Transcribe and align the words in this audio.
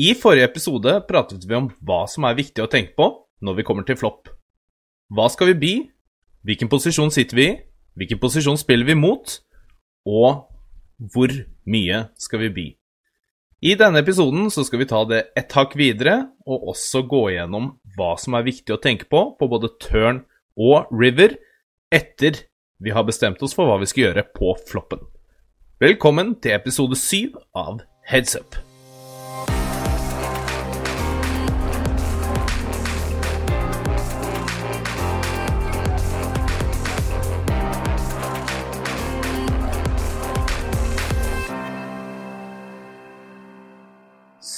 I 0.00 0.14
forrige 0.16 0.46
episode 0.48 0.92
pratet 1.04 1.42
vi 1.44 1.56
om 1.58 1.66
hva 1.84 2.06
som 2.08 2.24
er 2.24 2.38
viktig 2.38 2.62
å 2.64 2.70
tenke 2.72 2.94
på 2.96 3.08
når 3.44 3.58
vi 3.58 3.64
kommer 3.68 3.84
til 3.84 3.98
flopp. 4.00 4.30
Hva 5.12 5.26
skal 5.28 5.50
vi 5.50 5.56
by? 5.60 5.72
Hvilken 6.48 6.70
posisjon 6.72 7.12
sitter 7.12 7.36
vi 7.36 7.44
i? 7.50 7.56
Hvilken 8.00 8.20
posisjon 8.22 8.56
spiller 8.56 8.88
vi 8.88 8.96
mot? 8.96 9.34
Og 10.08 10.46
hvor 11.12 11.34
mye 11.68 11.98
skal 12.16 12.46
vi 12.46 12.48
by? 12.56 12.64
I 13.60 13.74
denne 13.76 14.00
episoden 14.00 14.48
så 14.48 14.64
skal 14.64 14.80
vi 14.80 14.88
ta 14.88 15.02
det 15.04 15.20
ett 15.36 15.52
hakk 15.52 15.76
videre, 15.76 16.30
og 16.48 16.70
også 16.72 17.02
gå 17.10 17.26
gjennom 17.34 17.74
hva 17.98 18.14
som 18.16 18.38
er 18.38 18.46
viktig 18.48 18.72
å 18.72 18.80
tenke 18.80 19.10
på 19.10 19.26
på 19.36 19.50
både 19.52 19.74
turn 19.84 20.22
og 20.56 20.88
river, 20.96 21.36
etter 21.92 22.46
vi 22.80 22.96
har 22.96 23.04
bestemt 23.04 23.44
oss 23.44 23.52
for 23.52 23.68
hva 23.68 23.76
vi 23.82 23.90
skal 23.90 24.06
gjøre 24.06 24.24
på 24.32 24.56
floppen. 24.70 25.04
Velkommen 25.82 26.38
til 26.40 26.56
episode 26.56 26.96
syv 26.96 27.36
av 27.52 27.84
Heads 28.08 28.38
Up. 28.40 28.56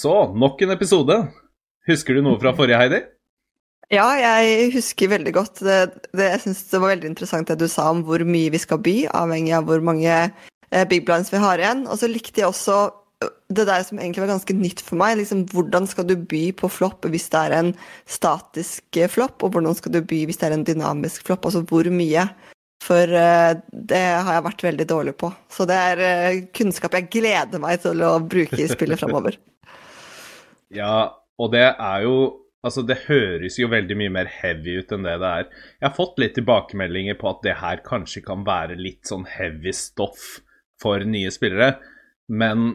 Så, 0.03 0.13
nok 0.35 0.63
en 0.65 0.75
episode. 0.75 1.19
Husker 1.87 2.17
du 2.17 2.25
noe 2.27 2.39
fra 2.43 2.55
forrige, 2.59 2.79
Heidi? 2.81 3.03
Ja, 3.93 4.07
jeg 4.17 4.71
husker 4.75 5.11
veldig 5.13 5.35
godt. 5.37 5.61
Det, 5.63 5.77
det, 6.11 6.31
jeg 6.31 6.41
syns 6.47 6.63
det 6.71 6.81
var 6.81 6.95
veldig 6.95 7.11
interessant 7.13 7.51
det 7.53 7.61
du 7.61 7.69
sa 7.71 7.91
om 7.93 8.01
hvor 8.07 8.25
mye 8.27 8.51
vi 8.55 8.61
skal 8.63 8.81
by, 8.83 8.97
avhengig 9.15 9.53
av 9.59 9.69
hvor 9.69 9.85
mange 9.85 10.11
eh, 10.17 10.85
big 10.91 11.05
blinds 11.07 11.31
vi 11.31 11.43
har 11.43 11.61
igjen. 11.61 11.85
Og 11.87 12.01
så 12.01 12.11
likte 12.11 12.43
jeg 12.43 12.51
også 12.51 12.81
det 13.53 13.67
der 13.69 13.85
som 13.87 14.01
egentlig 14.01 14.25
var 14.25 14.33
ganske 14.33 14.57
nytt 14.57 14.83
for 14.83 14.99
meg. 14.99 15.19
liksom 15.21 15.45
Hvordan 15.53 15.87
skal 15.91 16.09
du 16.09 16.17
by 16.17 16.43
på 16.59 16.73
flopp 16.73 17.07
hvis 17.13 17.29
det 17.31 17.45
er 17.45 17.57
en 17.61 17.71
statisk 18.11 18.99
eh, 18.99 19.11
flopp, 19.13 19.45
og 19.45 19.55
hvordan 19.55 19.79
skal 19.79 19.95
du 19.95 20.01
by 20.01 20.25
hvis 20.27 20.41
det 20.41 20.49
er 20.49 20.57
en 20.57 20.67
dynamisk 20.67 21.29
flopp? 21.29 21.47
Altså 21.47 21.63
hvor 21.69 21.87
mye? 21.93 22.27
For 22.83 23.07
eh, 23.07 23.55
det 23.71 24.03
har 24.03 24.35
jeg 24.39 24.49
vært 24.49 24.67
veldig 24.67 24.91
dårlig 24.97 25.17
på. 25.21 25.31
Så 25.53 25.69
det 25.69 25.79
er 25.79 26.05
eh, 26.09 26.43
kunnskap 26.57 26.99
jeg 26.99 27.11
gleder 27.13 27.63
meg 27.63 27.85
til 27.85 28.03
å 28.03 28.17
bruke 28.19 28.59
i 28.59 28.71
spillet 28.71 28.99
framover. 28.99 29.39
Ja, 30.73 31.19
og 31.39 31.53
det 31.55 31.67
er 31.73 32.07
jo 32.07 32.17
Altså, 32.63 32.85
det 32.87 33.09
høres 33.09 33.57
jo 33.59 33.67
veldig 33.67 33.97
mye 33.99 34.11
mer 34.15 34.29
heavy 34.31 34.77
ut 34.79 34.93
enn 34.95 35.03
det 35.03 35.17
det 35.19 35.31
er. 35.41 35.47
Jeg 35.81 35.83
har 35.89 35.97
fått 35.97 36.21
litt 36.23 36.37
tilbakemeldinger 36.37 37.17
på 37.19 37.27
at 37.33 37.41
det 37.43 37.57
her 37.59 37.81
kanskje 37.83 38.23
kan 38.23 38.45
være 38.47 38.77
litt 38.79 39.11
sånn 39.11 39.25
heavy 39.27 39.73
stoff 39.75 40.37
for 40.79 41.03
nye 41.03 41.33
spillere, 41.35 41.73
men 42.31 42.69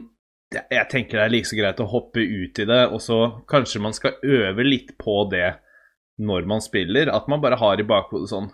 jeg 0.52 0.84
tenker 0.92 1.18
det 1.18 1.24
er 1.24 1.32
like 1.32 1.48
så 1.48 1.58
greit 1.58 1.80
å 1.80 1.88
hoppe 1.88 2.20
ut 2.20 2.60
i 2.60 2.66
det, 2.68 2.82
og 2.92 3.00
så 3.04 3.18
kanskje 3.48 3.82
man 3.84 3.96
skal 3.96 4.20
øve 4.24 4.64
litt 4.64 4.94
på 5.00 5.22
det 5.32 5.54
når 6.18 6.48
man 6.48 6.64
spiller. 6.64 7.08
At 7.12 7.28
man 7.28 7.40
bare 7.40 7.60
har 7.60 7.80
i 7.80 7.88
bakhodet 7.88 8.32
sånn 8.32 8.52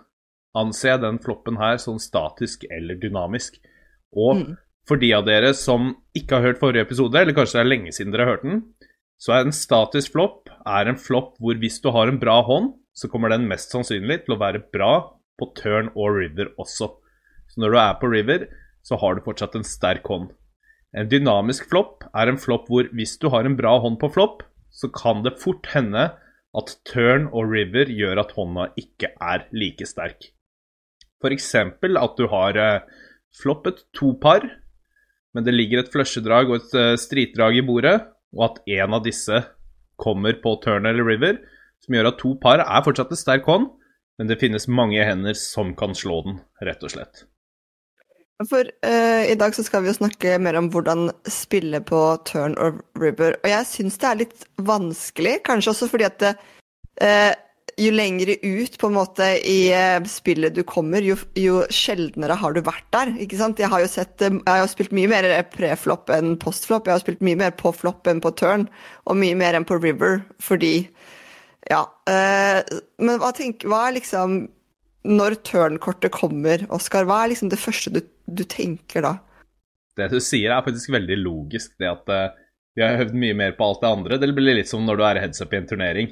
Anser 0.55 0.93
jeg 0.93 1.01
den 1.03 1.17
floppen 1.19 1.57
her 1.59 1.75
sånn 1.83 1.97
statisk 1.99 2.61
eller 2.71 2.95
dynamisk? 2.95 3.57
Og 4.15 4.37
mm. 4.39 4.51
for 4.87 5.01
de 5.01 5.09
av 5.17 5.25
dere 5.27 5.49
som 5.51 5.89
ikke 6.15 6.37
har 6.37 6.45
hørt 6.47 6.61
forrige 6.61 6.85
episode, 6.87 7.19
eller 7.19 7.35
kanskje 7.35 7.57
det 7.57 7.63
er 7.65 7.71
lenge 7.73 7.91
siden 7.91 8.13
dere 8.13 8.23
har 8.23 8.37
hørt 8.37 8.45
den, 8.47 8.61
så 9.21 9.35
en 9.37 9.53
statisk 9.55 10.15
flopp 10.15 10.49
er 10.67 10.89
en 10.89 10.99
flopp 10.99 11.35
hvor 11.41 11.57
hvis 11.61 11.79
du 11.83 11.91
har 11.95 12.11
en 12.11 12.19
bra 12.21 12.41
hånd, 12.45 12.73
så 12.95 13.09
kommer 13.11 13.31
den 13.31 13.47
mest 13.49 13.73
sannsynlig 13.73 14.23
til 14.25 14.35
å 14.35 14.41
være 14.41 14.63
bra 14.73 14.93
på 15.39 15.49
turn 15.57 15.91
og 15.95 16.17
river 16.19 16.51
også. 16.61 16.89
Så 17.51 17.61
når 17.61 17.73
du 17.73 17.79
er 17.81 17.95
på 18.01 18.11
river, 18.11 18.47
så 18.85 18.99
har 19.01 19.15
du 19.15 19.23
fortsatt 19.25 19.55
en 19.57 19.67
sterk 19.67 20.05
hånd. 20.11 20.29
En 20.95 21.09
dynamisk 21.11 21.67
flopp 21.71 22.05
er 22.15 22.31
en 22.31 22.39
flopp 22.39 22.69
hvor 22.71 22.87
hvis 22.95 23.17
du 23.19 23.27
har 23.33 23.47
en 23.47 23.57
bra 23.59 23.75
hånd 23.83 23.99
på 23.99 24.11
flopp, 24.15 24.45
så 24.71 24.91
kan 24.91 25.23
det 25.25 25.37
fort 25.41 25.67
hende 25.73 26.09
at 26.55 26.75
turn 26.87 27.27
og 27.35 27.51
river 27.51 27.91
gjør 27.91 28.21
at 28.23 28.33
hånda 28.35 28.69
ikke 28.79 29.11
er 29.11 29.47
like 29.55 29.87
sterk. 29.87 30.29
F.eks. 31.19 31.51
at 31.55 32.19
du 32.19 32.27
har 32.31 32.59
eh, 32.59 32.83
floppet 33.35 33.83
to 33.95 34.13
par, 34.21 34.45
men 35.35 35.43
det 35.43 35.55
ligger 35.55 35.81
et 35.81 35.91
flushedrag 35.91 36.51
og 36.51 36.61
et 36.61 36.77
eh, 36.79 36.97
stritdrag 36.99 37.59
i 37.59 37.65
bordet, 37.65 37.97
og 38.35 38.49
at 38.49 38.63
en 38.77 38.97
av 38.97 39.05
disse 39.05 39.43
kommer 40.01 40.35
på 40.43 40.57
turn 40.63 40.87
eller 40.89 41.07
river, 41.07 41.39
som 41.83 41.95
gjør 41.95 42.11
at 42.11 42.19
to 42.19 42.33
par 42.41 42.63
er 42.63 42.83
fortsatt 42.85 43.13
en 43.13 43.19
sterk 43.19 43.47
hånd, 43.47 43.69
men 44.19 44.29
det 44.31 44.39
finnes 44.41 44.67
mange 44.71 45.03
hender 45.03 45.35
som 45.39 45.73
kan 45.77 45.95
slå 45.95 46.21
den, 46.27 46.37
rett 46.63 46.83
og 46.83 46.93
slett. 46.93 47.25
For 48.49 48.67
uh, 48.67 49.23
i 49.23 49.35
dag 49.39 49.55
så 49.55 49.63
skal 49.63 49.83
vi 49.83 49.93
jo 49.93 49.95
snakke 49.95 50.35
mer 50.43 50.57
om 50.59 50.67
hvordan 50.71 51.07
spille 51.31 51.79
på 51.87 52.01
turn 52.27 52.57
or 52.59 52.81
river. 52.99 53.37
Og 53.43 53.47
jeg 53.47 53.67
syns 53.69 53.99
det 54.01 54.09
er 54.09 54.21
litt 54.25 54.43
vanskelig, 54.59 55.37
kanskje 55.47 55.71
også 55.71 55.87
fordi 55.91 56.07
at 56.09 56.17
det, 56.23 56.33
uh, 56.99 57.31
jo 57.75 57.91
lengre 57.91 58.37
ut 58.39 58.77
på 58.79 58.87
en 58.87 58.95
måte 58.95 59.25
i 59.43 59.67
uh, 59.75 60.03
spillet 60.07 60.55
du 60.55 60.61
kommer, 60.67 61.03
jo, 61.03 61.17
jo, 61.39 61.59
sjeldnere 61.73 62.37
har 62.39 62.55
du 62.55 62.61
vært 62.63 62.87
der. 62.95 63.11
ikke 63.19 63.39
sant? 63.39 63.59
Jeg 63.59 63.71
har 63.71 63.83
jo 63.83 63.89
sett, 63.91 64.15
uh, 64.23 64.37
jeg 64.37 64.63
har 64.63 64.71
spilt 64.71 64.95
mye 64.95 65.11
mer 65.11 65.27
preflopp 65.51 66.11
enn 66.15 66.37
postflopp. 66.41 66.87
Jeg 66.87 66.95
har 66.95 67.03
spilt 67.03 67.23
mye 67.25 67.39
mer 67.43 67.55
på 67.59 67.73
flopp 67.75 68.07
enn 68.11 68.23
på 68.23 68.31
turn, 68.39 68.67
og 69.03 69.19
mye 69.19 69.35
mer 69.39 69.59
enn 69.59 69.67
på 69.67 69.79
river, 69.81 70.23
fordi 70.43 70.87
Ja. 71.65 71.83
Uh, 72.07 72.61
men 73.01 73.17
hva, 73.19 73.31
tenk, 73.33 73.63
hva 73.65 73.87
er 73.87 73.95
liksom 73.95 74.43
Når 75.09 75.39
turnkortet 75.45 76.13
kommer, 76.13 76.61
Oskar, 76.73 77.07
hva 77.09 77.23
er 77.23 77.31
liksom 77.31 77.49
det 77.49 77.57
første 77.61 77.91
du, 77.93 78.03
du, 78.25 78.43
tenker 78.45 79.01
da? 79.05 79.15
Det 79.97 80.11
du 80.13 80.19
sier, 80.21 80.53
er 80.53 80.65
faktisk 80.65 80.93
veldig 80.93 81.17
logisk. 81.21 81.73
Det 81.81 81.89
at 81.89 82.09
vi 82.75 82.83
har 82.83 83.03
øvd 83.03 83.17
mye 83.17 83.35
mer 83.37 83.53
på 83.57 83.65
alt 83.65 83.81
det 83.83 83.91
andre. 83.91 84.17
Det 84.21 84.31
blir 84.33 84.57
litt 84.57 84.69
som 84.69 84.85
når 84.85 84.97
du 84.97 85.03
er 85.05 85.19
heads 85.23 85.41
up 85.41 85.53
i 85.53 85.59
en 85.59 85.67
turnering 85.69 86.09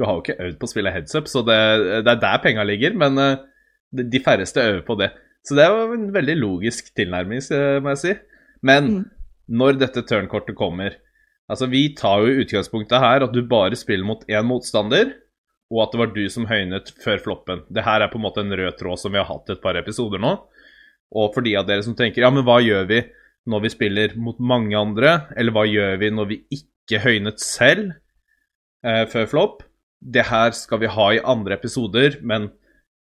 du 0.00 0.06
har 0.06 0.16
jo 0.16 0.24
ikke 0.24 0.40
øvd 0.40 0.58
på 0.60 0.68
å 0.68 0.72
spille 0.72 0.92
heads 0.94 1.16
up, 1.18 1.28
så 1.28 1.44
det, 1.44 1.60
det 2.06 2.14
er 2.14 2.22
der 2.24 2.40
penga 2.40 2.64
ligger. 2.64 2.96
Men 2.96 3.20
uh, 3.20 3.44
de 3.92 4.22
færreste 4.24 4.64
øver 4.64 4.82
på 4.86 4.96
det. 5.00 5.12
Så 5.44 5.56
det 5.56 5.64
er 5.66 5.72
jo 5.72 5.96
en 5.96 6.10
veldig 6.14 6.36
logisk 6.40 6.90
tilnærming, 6.96 7.44
må 7.84 7.94
jeg 7.94 8.00
si. 8.00 8.16
Men 8.66 8.90
mm. 8.90 9.04
når 9.60 9.80
dette 9.80 10.04
turnkortet 10.08 10.58
kommer 10.58 10.98
Altså, 11.50 11.66
vi 11.66 11.88
tar 11.98 12.22
jo 12.22 12.44
utgangspunktet 12.44 13.02
her 13.02 13.24
at 13.26 13.32
du 13.34 13.40
bare 13.50 13.74
spiller 13.74 14.06
mot 14.06 14.20
én 14.30 14.46
motstander, 14.46 15.08
og 15.70 15.80
at 15.82 15.94
det 15.94 15.98
var 15.98 16.12
du 16.14 16.22
som 16.30 16.46
høynet 16.46 16.92
før 17.02 17.18
floppen. 17.24 17.64
Det 17.66 17.82
her 17.82 18.04
er 18.04 18.10
på 18.12 18.20
en 18.20 18.22
måte 18.22 18.44
en 18.44 18.54
rød 18.54 18.76
tråd 18.78 19.00
som 19.02 19.10
vi 19.10 19.18
har 19.18 19.26
hatt 19.26 19.50
et 19.50 19.62
par 19.62 19.78
episoder 19.78 20.22
nå. 20.22 20.36
Og 21.10 21.34
for 21.34 21.42
de 21.42 21.56
av 21.58 21.66
dere 21.66 21.82
som 21.82 21.96
tenker 21.98 22.22
ja, 22.22 22.30
men 22.30 22.46
hva 22.46 22.60
gjør 22.62 22.86
vi 22.90 23.00
når 23.50 23.64
vi 23.64 23.72
spiller 23.72 24.14
mot 24.20 24.38
mange 24.38 24.78
andre, 24.78 25.24
eller 25.34 25.54
hva 25.56 25.64
gjør 25.66 25.98
vi 25.98 26.12
når 26.14 26.30
vi 26.30 26.38
ikke 26.54 27.02
høynet 27.02 27.42
selv 27.42 27.96
eh, 28.86 29.06
før 29.10 29.26
flopp? 29.30 29.64
Det 30.00 30.26
her 30.30 30.54
skal 30.56 30.80
vi 30.82 30.90
ha 30.90 31.06
i 31.12 31.22
andre 31.22 31.56
episoder, 31.58 32.18
men 32.24 32.48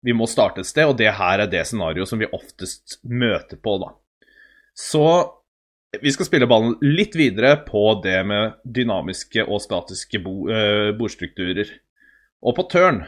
vi 0.06 0.14
må 0.16 0.28
starte 0.30 0.62
et 0.62 0.70
sted, 0.70 0.88
og 0.88 0.98
det 1.00 1.12
her 1.18 1.44
er 1.44 1.50
det 1.52 1.66
scenarioet 1.68 2.10
som 2.10 2.22
vi 2.22 2.30
oftest 2.34 3.00
møter 3.04 3.60
på, 3.62 3.78
da. 3.82 3.92
Så 4.76 5.06
vi 6.02 6.12
skal 6.12 6.28
spille 6.28 6.48
ballen 6.50 6.76
litt 6.84 7.16
videre 7.18 7.56
på 7.68 7.84
det 8.04 8.18
med 8.28 8.58
dynamiske 8.64 9.46
og 9.46 9.64
statiske 9.64 10.20
bo, 10.24 10.46
uh, 10.50 10.92
bordstrukturer. 10.98 11.72
Og 12.46 12.58
på 12.58 12.66
turn 12.70 13.00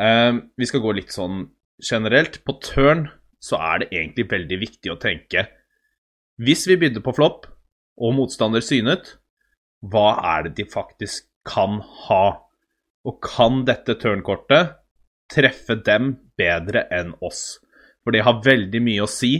uh, 0.00 0.40
Vi 0.58 0.66
skal 0.66 0.82
gå 0.82 0.94
litt 0.96 1.12
sånn 1.14 1.44
generelt. 1.84 2.40
På 2.48 2.56
turn 2.64 3.06
så 3.44 3.60
er 3.60 3.82
det 3.82 3.90
egentlig 3.92 4.26
veldig 4.32 4.58
viktig 4.64 4.90
å 4.90 4.98
tenke 4.98 5.44
Hvis 6.42 6.64
vi 6.66 6.78
begynner 6.80 7.04
på 7.04 7.14
flopp, 7.14 7.46
og 7.98 8.14
motstander 8.14 8.62
synet, 8.62 9.16
hva 9.82 10.16
er 10.36 10.46
det 10.46 10.56
de 10.58 10.66
faktisk 10.70 11.26
kan 11.46 11.80
ha? 12.06 12.47
Og 13.06 13.20
kan 13.24 13.62
dette 13.68 13.96
turnkortet 14.00 14.76
treffe 15.32 15.78
dem 15.84 16.14
bedre 16.38 16.86
enn 16.94 17.14
oss? 17.24 17.60
For 18.02 18.10
det 18.14 18.24
har 18.26 18.44
veldig 18.44 18.80
mye 18.82 19.04
å 19.04 19.10
si 19.10 19.32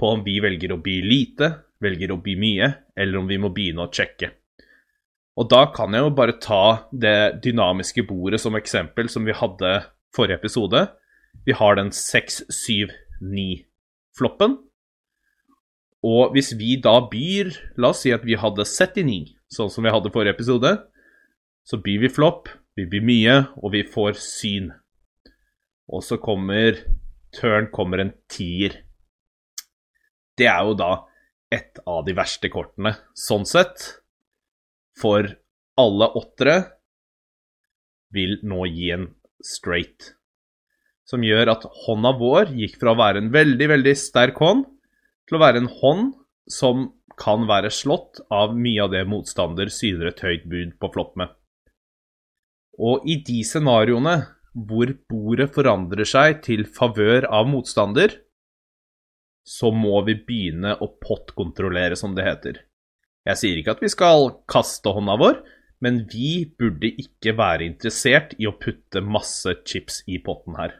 på 0.00 0.06
om 0.14 0.20
vi 0.24 0.40
velger 0.42 0.72
å 0.74 0.82
by 0.82 0.96
lite, 1.04 1.50
velger 1.80 2.12
å 2.12 2.22
by 2.22 2.34
mye, 2.40 2.68
eller 2.96 3.18
om 3.20 3.28
vi 3.28 3.38
må 3.40 3.48
begynne 3.54 3.82
å 3.84 3.92
sjekke. 3.92 4.30
Og 5.40 5.48
da 5.48 5.66
kan 5.72 5.94
jeg 5.94 6.02
jo 6.04 6.16
bare 6.16 6.40
ta 6.42 6.88
det 6.92 7.42
dynamiske 7.44 8.02
bordet 8.08 8.40
som 8.42 8.56
eksempel, 8.58 9.08
som 9.08 9.24
vi 9.24 9.32
hadde 9.36 9.84
forrige 10.16 10.38
episode. 10.40 10.80
Vi 11.46 11.52
har 11.56 11.74
den 11.78 11.90
6-7-9-floppen. 11.96 14.52
Og 16.04 16.32
hvis 16.34 16.50
vi 16.56 16.76
da 16.80 17.00
byr 17.08 17.46
La 17.80 17.88
oss 17.92 18.00
si 18.04 18.10
at 18.12 18.24
vi 18.24 18.34
hadde 18.40 18.64
79, 18.64 19.34
sånn 19.52 19.70
som 19.72 19.84
vi 19.84 19.90
hadde 19.92 20.10
forrige 20.12 20.34
episode. 20.36 20.70
Så 21.64 21.76
byr 21.80 21.98
vi 22.04 22.08
flopp, 22.12 22.48
vi 22.78 22.86
blir 22.86 23.04
mye, 23.04 23.36
og 23.60 23.74
vi 23.74 23.82
får 23.86 24.18
syn. 24.20 24.70
Og 25.90 26.04
så 26.06 26.20
kommer 26.22 26.78
Tørn 27.34 27.68
kommer 27.70 28.02
en 28.02 28.12
tier. 28.30 28.74
Det 30.38 30.48
er 30.50 30.64
jo 30.66 30.74
da 30.78 30.90
et 31.54 31.78
av 31.86 32.02
de 32.06 32.14
verste 32.16 32.50
kortene, 32.50 32.96
sånn 33.14 33.46
sett. 33.46 33.84
For 34.98 35.28
alle 35.78 36.08
åttere 36.18 36.56
vil 38.14 38.38
nå 38.42 38.64
gi 38.66 38.90
en 38.96 39.06
straight. 39.46 40.14
Som 41.06 41.22
gjør 41.26 41.54
at 41.54 41.66
hånda 41.86 42.14
vår 42.18 42.54
gikk 42.58 42.78
fra 42.82 42.94
å 42.94 42.98
være 42.98 43.22
en 43.22 43.32
veldig, 43.34 43.68
veldig 43.74 43.94
sterk 43.98 44.38
hånd 44.42 44.66
til 45.28 45.38
å 45.38 45.42
være 45.42 45.62
en 45.62 45.70
hånd 45.80 46.12
som 46.50 46.88
kan 47.20 47.46
være 47.46 47.70
slått 47.74 48.22
av 48.32 48.56
mye 48.56 48.86
av 48.86 48.94
det 48.94 49.04
motstander 49.10 49.70
syner 49.70 50.10
et 50.10 50.22
høyt 50.24 50.46
bud 50.50 50.76
på 50.80 50.90
flopp 50.94 51.18
med. 51.20 51.30
Og 52.80 53.04
i 53.04 53.18
de 53.26 53.42
scenarioene 53.44 54.16
hvor 54.66 54.90
bordet 55.10 55.50
forandrer 55.54 56.08
seg 56.08 56.40
til 56.46 56.64
favør 56.66 57.28
av 57.28 57.46
motstander, 57.50 58.16
så 59.46 59.70
må 59.74 60.00
vi 60.06 60.16
begynne 60.26 60.76
å 60.80 60.88
pottkontrollere, 61.02 61.96
som 61.98 62.14
det 62.16 62.26
heter. 62.26 62.60
Jeg 63.28 63.40
sier 63.40 63.60
ikke 63.60 63.76
at 63.76 63.82
vi 63.84 63.90
skal 63.92 64.30
kaste 64.50 64.92
hånda 64.94 65.16
vår, 65.20 65.40
men 65.84 66.02
vi 66.10 66.44
burde 66.60 66.90
ikke 67.00 67.34
være 67.38 67.66
interessert 67.68 68.34
i 68.40 68.48
å 68.48 68.56
putte 68.60 69.02
masse 69.04 69.54
chips 69.68 70.02
i 70.10 70.20
potten 70.24 70.58
her. 70.60 70.76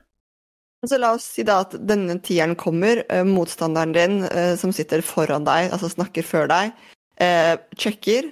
Så 0.88 0.96
la 0.96 1.12
oss 1.12 1.26
si 1.34 1.44
da 1.44 1.58
at 1.64 1.74
denne 1.84 2.16
tieren 2.24 2.54
kommer, 2.56 3.02
eh, 3.08 3.24
motstanderen 3.24 3.92
din 3.92 4.22
eh, 4.24 4.54
som 4.56 4.72
sitter 4.72 5.04
foran 5.04 5.44
deg, 5.44 5.68
altså 5.74 5.90
snakker 5.92 6.24
før 6.24 6.48
deg, 6.48 6.72
eh, 7.20 7.56
sjekker. 7.76 8.30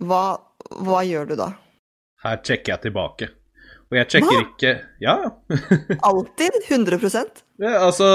Hva, 0.00 0.40
hva 0.72 1.02
gjør 1.04 1.28
du 1.28 1.36
da? 1.36 1.50
Her 2.22 2.42
trekker 2.44 2.74
jeg 2.74 2.84
tilbake. 2.86 3.28
Og 3.92 3.98
jeg 3.98 4.08
sjekker 4.14 4.36
Hva? 4.38 4.44
ikke 4.46 4.70
Ja, 5.04 5.16
Alltid? 6.08 6.62
100% 6.70 7.42
det, 7.60 7.72
altså 7.76 8.06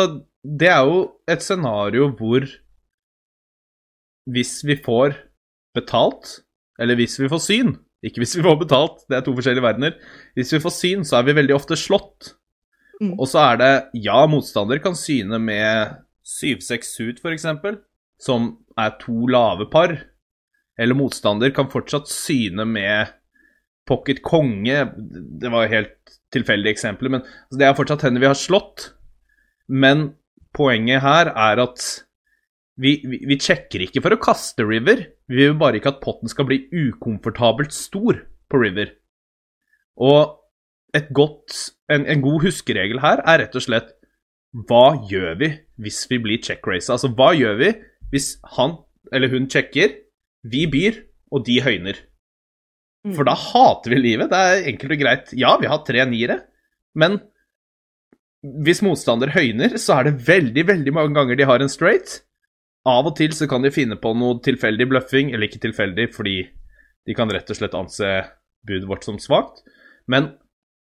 Det 0.42 0.72
er 0.74 0.88
jo 0.90 1.04
et 1.30 1.44
scenario 1.46 2.10
hvor 2.18 2.48
hvis 4.28 4.58
vi 4.68 4.76
får 4.84 5.14
betalt, 5.78 6.42
eller 6.82 6.98
hvis 7.00 7.14
vi 7.22 7.30
får 7.32 7.40
syn 7.46 7.70
Ikke 8.04 8.20
hvis 8.20 8.36
vi 8.36 8.44
får 8.44 8.58
betalt, 8.60 9.06
det 9.08 9.16
er 9.16 9.24
to 9.24 9.32
forskjellige 9.38 9.64
verdener. 9.64 9.94
Hvis 10.36 10.52
vi 10.54 10.60
får 10.60 10.74
syn, 10.76 11.06
så 11.08 11.20
er 11.20 11.30
vi 11.30 11.38
veldig 11.38 11.56
ofte 11.56 11.78
slått. 11.80 12.34
Mm. 13.02 13.16
Og 13.16 13.26
så 13.30 13.40
er 13.54 13.62
det 13.62 13.72
Ja, 14.06 14.20
motstander 14.30 14.82
kan 14.84 14.98
syne 15.00 15.40
med 15.42 15.96
7-6 16.28 16.92
suit, 16.92 17.24
f.eks., 17.24 17.48
som 18.22 18.52
er 18.78 18.94
to 19.02 19.28
lave 19.32 19.70
par. 19.72 19.96
Eller 20.78 20.98
motstander 20.98 21.54
kan 21.56 21.72
fortsatt 21.74 22.10
syne 22.12 22.68
med 22.70 23.14
pocket 23.88 24.22
konge. 24.26 24.84
Det 25.42 25.52
var 25.54 25.72
helt 25.72 25.96
tilfeldige 26.34 26.76
eksempler, 26.76 27.14
men 27.14 27.24
altså, 27.24 27.60
det 27.60 27.68
er 27.68 27.78
fortsatt 27.78 28.04
hender 28.08 28.24
vi 28.24 28.30
har 28.30 28.38
slått. 28.38 28.92
Men 29.68 30.12
poenget 30.56 31.04
her 31.04 31.32
er 31.32 31.64
at 31.64 31.84
vi, 32.78 32.98
vi, 33.08 33.24
vi 33.26 33.38
sjekker 33.42 33.88
ikke 33.88 34.04
for 34.06 34.14
å 34.14 34.22
kaste 34.22 34.66
River. 34.68 35.08
Vi 35.32 35.48
vil 35.48 35.58
bare 35.60 35.80
ikke 35.80 35.96
at 35.96 36.04
potten 36.04 36.30
skal 36.32 36.48
bli 36.50 36.66
ukomfortabelt 36.72 37.74
stor 37.76 38.22
på 38.52 38.62
River. 38.62 38.94
Og 39.98 40.38
godt, 41.14 41.54
en, 41.92 42.06
en 42.10 42.24
god 42.24 42.46
huskeregel 42.46 43.02
her 43.04 43.22
er 43.26 43.44
rett 43.44 43.56
og 43.58 43.66
slett 43.66 43.94
hva 44.68 44.98
gjør 45.10 45.36
vi 45.42 45.50
hvis 45.84 46.06
vi 46.10 46.20
blir 46.24 46.42
check-race? 46.42 46.90
Altså, 46.94 47.12
hva 47.14 47.34
gjør 47.38 47.58
vi 47.60 47.72
hvis 48.14 48.38
han 48.56 48.78
eller 49.14 49.32
hun 49.32 49.48
sjekker, 49.52 49.94
vi 50.48 50.66
byr, 50.68 51.02
og 51.32 51.46
de 51.48 51.60
høyner? 51.64 52.00
Mm. 53.08 53.16
For 53.16 53.28
da 53.28 53.36
hater 53.38 53.94
vi 53.94 54.02
livet. 54.02 54.32
Det 54.32 54.44
er 54.44 54.70
enkelt 54.74 54.94
og 54.96 55.02
greit. 55.02 55.34
Ja, 55.40 55.56
vi 55.62 55.72
har 55.72 55.84
tre 55.88 56.06
niere, 56.10 56.42
men 56.98 57.20
hvis 58.68 58.84
motstander 58.86 59.32
høyner, 59.34 59.76
så 59.82 59.98
er 59.98 60.08
det 60.08 60.28
veldig, 60.28 60.64
veldig 60.70 60.94
mange 60.94 61.18
ganger 61.18 61.40
de 61.40 61.48
har 61.50 61.64
en 61.64 61.72
straight. 61.72 62.22
Av 62.88 63.08
og 63.10 63.18
til 63.18 63.34
så 63.36 63.48
kan 63.50 63.66
de 63.66 63.74
finne 63.74 63.98
på 64.00 64.14
noe 64.16 64.38
tilfeldig 64.46 64.88
bløffing, 64.92 65.34
eller 65.34 65.50
ikke 65.50 65.64
tilfeldig, 65.66 66.10
fordi 66.16 66.38
de 67.08 67.16
kan 67.18 67.32
rett 67.34 67.50
og 67.52 67.60
slett 67.60 67.76
anse 67.78 68.12
budet 68.68 68.88
vårt 68.88 69.08
som 69.08 69.20
svakt. 69.20 69.64
Men 70.08 70.36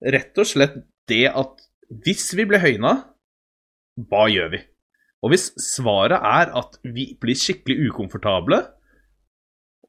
rett 0.01 0.37
og 0.41 0.49
slett 0.49 0.79
det 1.11 1.27
at 1.29 1.67
hvis 2.05 2.31
vi 2.39 2.47
blir 2.49 2.63
høyna, 2.63 2.95
hva 4.09 4.27
gjør 4.31 4.55
vi? 4.55 4.61
Og 5.21 5.35
hvis 5.35 5.51
svaret 5.61 6.17
er 6.17 6.53
at 6.57 6.79
vi 6.87 7.11
blir 7.21 7.37
skikkelig 7.37 7.91
ukomfortable, 7.91 8.63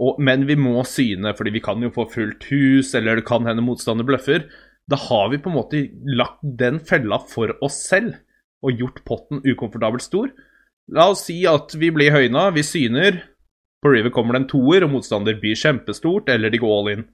og, 0.02 0.18
men 0.24 0.48
vi 0.50 0.58
må 0.58 0.82
syne 0.90 1.34
fordi 1.38 1.54
vi 1.56 1.64
kan 1.64 1.82
jo 1.84 1.92
få 1.94 2.08
fullt 2.10 2.48
hus, 2.50 2.94
eller 2.98 3.20
det 3.20 3.28
kan 3.28 3.46
hende 3.48 3.64
motstander 3.66 4.08
bløffer, 4.08 4.48
da 4.90 4.98
har 4.98 5.30
vi 5.32 5.40
på 5.42 5.52
en 5.52 5.58
måte 5.60 5.84
lagt 6.18 6.42
den 6.42 6.82
fella 6.84 7.22
for 7.30 7.54
oss 7.64 7.78
selv 7.88 8.18
og 8.66 8.82
gjort 8.82 9.04
potten 9.08 9.42
ukomfortabelt 9.46 10.04
stor. 10.04 10.32
La 10.92 11.08
oss 11.14 11.26
si 11.30 11.40
at 11.50 11.74
vi 11.80 11.92
blir 11.94 12.14
høyna, 12.14 12.50
vi 12.56 12.66
syner, 12.66 13.22
på 13.82 13.94
River 13.94 14.14
kommer 14.14 14.36
det 14.36 14.44
en 14.44 14.50
toer, 14.52 14.86
og 14.86 14.92
motstander 14.94 15.40
byr 15.42 15.58
kjempestort, 15.58 16.30
eller 16.30 16.54
de 16.54 16.60
går 16.62 16.74
all 16.76 16.92
in. 16.92 17.06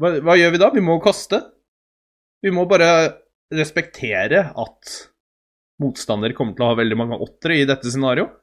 Hva, 0.00 0.14
hva 0.24 0.36
gjør 0.38 0.54
vi 0.54 0.60
da? 0.62 0.70
Vi 0.72 0.84
må 0.84 0.96
kaste. 1.04 1.42
Vi 2.42 2.52
må 2.54 2.64
bare 2.70 2.88
respektere 3.52 4.46
at 4.58 4.94
motstander 5.82 6.32
kommer 6.36 6.56
til 6.56 6.64
å 6.64 6.70
ha 6.72 6.78
veldig 6.78 6.98
mange 6.98 7.18
åttere 7.20 7.60
i 7.60 7.66
dette 7.68 7.90
scenarioet. 7.92 8.38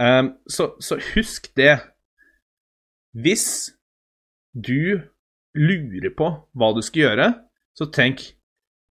Um, 0.00 0.30
så, 0.48 0.70
så 0.80 0.96
husk 1.14 1.50
det. 1.60 1.74
Hvis 3.16 3.72
du 4.54 5.00
lurer 5.56 6.12
på 6.16 6.28
hva 6.54 6.68
du 6.76 6.82
skal 6.86 7.02
gjøre, 7.08 7.26
så 7.74 7.86
tenk 7.90 8.22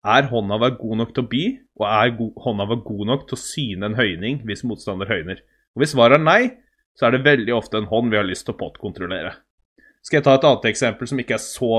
er 0.09 0.29
hånda 0.31 0.57
vår 0.63 0.77
god 0.81 0.97
nok 1.03 1.13
til 1.15 1.25
å 1.25 1.29
by, 1.31 1.43
og 1.79 1.85
er 1.91 2.13
hånda 2.45 2.67
vår 2.71 2.81
god 2.87 3.05
nok 3.13 3.27
til 3.29 3.37
å 3.37 3.43
syne 3.43 3.87
en 3.91 3.99
høyning 3.99 4.41
hvis 4.49 4.65
motstander 4.67 5.11
høyner? 5.11 5.43
Og 5.77 5.83
Hvis 5.83 5.93
svaret 5.95 6.19
er 6.19 6.25
nei, 6.25 6.43
så 6.99 7.07
er 7.07 7.11
det 7.15 7.25
veldig 7.27 7.55
ofte 7.55 7.79
en 7.79 7.87
hånd 7.91 8.11
vi 8.11 8.19
har 8.19 8.27
lyst 8.27 8.47
til 8.49 8.55
å 8.57 8.59
pottkontrollere. 8.59 9.33
Skal 10.03 10.19
jeg 10.19 10.25
ta 10.27 10.35
et 10.39 10.47
annet 10.49 10.67
eksempel 10.71 11.07
som 11.11 11.19
ikke 11.23 11.37
er 11.37 11.43
så 11.45 11.71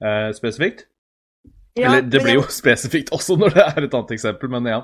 superspesifikt? 0.00 0.86
Ja, 1.76 1.88
Eller 1.88 2.02
det 2.04 2.20
blir 2.22 2.34
jeg- 2.36 2.40
jo 2.40 2.48
spesifikt 2.62 3.10
også 3.12 3.36
når 3.40 3.54
det 3.56 3.62
er 3.66 3.84
et 3.88 3.94
annet 3.94 4.10
eksempel, 4.16 4.48
men 4.52 4.64
ja. 4.68 4.82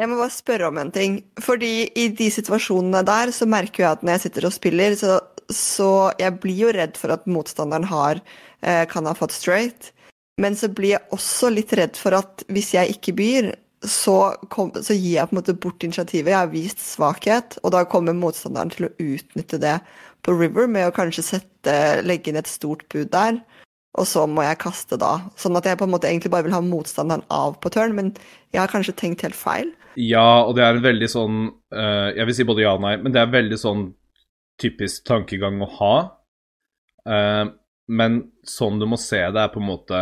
Jeg 0.00 0.08
må 0.08 0.16
bare 0.16 0.32
spørre 0.32 0.68
om 0.68 0.78
en 0.80 0.90
ting. 0.90 1.18
Fordi 1.40 1.90
i 1.96 2.08
de 2.16 2.30
situasjonene 2.32 3.02
der 3.04 3.32
så 3.36 3.44
merker 3.48 3.82
jeg 3.84 3.90
at 3.92 4.02
når 4.02 4.12
jeg 4.16 4.20
sitter 4.20 4.46
og 4.48 4.52
spiller, 4.56 4.94
så, 4.96 5.18
så 5.54 6.10
jeg 6.20 6.38
blir 6.42 6.66
jo 6.66 6.74
redd 6.74 6.98
for 7.00 7.14
at 7.14 7.26
motstanderen 7.30 7.88
har, 7.90 8.20
eh, 8.62 8.84
kan 8.90 9.06
ha 9.06 9.14
fått 9.14 9.36
straight. 9.36 9.92
Men 10.40 10.56
så 10.56 10.70
blir 10.72 10.96
jeg 10.96 11.08
også 11.12 11.50
litt 11.52 11.72
redd 11.76 11.98
for 12.00 12.16
at 12.16 12.44
hvis 12.48 12.72
jeg 12.74 12.96
ikke 12.96 13.16
byr, 13.18 13.50
så, 13.80 14.34
kom, 14.52 14.72
så 14.76 14.92
gir 14.92 15.16
jeg 15.16 15.28
på 15.28 15.34
en 15.34 15.40
måte 15.40 15.56
bort 15.56 15.84
initiativet. 15.84 16.32
Jeg 16.32 16.36
har 16.36 16.52
vist 16.52 16.82
svakhet, 16.84 17.56
og 17.64 17.72
da 17.72 17.84
kommer 17.88 18.16
motstanderen 18.16 18.72
til 18.72 18.88
å 18.88 18.94
utnytte 19.00 19.60
det 19.60 19.78
på 20.24 20.34
River 20.36 20.68
med 20.68 20.88
å 20.88 20.94
kanskje 20.94 21.24
sette, 21.24 21.76
legge 22.04 22.32
inn 22.32 22.40
et 22.40 22.50
stort 22.50 22.84
bud 22.92 23.08
der. 23.12 23.40
Og 23.98 24.06
så 24.06 24.26
må 24.30 24.44
jeg 24.44 24.60
kaste 24.62 25.00
da. 25.00 25.16
Sånn 25.40 25.56
at 25.58 25.66
jeg 25.66 25.80
på 25.80 25.88
en 25.88 25.94
måte 25.94 26.10
egentlig 26.10 26.30
bare 26.32 26.46
vil 26.46 26.54
ha 26.54 26.62
motstanderen 26.62 27.24
av 27.32 27.56
på 27.60 27.72
tørn, 27.74 27.96
men 27.96 28.12
jeg 28.52 28.62
har 28.62 28.70
kanskje 28.70 28.96
tenkt 29.00 29.24
helt 29.26 29.38
feil. 29.38 29.72
Ja, 29.98 30.44
og 30.46 30.54
det 30.56 30.64
er 30.64 30.76
en 30.76 30.84
veldig 30.84 31.08
sånn 31.10 31.38
eh, 31.74 32.12
Jeg 32.14 32.28
vil 32.28 32.34
si 32.36 32.44
både 32.46 32.62
ja 32.62 32.76
og 32.76 32.84
nei, 32.84 32.92
men 33.02 33.10
det 33.10 33.24
er 33.24 33.32
veldig 33.32 33.58
sånn 33.58 33.88
typisk 34.60 35.06
tankegang 35.08 35.60
å 35.64 35.68
ha. 35.78 35.94
Eh, 37.08 37.46
men 37.90 38.20
sånn 38.46 38.78
du 38.80 38.86
må 38.90 38.98
se 39.00 39.20
det, 39.20 39.40
er 39.40 39.52
på 39.52 39.62
en 39.62 39.70
måte 39.72 40.00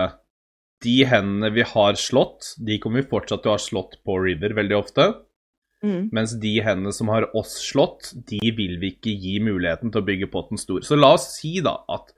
De 0.84 1.00
hendene 1.08 1.50
vi 1.50 1.64
har 1.66 1.96
slått, 1.98 2.52
de 2.62 2.76
kommer 2.78 3.02
vi 3.02 3.10
fortsatt 3.10 3.42
til 3.42 3.50
å 3.50 3.56
ha 3.56 3.62
slått 3.62 3.96
på 4.06 4.14
River 4.22 4.52
veldig 4.54 4.76
ofte. 4.78 5.08
Mm. 5.82 6.10
Mens 6.14 6.36
de 6.38 6.52
hendene 6.62 6.92
som 6.94 7.10
har 7.10 7.26
oss 7.38 7.56
slått, 7.64 8.12
de 8.30 8.38
vil 8.54 8.76
vi 8.78 8.92
ikke 8.94 9.10
gi 9.10 9.38
muligheten 9.42 9.90
til 9.90 10.02
å 10.02 10.06
bygge 10.06 10.30
potten 10.30 10.60
stor. 10.60 10.86
Så 10.86 10.98
la 10.98 11.16
oss 11.16 11.26
si 11.34 11.56
da 11.64 11.80
at 11.90 12.14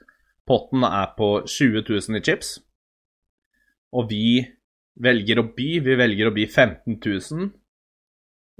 potten 0.48 0.84
er 0.84 1.08
på 1.16 1.30
20 1.46 1.86
000 1.88 2.20
i 2.20 2.22
chips, 2.24 2.58
og 3.96 4.12
vi 4.12 4.44
velger 5.00 5.40
å 5.40 5.48
by. 5.56 5.70
Vi 5.86 5.96
velger 5.96 6.28
å 6.28 6.36
by 6.36 6.44
15 6.46 7.00
000, 7.00 7.50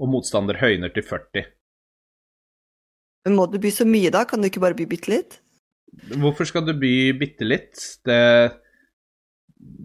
og 0.01 0.13
motstander 0.17 0.57
høyner 0.63 0.93
til 0.95 1.05
40 1.05 1.49
Men 3.25 3.37
må 3.37 3.45
du 3.51 3.59
by 3.61 3.69
så 3.73 3.85
mye 3.85 4.11
da? 4.13 4.25
Kan 4.25 4.41
du 4.41 4.49
ikke 4.49 4.63
bare 4.63 4.77
by 4.77 4.87
bitte 4.89 5.11
litt? 5.11 5.39
Hvorfor 6.17 6.47
skal 6.47 6.65
du 6.65 6.73
by 6.79 7.11
bitte 7.19 7.45
litt? 7.45 7.77
Det, 8.07 8.19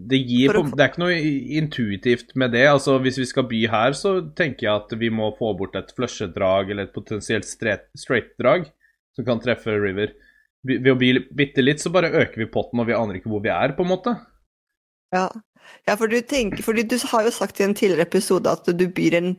det 0.09 0.19
gir 0.23 0.55
Det 0.55 0.79
er 0.79 0.89
ikke 0.89 1.03
noe 1.03 1.17
intuitivt 1.59 2.31
med 2.39 2.55
det. 2.55 2.65
Altså, 2.71 2.97
Hvis 3.03 3.19
vi 3.21 3.27
skal 3.29 3.47
by 3.49 3.65
her, 3.71 3.97
så 3.97 4.15
tenker 4.37 4.69
jeg 4.69 4.73
at 4.73 4.95
vi 4.99 5.11
må 5.13 5.29
få 5.37 5.51
bort 5.59 5.75
et 5.77 5.91
flushedrag 5.97 6.71
eller 6.71 6.87
et 6.87 6.95
potensielt 6.95 7.45
straight- 7.45 7.91
straight-drag 7.97 8.71
som 9.17 9.27
kan 9.27 9.41
treffe 9.43 9.75
River. 9.75 10.15
Ved 10.67 10.89
å 10.91 10.97
by 10.97 11.11
bitte 11.37 11.63
litt, 11.63 11.79
så 11.83 11.91
bare 11.93 12.09
øker 12.09 12.41
vi 12.41 12.49
potten, 12.51 12.81
og 12.81 12.89
vi 12.89 12.95
aner 12.97 13.19
ikke 13.19 13.29
hvor 13.31 13.43
vi 13.43 13.53
er, 13.53 13.75
på 13.77 13.85
en 13.85 13.91
måte. 13.91 14.15
Ja. 15.15 15.27
ja, 15.87 15.95
for 15.95 16.11
du 16.11 16.17
tenker 16.19 16.59
Fordi 16.65 16.83
du 16.83 16.97
har 17.13 17.23
jo 17.23 17.31
sagt 17.31 17.61
i 17.61 17.63
en 17.63 17.75
tidligere 17.77 18.03
episode 18.03 18.51
at 18.51 18.65
du 18.67 18.81
byr 18.91 19.15
en 19.15 19.29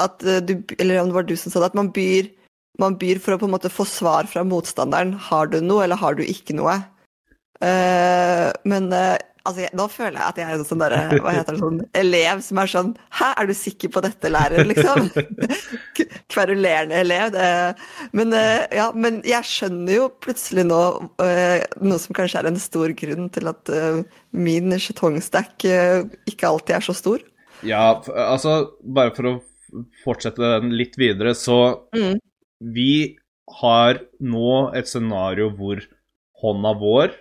at 0.00 0.22
du, 0.48 0.54
Eller 0.78 1.02
om 1.02 1.10
det 1.10 1.16
var 1.18 1.26
du 1.28 1.34
som 1.36 1.52
sa 1.52 1.60
det, 1.60 1.74
at 1.74 1.76
man 1.76 1.90
byr, 1.92 2.30
man 2.78 2.98
byr 3.00 3.18
for 3.22 3.34
å 3.34 3.40
på 3.40 3.48
en 3.48 3.54
måte 3.56 3.72
få 3.72 3.86
svar 3.88 4.28
fra 4.30 4.44
motstanderen. 4.46 5.14
Har 5.28 5.50
du 5.50 5.58
noe, 5.64 5.84
eller 5.86 5.98
har 6.00 6.18
du 6.18 6.24
ikke 6.26 6.56
noe? 6.58 6.76
Uh, 7.58 8.52
men 8.70 8.86
uh, 8.94 9.16
altså, 9.48 9.64
jeg, 9.64 9.72
nå 9.74 9.86
føler 9.90 10.18
jeg 10.20 10.26
at 10.28 10.36
jeg 10.38 10.46
er 10.46 10.60
en 10.60 10.66
sånn 10.68 10.82
derre 10.82 11.18
Hva 11.24 11.32
heter 11.34 11.56
det 11.56 11.62
sånn 11.62 11.80
elev 11.98 12.42
som 12.46 12.60
er 12.62 12.70
sånn 12.70 12.92
Hæ, 13.18 13.32
er 13.32 13.48
du 13.48 13.54
sikker 13.58 13.90
på 13.94 14.02
dette, 14.04 14.30
lærer? 14.30 14.68
Liksom. 14.68 15.08
Kverulerende 16.32 17.00
elev. 17.02 17.32
Det, 17.34 17.48
men, 18.14 18.36
uh, 18.36 18.62
ja, 18.78 18.86
men 18.94 19.18
jeg 19.26 19.48
skjønner 19.48 19.96
jo 19.96 20.06
plutselig 20.22 20.68
nå 20.68 20.80
eh, 21.24 21.66
noe 21.82 21.98
som 22.02 22.16
kanskje 22.16 22.44
er 22.44 22.50
en 22.52 22.62
stor 22.62 22.94
grunn 22.98 23.26
til 23.34 23.50
at 23.50 23.74
eh, 23.74 24.04
min 24.36 24.78
skjetongstack 24.78 25.66
eh, 25.66 26.06
ikke 26.30 26.52
alltid 26.52 26.78
er 26.78 26.86
så 26.86 26.94
stor. 26.96 27.24
Ja, 27.66 27.98
altså, 28.06 28.60
bare 28.86 29.14
for 29.16 29.32
å 29.32 29.36
fortsette 30.04 30.54
den 30.62 30.76
litt 30.78 30.94
videre, 31.00 31.34
så 31.34 31.80
Mm. 31.96 32.20
Vi 32.58 33.18
har 33.60 34.02
nå 34.20 34.52
et 34.76 34.90
scenario 34.90 35.48
hvor 35.56 35.80
hånda 36.42 36.74
vår 36.78 37.14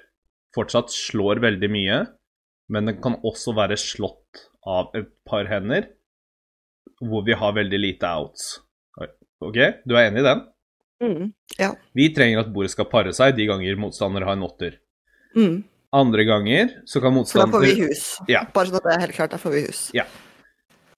fortsatt 0.56 0.92
slår 0.94 1.42
veldig 1.44 1.70
mye, 1.72 2.00
men 2.74 2.90
den 2.90 3.00
kan 3.02 3.18
også 3.26 3.54
være 3.58 3.78
slått 3.80 4.48
av 4.68 4.92
et 4.98 5.10
par 5.28 5.48
hender 5.50 5.88
hvor 7.04 7.24
vi 7.28 7.36
har 7.38 7.54
veldig 7.56 7.80
lite 7.80 8.10
outs. 8.10 8.58
OK, 9.46 9.58
du 9.86 9.94
er 9.94 10.08
enig 10.08 10.24
i 10.24 10.26
den? 10.26 10.40
Mm. 11.04 11.26
Ja. 11.62 11.72
Vi 11.94 12.10
trenger 12.14 12.42
at 12.42 12.54
bordet 12.54 12.74
skal 12.74 12.88
pare 12.90 13.14
seg 13.14 13.36
de 13.38 13.46
ganger 13.50 13.78
motstander 13.80 14.26
har 14.26 14.38
en 14.38 14.48
åtter. 14.48 14.80
Mm. 15.38 15.62
Andre 15.98 16.26
ganger 16.28 16.72
så 16.90 17.00
kan 17.04 17.14
For 17.22 17.46
da 17.46 17.52
får 17.54 17.68
vi 17.68 17.76
hus. 17.86 18.02
Ja. 18.28 18.42
Bare 18.54 18.72
sånn 18.72 18.80
at 18.82 18.88
det 18.90 18.96
er 18.96 19.04
helt 19.06 19.16
klart, 19.16 19.36
da 19.36 19.40
får 19.40 19.54
vi 19.54 19.62
hus. 19.70 19.84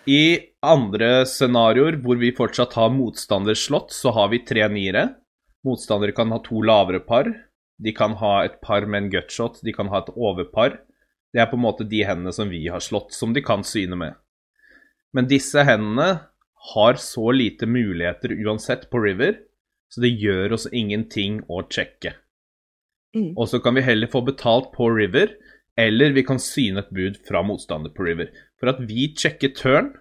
I 0.07 0.39
andre 0.63 1.25
scenarioer 1.27 1.97
hvor 2.03 2.19
vi 2.21 2.31
fortsatt 2.35 2.75
har 2.79 2.93
motstander 2.93 3.57
slått, 3.57 3.91
så 3.91 4.13
har 4.15 4.29
vi 4.31 4.43
tre 4.47 4.67
niere. 4.71 5.09
Motstandere 5.67 6.15
kan 6.15 6.31
ha 6.31 6.39
to 6.43 6.61
lavere 6.63 7.01
par. 7.03 7.27
De 7.79 7.91
kan 7.95 8.15
ha 8.19 8.43
et 8.45 8.59
par 8.63 8.87
med 8.87 9.03
en 9.03 9.11
gutshot, 9.11 9.59
de 9.63 9.73
kan 9.75 9.91
ha 9.91 10.03
et 10.03 10.13
overpar. 10.15 10.79
Det 11.33 11.41
er 11.43 11.49
på 11.51 11.59
en 11.59 11.65
måte 11.65 11.87
de 11.87 12.01
hendene 12.07 12.33
som 12.35 12.49
vi 12.51 12.65
har 12.71 12.83
slått, 12.83 13.13
som 13.13 13.35
de 13.35 13.43
kan 13.45 13.63
syne 13.67 13.99
med. 13.99 14.15
Men 15.15 15.29
disse 15.29 15.63
hendene 15.65 16.09
har 16.73 16.99
så 17.01 17.31
lite 17.31 17.67
muligheter 17.69 18.33
uansett 18.45 18.89
på 18.91 19.01
River, 19.03 19.37
så 19.89 20.03
det 20.03 20.15
gjør 20.21 20.57
oss 20.57 20.67
ingenting 20.71 21.39
å 21.49 21.61
sjekke. 21.65 22.13
Mm. 23.15 23.33
Og 23.37 23.47
så 23.49 23.61
kan 23.63 23.77
vi 23.77 23.85
heller 23.85 24.11
få 24.11 24.21
betalt 24.25 24.71
på 24.75 24.89
River, 24.93 25.31
eller 25.79 26.13
vi 26.13 26.25
kan 26.27 26.41
syne 26.41 26.83
et 26.83 26.91
bud 26.93 27.17
fra 27.27 27.41
motstander 27.45 27.93
på 27.95 28.05
River. 28.05 28.29
For 28.59 28.71
at 28.71 28.81
vi 28.89 29.09
checker 29.15 29.53
turn, 29.55 29.93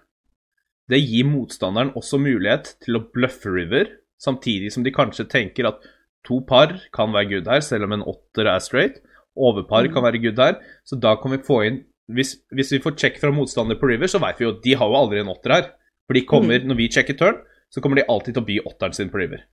det 0.89 0.99
gir 1.03 1.27
motstanderen 1.29 1.93
også 1.97 2.19
mulighet 2.21 2.75
til 2.83 2.97
å 2.97 3.05
bløffe 3.13 3.51
River, 3.53 3.91
samtidig 4.19 4.73
som 4.73 4.83
de 4.83 4.91
kanskje 4.91 5.29
tenker 5.31 5.69
at 5.69 5.85
to 6.27 6.41
par 6.47 6.73
kan 6.95 7.13
være 7.15 7.29
good 7.29 7.47
her, 7.47 7.61
selv 7.63 7.87
om 7.87 7.95
en 7.95 8.03
åtter 8.03 8.49
er 8.49 8.59
straight. 8.59 8.99
Overpar 9.37 9.87
Mm. 9.87 9.93
kan 9.93 10.03
være 10.03 10.21
good 10.21 10.39
her, 10.39 10.59
så 10.83 10.99
da 10.99 11.15
kan 11.15 11.31
vi 11.31 11.37
få 11.37 11.65
inn 11.67 11.85
Hvis, 12.09 12.41
hvis 12.49 12.71
vi 12.71 12.79
får 12.81 12.97
check 12.97 13.19
fra 13.21 13.29
motstander 13.29 13.77
på 13.77 13.85
River, 13.85 14.07
så 14.07 14.17
vet 14.17 14.39
vi 14.39 14.45
jo 14.45 14.49
at 14.49 14.63
de 14.63 14.73
har 14.73 14.87
jo 14.89 14.95
aldri 14.97 15.19
en 15.19 15.29
åtter 15.29 15.51
her. 15.53 15.67
For 16.07 16.17
de 16.17 16.25
kommer, 16.25 16.57
når 16.65 16.75
vi 16.75 16.87
checker 16.89 17.13
turn, 17.13 17.35
så 17.69 17.81
kommer 17.81 17.99
de 17.99 18.07
alltid 18.09 18.33
til 18.33 18.41
å 18.41 18.47
by 18.47 18.55
åtteren 18.65 18.95
sin 18.97 19.11
på 19.13 19.19
River. 19.21 19.43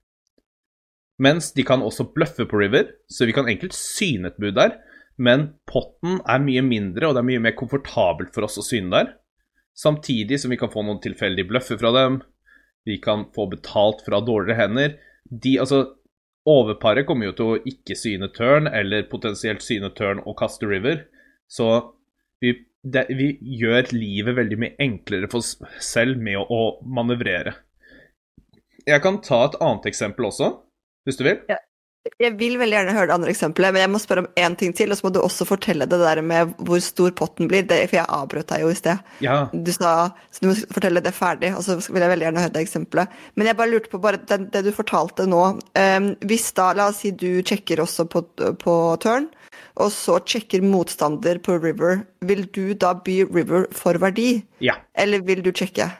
Mens 1.20 1.52
de 1.52 1.64
kan 1.68 1.84
også 1.84 2.06
bløffe 2.14 2.46
på 2.48 2.56
River, 2.56 2.94
så 3.12 3.28
vi 3.28 3.34
kan 3.36 3.48
enkelt 3.48 3.76
syne 3.76 4.28
et 4.32 4.40
bud 4.40 4.56
der. 4.56 4.78
Men 5.16 5.48
potten 5.68 6.20
er 6.28 6.42
mye 6.44 6.62
mindre, 6.64 7.08
og 7.08 7.16
det 7.16 7.22
er 7.22 7.30
mye 7.30 7.44
mer 7.48 7.56
komfortabelt 7.56 8.34
for 8.34 8.46
oss 8.46 8.58
å 8.60 8.64
syne 8.66 8.92
der. 8.92 9.12
Samtidig 9.76 10.40
som 10.40 10.52
vi 10.52 10.58
kan 10.60 10.72
få 10.72 10.84
noen 10.84 11.02
tilfeldige 11.04 11.48
bløffer 11.48 11.80
fra 11.80 11.92
dem. 11.96 12.20
Vi 12.88 12.98
kan 13.02 13.26
få 13.34 13.48
betalt 13.52 14.04
fra 14.06 14.20
dårligere 14.24 14.60
hender. 14.60 14.96
De, 15.28 15.56
altså, 15.60 15.82
Overparet 16.46 17.08
kommer 17.08 17.26
jo 17.26 17.34
til 17.34 17.48
å 17.50 17.60
ikke 17.66 17.96
syne 17.98 18.28
tørn, 18.30 18.68
eller 18.70 19.08
potensielt 19.10 19.64
syne 19.66 19.90
tørn 19.98 20.20
og 20.22 20.36
kaste 20.38 20.68
river. 20.70 21.02
Så 21.50 21.66
vi, 22.42 22.52
det, 22.86 23.08
vi 23.18 23.32
gjør 23.58 23.90
livet 23.96 24.36
veldig 24.38 24.58
mye 24.62 24.76
enklere 24.86 25.30
for 25.32 25.42
oss 25.42 25.56
selv 25.82 26.22
med 26.22 26.38
å, 26.38 26.46
å 26.46 26.62
manøvrere. 26.86 27.56
Jeg 28.86 29.02
kan 29.02 29.18
ta 29.24 29.40
et 29.48 29.58
annet 29.58 29.88
eksempel 29.90 30.28
også, 30.28 30.52
hvis 31.08 31.18
du 31.18 31.24
vil. 31.26 31.42
Jeg 32.22 32.34
vil 32.38 32.56
veldig 32.60 32.76
gjerne 32.76 32.94
høre 32.96 33.08
det 33.10 33.14
andre 33.16 33.32
eksempelet, 33.32 33.74
men 33.74 33.82
jeg 33.82 33.92
må 33.92 34.00
spørre 34.02 34.24
om 34.24 34.28
én 34.40 34.56
ting 34.58 34.74
til. 34.76 34.92
Og 34.92 34.98
så 34.98 35.06
må 35.06 35.12
du 35.14 35.20
også 35.22 35.46
fortelle 35.48 35.88
det 35.90 35.98
der 36.00 36.22
med 36.24 36.54
hvor 36.66 36.82
stor 36.84 37.14
potten 37.18 37.50
blir, 37.50 37.66
det, 37.68 37.82
for 37.90 37.98
jeg 38.00 38.10
avbrøt 38.18 38.50
deg 38.52 38.64
jo 38.64 38.72
i 38.72 38.78
sted. 38.78 39.02
Ja, 39.24 39.38
Du 39.52 39.72
sa 39.74 39.94
så 40.30 40.42
du 40.42 40.50
må 40.50 40.56
fortelle 40.74 41.02
det 41.02 41.14
ferdig, 41.16 41.52
og 41.56 41.64
så 41.64 41.78
vil 41.80 42.04
jeg 42.04 42.12
veldig 42.12 42.26
gjerne 42.28 42.44
høre 42.44 42.54
det 42.54 42.64
eksempelet. 42.66 43.18
Men 43.34 43.50
jeg 43.50 43.58
bare 43.58 43.72
lurte 43.72 43.92
på 43.92 44.02
bare 44.02 44.20
det, 44.28 44.40
det 44.54 44.64
du 44.66 44.72
fortalte 44.76 45.26
nå. 45.28 45.42
Um, 45.78 46.08
hvis 46.28 46.50
da, 46.56 46.70
la 46.76 46.90
oss 46.92 47.02
si 47.04 47.12
du 47.12 47.42
sjekker 47.46 47.82
også 47.84 48.06
på, 48.12 48.24
på 48.60 48.74
turn, 49.02 49.30
og 49.76 49.92
så 49.92 50.18
sjekker 50.24 50.64
motstander 50.64 51.40
på 51.44 51.58
river, 51.60 52.02
vil 52.24 52.46
du 52.52 52.74
da 52.74 52.94
by 52.96 53.22
river 53.28 53.68
for 53.76 53.98
verdi? 54.00 54.42
ja. 54.64 54.78
Eller 54.96 55.20
vil 55.24 55.42
du 55.44 55.52
sjekke? 55.52 55.90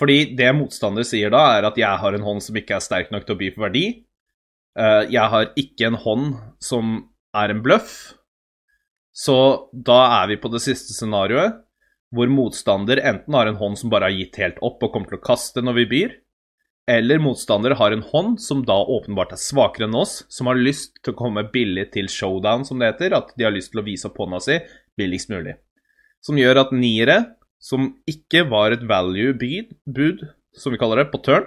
Fordi 0.00 0.32
det 0.36 0.48
motstander 0.56 1.04
sier 1.04 1.32
da, 1.32 1.42
er 1.58 1.66
at 1.68 1.76
jeg 1.78 2.00
har 2.02 2.16
en 2.16 2.24
hånd 2.24 2.40
som 2.42 2.56
ikke 2.56 2.78
er 2.78 2.84
sterk 2.84 3.10
nok 3.12 3.26
til 3.26 3.36
å 3.36 3.40
by 3.40 3.50
for 3.54 3.66
verdi. 3.68 3.84
Eh, 4.78 5.02
jeg 5.10 5.32
har 5.32 5.50
ikke 5.58 5.90
en 5.90 5.98
hånd 5.98 6.30
som 6.62 6.96
er 7.36 7.52
en 7.52 7.62
bløff. 7.64 8.14
Så 9.10 9.36
da 9.74 10.00
er 10.22 10.30
vi 10.30 10.38
på 10.40 10.50
det 10.52 10.62
siste 10.64 10.94
scenarioet, 10.94 11.58
hvor 12.14 12.30
motstander 12.30 13.02
enten 13.06 13.34
har 13.36 13.50
en 13.50 13.58
hånd 13.58 13.78
som 13.78 13.90
bare 13.92 14.08
har 14.08 14.16
gitt 14.16 14.38
helt 14.40 14.58
opp 14.66 14.82
og 14.82 14.92
kommer 14.94 15.12
til 15.12 15.20
å 15.20 15.26
kaste 15.26 15.62
når 15.62 15.76
vi 15.82 15.86
byr, 15.90 16.14
eller 16.90 17.22
motstander 17.22 17.76
har 17.78 17.94
en 17.94 18.02
hånd 18.02 18.40
som 18.42 18.64
da 18.66 18.80
åpenbart 18.82 19.34
er 19.36 19.38
svakere 19.38 19.86
enn 19.86 19.98
oss, 19.98 20.24
som 20.32 20.48
har 20.50 20.58
lyst 20.58 20.96
til 21.04 21.12
å 21.12 21.18
komme 21.18 21.44
billig 21.52 21.90
til 21.94 22.08
showdown, 22.10 22.64
som 22.66 22.80
det 22.80 22.94
heter, 22.94 23.14
at 23.14 23.30
de 23.38 23.46
har 23.46 23.54
lyst 23.54 23.70
til 23.74 23.82
å 23.82 23.86
vise 23.86 24.08
opp 24.08 24.18
hånda 24.18 24.40
si 24.42 24.56
billigst 24.98 25.30
mulig. 25.30 25.54
Som 26.24 26.40
gjør 26.40 26.64
at 26.64 26.74
niere, 26.74 27.18
som 27.62 27.92
ikke 28.10 28.42
var 28.50 28.74
et 28.74 28.82
value-bud, 28.88 29.76
bud, 29.86 30.24
som 30.56 30.74
vi 30.74 30.80
kaller 30.80 31.04
det, 31.04 31.10
på 31.12 31.22
turn, 31.22 31.46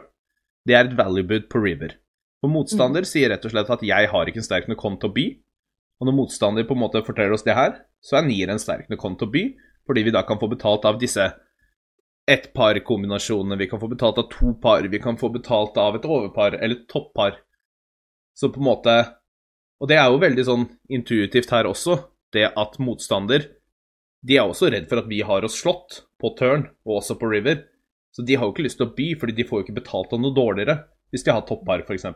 det 0.64 0.78
er 0.78 0.88
et 0.88 0.96
value-bud 0.96 1.50
på 1.52 1.60
river. 1.66 1.98
For 2.44 2.52
motstander 2.52 3.06
sier 3.08 3.30
rett 3.32 3.46
og 3.48 3.54
slett 3.54 3.70
at 3.72 3.84
'jeg 3.88 4.10
har 4.12 4.28
ikke 4.28 4.42
en 4.42 4.44
sterk 4.44 4.66
nok 4.68 4.82
hånd 4.84 5.00
til 5.00 5.10
å 5.10 5.14
by', 5.16 5.40
og 6.02 6.08
når 6.08 6.16
motstander 6.18 6.66
på 6.68 6.76
en 6.76 6.82
måte 6.84 7.00
forteller 7.08 7.32
oss 7.32 7.46
det 7.48 7.56
her, 7.56 7.86
så 8.04 8.18
er 8.20 8.28
nier 8.28 8.50
en 8.52 8.60
sterk 8.60 8.90
nok 8.92 9.00
hånd 9.00 9.18
til 9.20 9.30
å 9.30 9.32
by, 9.32 9.44
fordi 9.88 10.04
vi 10.04 10.12
da 10.12 10.24
kan 10.28 10.40
få 10.42 10.50
betalt 10.52 10.84
av 10.84 11.00
disse 11.00 11.24
ett 12.28 12.54
par-kombinasjonene, 12.54 13.56
vi 13.58 13.68
kan 13.72 13.80
få 13.80 13.88
betalt 13.88 14.20
av 14.20 14.28
to 14.28 14.52
par, 14.60 14.84
vi 14.84 15.00
kan 15.00 15.16
få 15.16 15.32
betalt 15.32 15.78
av 15.78 15.96
et 15.96 16.04
overpar 16.04 16.60
eller 16.60 16.76
et 16.76 16.88
toppar. 16.92 17.40
Så 18.36 18.52
på 18.52 18.60
en 18.60 18.68
måte 18.68 19.16
Og 19.82 19.88
det 19.90 19.98
er 19.98 20.08
jo 20.08 20.20
veldig 20.20 20.44
sånn 20.48 20.70
intuitivt 20.88 21.50
her 21.52 21.66
også, 21.68 22.08
det 22.32 22.54
at 22.56 22.80
motstander 22.80 23.50
De 24.24 24.38
er 24.38 24.48
også 24.48 24.72
redd 24.72 24.88
for 24.88 25.00
at 25.00 25.10
vi 25.10 25.20
har 25.20 25.44
oss 25.44 25.60
slått 25.60 26.06
på 26.20 26.36
turn, 26.38 26.70
og 26.86 27.02
også 27.02 27.20
på 27.20 27.28
river. 27.28 27.68
Så 28.16 28.24
de 28.24 28.36
har 28.36 28.46
jo 28.46 28.54
ikke 28.54 28.64
lyst 28.64 28.78
til 28.78 28.88
å 28.88 28.96
by, 28.96 29.16
fordi 29.20 29.34
de 29.36 29.44
får 29.44 29.60
jo 29.60 29.64
ikke 29.66 29.82
betalt 29.82 30.14
av 30.14 30.22
noe 30.22 30.32
dårligere 30.32 30.93
hvis 31.14 31.26
de 31.26 31.36
har 31.36 31.46
toppar, 31.48 31.86
f.eks. 31.86 32.10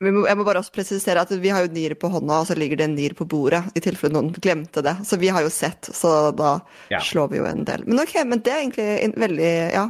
Jeg 0.00 0.14
må 0.16 0.44
bare 0.46 0.62
også 0.62 0.72
presisere 0.72 1.20
at 1.20 1.32
vi 1.42 1.50
har 1.52 1.66
jo 1.66 1.72
nier 1.74 1.92
på 2.00 2.08
hånda, 2.08 2.38
og 2.40 2.46
så 2.48 2.54
ligger 2.56 2.78
det 2.80 2.86
en 2.86 2.94
nier 2.96 3.12
på 3.16 3.26
bordet, 3.28 3.60
i 3.76 3.82
tilfelle 3.84 4.14
noen 4.16 4.30
glemte 4.32 4.80
det. 4.84 4.94
Så 5.04 5.18
vi 5.20 5.28
har 5.28 5.44
jo 5.44 5.50
sett, 5.52 5.90
så 5.92 6.32
da 6.32 6.54
Ja. 6.88 7.02
slår 7.04 7.28
vi 7.28 7.36
jo 7.36 7.44
en 7.44 7.66
del. 7.68 7.84
Men 7.84 8.00
ok, 8.00 8.14
men 8.24 8.40
det 8.40 8.50
er 8.54 8.62
egentlig 8.64 9.14
veldig 9.20 9.52
ja, 9.74 9.84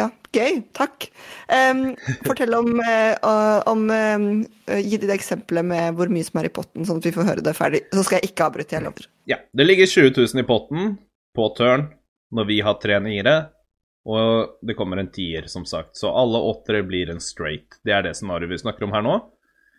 ja, 0.00 0.08
gøy. 0.34 0.58
Takk. 0.74 1.06
Um, 1.46 1.94
fortell 2.26 2.54
om, 2.58 2.80
uh, 2.82 3.62
om 3.70 3.86
eh, 3.94 4.80
Gi 4.82 4.98
de 4.98 5.06
det 5.06 5.20
eksempelet 5.20 5.64
med 5.64 5.94
hvor 5.94 6.10
mye 6.10 6.26
som 6.26 6.40
er 6.40 6.50
i 6.50 6.54
potten, 6.58 6.82
sånn 6.88 6.98
at 6.98 7.06
vi 7.06 7.14
får 7.14 7.30
høre 7.30 7.44
det 7.46 7.54
ferdig. 7.54 7.84
Så 7.94 8.02
skal 8.02 8.18
jeg 8.18 8.32
ikke 8.32 8.48
avbryte, 8.48 8.74
jeg 8.74 8.82
lover. 8.88 9.06
Ja, 9.30 9.38
det 9.54 9.68
ligger 9.68 9.86
20 9.86 10.16
000 10.18 10.42
i 10.42 10.48
potten 10.48 10.96
på 11.36 11.48
tørn 11.54 11.92
når 12.34 12.48
vi 12.50 12.58
har 12.64 12.74
tre 12.82 12.98
niere, 12.98 13.53
og 14.04 14.58
det 14.60 14.76
kommer 14.76 15.00
en 15.00 15.10
tier, 15.12 15.46
som 15.48 15.64
sagt. 15.68 15.96
Så 15.96 16.10
alle 16.12 16.40
åttere 16.44 16.84
blir 16.84 17.10
en 17.10 17.22
straight. 17.24 17.78
Det 17.84 17.94
er 17.96 18.04
det 18.04 18.16
scenarioet 18.18 18.52
vi 18.52 18.60
snakker 18.60 18.84
om 18.84 18.92
her 18.92 19.04
nå. 19.04 19.14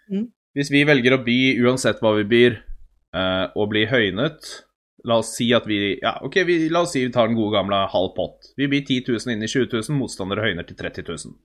Mm. 0.10 0.29
Hvis 0.58 0.72
vi 0.74 0.86
velger 0.88 1.17
å 1.17 1.24
by 1.25 1.39
uansett 1.65 2.01
hva 2.01 2.15
vi 2.17 2.25
byr, 2.32 2.58
eh, 3.15 3.46
og 3.53 3.70
blir 3.74 3.91
høynet 3.91 4.65
La 5.05 5.20
oss 5.22 5.36
si 5.38 5.51
at 5.53 5.67
vi 5.70 6.00
Ja, 6.01 6.17
OK, 6.25 6.39
vi, 6.48 6.58
la 6.74 6.82
oss 6.82 6.96
si 6.96 7.03
vi 7.03 7.12
tar 7.13 7.29
den 7.29 7.38
gode 7.38 7.53
gamle 7.53 7.84
halv 7.91 8.15
pott. 8.17 8.50
Vi 8.58 8.65
byr 8.72 8.82
10 8.82 9.03
000 9.05 9.36
inn 9.36 9.46
i 9.46 9.50
20 9.51 9.70
000, 9.70 9.98
motstandere 10.00 10.48
høyner 10.48 10.65
til 10.65 10.77
30 10.79 11.05
000. 11.05 11.36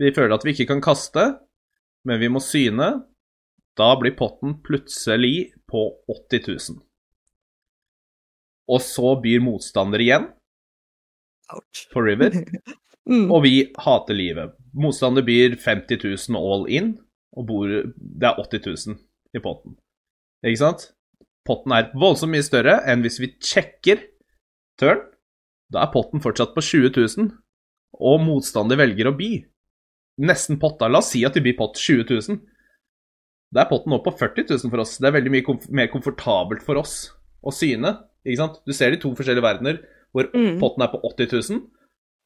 Vi 0.00 0.12
føler 0.16 0.32
at 0.32 0.46
vi 0.46 0.54
ikke 0.54 0.70
kan 0.70 0.80
kaste, 0.80 1.26
men 2.08 2.20
vi 2.22 2.30
må 2.32 2.40
syne. 2.40 2.88
Da 3.76 3.90
blir 4.00 4.16
potten 4.16 4.56
plutselig 4.64 5.52
på 5.68 5.84
80 6.08 6.48
000. 6.48 6.80
Og 8.72 8.80
så 8.80 9.12
byr 9.20 9.44
motstander 9.44 10.00
igjen 10.00 10.30
Ouch. 11.54 11.84
på 11.92 12.04
River, 12.06 12.30
Mm. 13.02 13.32
og 13.34 13.40
vi 13.42 13.64
hater 13.82 14.14
livet. 14.14 14.52
Motstander 14.78 15.24
byr 15.26 15.56
50 15.58 16.04
000 16.30 16.38
all 16.38 16.68
in, 16.70 16.92
og 17.34 17.46
bor, 17.48 17.66
det 17.66 18.28
er 18.28 18.36
80 18.38 18.60
000 18.86 18.98
i 19.34 19.40
potten. 19.42 19.72
Ikke 20.46 20.60
sant? 20.60 20.84
Potten 21.44 21.74
er 21.74 21.88
voldsomt 21.98 22.30
mye 22.30 22.44
større 22.46 22.76
enn 22.86 23.02
hvis 23.02 23.18
vi 23.18 23.32
sjekker 23.42 24.04
turn. 24.78 25.02
Da 25.74 25.82
er 25.82 25.90
potten 25.90 26.22
fortsatt 26.22 26.54
på 26.54 26.62
20 26.62 26.92
000, 26.94 27.32
og 27.98 28.22
motstander 28.22 28.78
velger 28.78 29.10
å 29.10 29.14
by. 29.18 29.32
Nesten 30.22 30.60
potta. 30.62 30.86
La 30.86 31.00
oss 31.02 31.10
si 31.10 31.24
at 31.26 31.34
de 31.34 31.42
byr 31.42 31.56
pott 31.58 31.74
20 31.82 32.06
000. 32.06 32.38
Da 33.52 33.64
er 33.64 33.70
potten 33.72 33.96
opp 33.98 34.06
på 34.06 34.14
40 34.14 34.46
000 34.62 34.70
for 34.70 34.84
oss. 34.84 34.94
Det 35.02 35.10
er 35.10 35.16
veldig 35.18 35.32
mye 35.34 35.46
komf 35.50 35.66
mer 35.74 35.90
komfortabelt 35.90 36.62
for 36.62 36.78
oss 36.78 37.10
å 37.42 37.50
syne. 37.50 37.96
Ikke 38.22 38.38
sant? 38.44 38.62
Du 38.62 38.70
ser 38.76 38.94
de 38.94 39.02
to 39.02 39.10
forskjellige 39.18 39.42
verdener 39.48 39.82
hvor 40.12 40.28
Mm. 40.34 40.58
potten 40.60 40.82
er 40.84 40.88
på 40.92 41.00
80 41.02 41.32
000, 41.50 41.62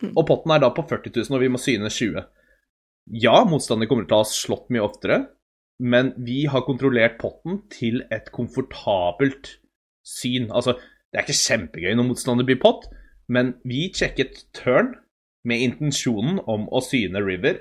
Mm. 0.02 0.12
og 0.16 0.26
potten 0.26 0.52
er 0.52 0.58
da 0.60 0.70
på 0.70 0.82
40 0.88 1.10
000, 1.14 1.36
og 1.36 1.40
vi 1.40 1.48
må 1.48 1.58
syne 1.58 1.88
20. 1.88 2.24
Ja, 3.12 3.44
motstander 3.44 3.86
kommer 3.88 4.04
til 4.06 4.16
å 4.16 4.24
ha 4.24 4.28
slått 4.28 4.68
mye 4.70 4.82
oftere, 4.84 5.28
men 5.80 6.12
vi 6.18 6.44
har 6.46 6.62
kontrollert 6.66 7.18
potten 7.18 7.62
til 7.70 8.02
et 8.10 8.30
komfortabelt 8.32 9.56
syn. 10.04 10.50
Altså, 10.50 10.74
det 11.12 11.20
er 11.20 11.24
ikke 11.24 11.38
kjempegøy 11.46 11.94
når 11.96 12.08
motstander 12.10 12.44
blir 12.44 12.60
pott, 12.60 12.86
men 13.28 13.54
vi 13.64 13.90
sjekket 13.92 14.44
turn 14.52 14.94
med 15.44 15.60
intensjonen 15.62 16.40
om 16.46 16.66
å 16.68 16.82
syne 16.82 17.22
river. 17.24 17.60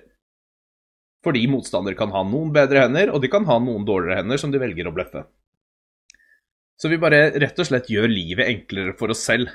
Fordi 1.24 1.48
motstander 1.50 1.96
kan 1.98 2.12
ha 2.12 2.24
noen 2.24 2.52
bedre 2.54 2.84
hender, 2.86 3.12
og 3.14 3.22
de 3.22 3.30
kan 3.30 3.46
ha 3.46 3.58
noen 3.60 3.86
dårligere 3.86 4.18
hender 4.22 4.38
som 4.38 4.52
de 4.52 4.60
velger 4.62 4.88
å 4.90 4.94
bløffe. 4.94 5.26
Så 6.78 6.90
vi 6.92 6.98
bare 7.00 7.32
rett 7.40 7.60
og 7.60 7.66
slett 7.70 7.88
gjør 7.90 8.10
livet 8.12 8.50
enklere 8.52 8.96
for 8.98 9.14
oss 9.14 9.24
selv. 9.26 9.50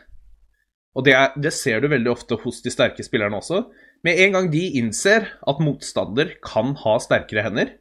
Og 0.99 1.07
det, 1.07 1.15
er, 1.15 1.37
det, 1.39 1.53
ser 1.55 1.83
du 1.83 1.91
veldig 1.91 2.11
ofte 2.11 2.39
hos 2.43 2.59
de 2.65 2.73
sterke 2.73 3.05
spillerne 3.07 3.39
også. 3.39 3.63
Med 4.07 4.19
en 4.25 4.35
gang 4.35 4.49
de 4.51 4.65
innser 4.81 5.29
at 5.49 5.63
motstander 5.63 6.35
kan 6.45 6.75
ha 6.83 6.97
sterkere 7.03 7.45
hender, 7.47 7.77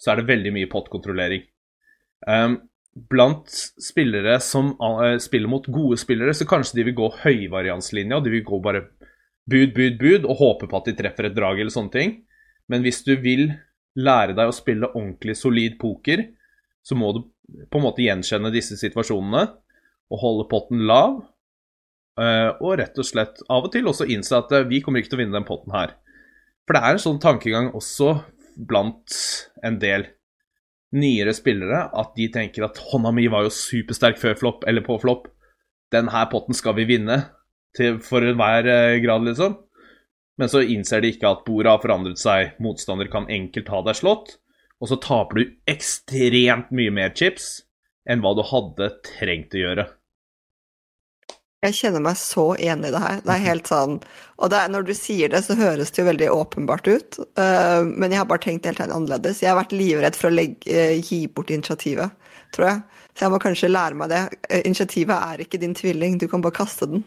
så 0.00 0.12
er 0.12 0.20
det 0.20 0.30
veldig 0.30 0.52
mye 0.56 0.70
pottkontrollering. 0.72 1.44
Um, 2.26 2.56
blant 3.10 3.52
spillere 3.80 4.38
som 4.42 4.72
uh, 4.80 5.14
spiller 5.22 5.52
mot 5.52 5.68
gode 5.70 6.00
spillere, 6.00 6.34
så 6.34 6.48
kanskje 6.48 6.80
de 6.80 6.88
vil 6.88 6.98
gå 6.98 7.10
høyvarianslinja. 7.22 8.18
De 8.24 8.34
vil 8.34 8.46
gå 8.46 8.58
bare 8.64 8.86
bud, 9.50 9.74
bud, 9.76 10.00
bud 10.00 10.26
og 10.26 10.40
håpe 10.40 10.70
på 10.70 10.80
at 10.80 10.90
de 10.90 10.96
treffer 10.98 11.28
et 11.28 11.36
drag 11.36 11.60
eller 11.60 11.74
sånne 11.74 11.94
ting. 11.94 12.16
Men 12.70 12.82
hvis 12.86 13.04
du 13.06 13.14
vil 13.20 13.50
lære 13.98 14.34
deg 14.38 14.50
å 14.50 14.54
spille 14.54 14.90
ordentlig 14.94 15.36
solid 15.38 15.76
poker, 15.80 16.24
så 16.82 16.96
må 16.96 17.12
du 17.14 17.24
på 17.70 17.80
en 17.80 17.84
måte 17.84 18.04
gjenkjenne 18.04 18.52
disse 18.54 18.78
situasjonene 18.80 19.42
og 20.10 20.22
holde 20.22 20.48
potten 20.50 20.84
lav. 20.88 21.20
Eh, 22.20 22.50
og 22.60 22.76
rett 22.80 22.98
og 23.00 23.06
slett 23.06 23.40
av 23.48 23.66
og 23.66 23.72
til 23.72 23.88
også 23.88 24.08
innse 24.12 24.36
at 24.36 24.52
eh, 24.56 24.66
vi 24.68 24.82
kommer 24.84 25.00
ikke 25.00 25.14
til 25.14 25.20
å 25.20 25.22
vinne 25.22 25.36
den 25.38 25.48
potten 25.48 25.74
her. 25.74 25.94
For 26.66 26.76
det 26.76 26.82
er 26.84 26.96
en 26.96 27.02
sånn 27.02 27.22
tankegang 27.22 27.70
også 27.76 28.14
blant 28.70 29.16
en 29.64 29.78
del 29.80 30.06
nyere 30.94 31.32
spillere 31.34 31.84
at 31.96 32.12
de 32.18 32.26
tenker 32.34 32.66
at 32.66 32.80
hånda 32.90 33.12
mi 33.14 33.28
var 33.30 33.46
jo 33.46 33.54
supersterk 33.54 34.18
før 34.20 34.36
flopp 34.38 34.66
eller 34.68 34.84
på 34.86 34.98
flopp. 35.02 35.30
Den 35.94 36.10
her 36.12 36.28
potten 36.30 36.54
skal 36.54 36.76
vi 36.76 36.86
vinne 36.90 37.22
til, 37.78 37.98
for 38.04 38.26
enhver 38.26 38.68
eh, 38.68 38.98
grad, 39.02 39.24
liksom. 39.26 39.56
Men 40.40 40.50
så 40.50 40.62
innser 40.64 41.02
de 41.02 41.14
ikke 41.14 41.30
at 41.30 41.42
bordet 41.46 41.72
har 41.72 41.82
forandret 41.82 42.20
seg, 42.20 42.54
motstander 42.62 43.10
kan 43.12 43.26
enkelt 43.32 43.70
ha 43.72 43.82
deg 43.86 43.98
slått 43.98 44.38
og 44.80 44.88
så 44.88 44.98
taper 45.00 45.38
du 45.38 45.56
ekstremt 45.68 46.72
mye 46.72 46.92
mer 46.94 47.12
chips 47.16 47.60
enn 48.08 48.22
hva 48.24 48.32
du 48.36 48.42
hadde 48.48 48.88
trengt 49.06 49.54
å 49.54 49.60
gjøre. 49.60 49.86
Jeg 51.60 51.76
kjenner 51.76 52.00
meg 52.00 52.16
så 52.16 52.54
enig 52.56 52.88
i 52.88 52.92
det 52.94 53.00
her. 53.02 53.18
Det 53.20 53.32
er 53.34 53.42
helt 53.44 53.68
sånn 53.68 53.98
Og 54.40 54.54
er, 54.56 54.70
når 54.72 54.86
du 54.88 54.94
sier 54.96 55.28
det, 55.28 55.42
så 55.44 55.56
høres 55.58 55.92
det 55.92 56.00
jo 56.00 56.06
veldig 56.08 56.30
åpenbart 56.32 56.88
ut. 56.88 57.18
Uh, 57.36 57.84
men 57.84 58.08
jeg 58.08 58.22
har 58.22 58.28
bare 58.30 58.40
tenkt 58.46 58.68
helt 58.68 58.80
annerledes. 58.86 59.42
Jeg 59.44 59.52
har 59.52 59.58
vært 59.58 59.74
livredd 59.76 60.16
for 60.16 60.30
å 60.30 60.38
legge, 60.38 60.72
uh, 60.72 60.96
gi 60.96 61.26
bort 61.28 61.52
initiativet, 61.52 62.16
tror 62.56 62.68
jeg. 62.70 63.02
Så 63.12 63.26
jeg 63.26 63.34
må 63.34 63.40
kanskje 63.44 63.72
lære 63.72 63.98
meg 64.00 64.12
det. 64.12 64.22
Uh, 64.48 64.62
initiativet 64.62 65.12
er 65.18 65.44
ikke 65.44 65.60
din 65.60 65.76
tvilling, 65.76 66.16
du 66.16 66.24
kan 66.32 66.40
bare 66.46 66.56
kaste 66.62 66.88
den 66.88 67.04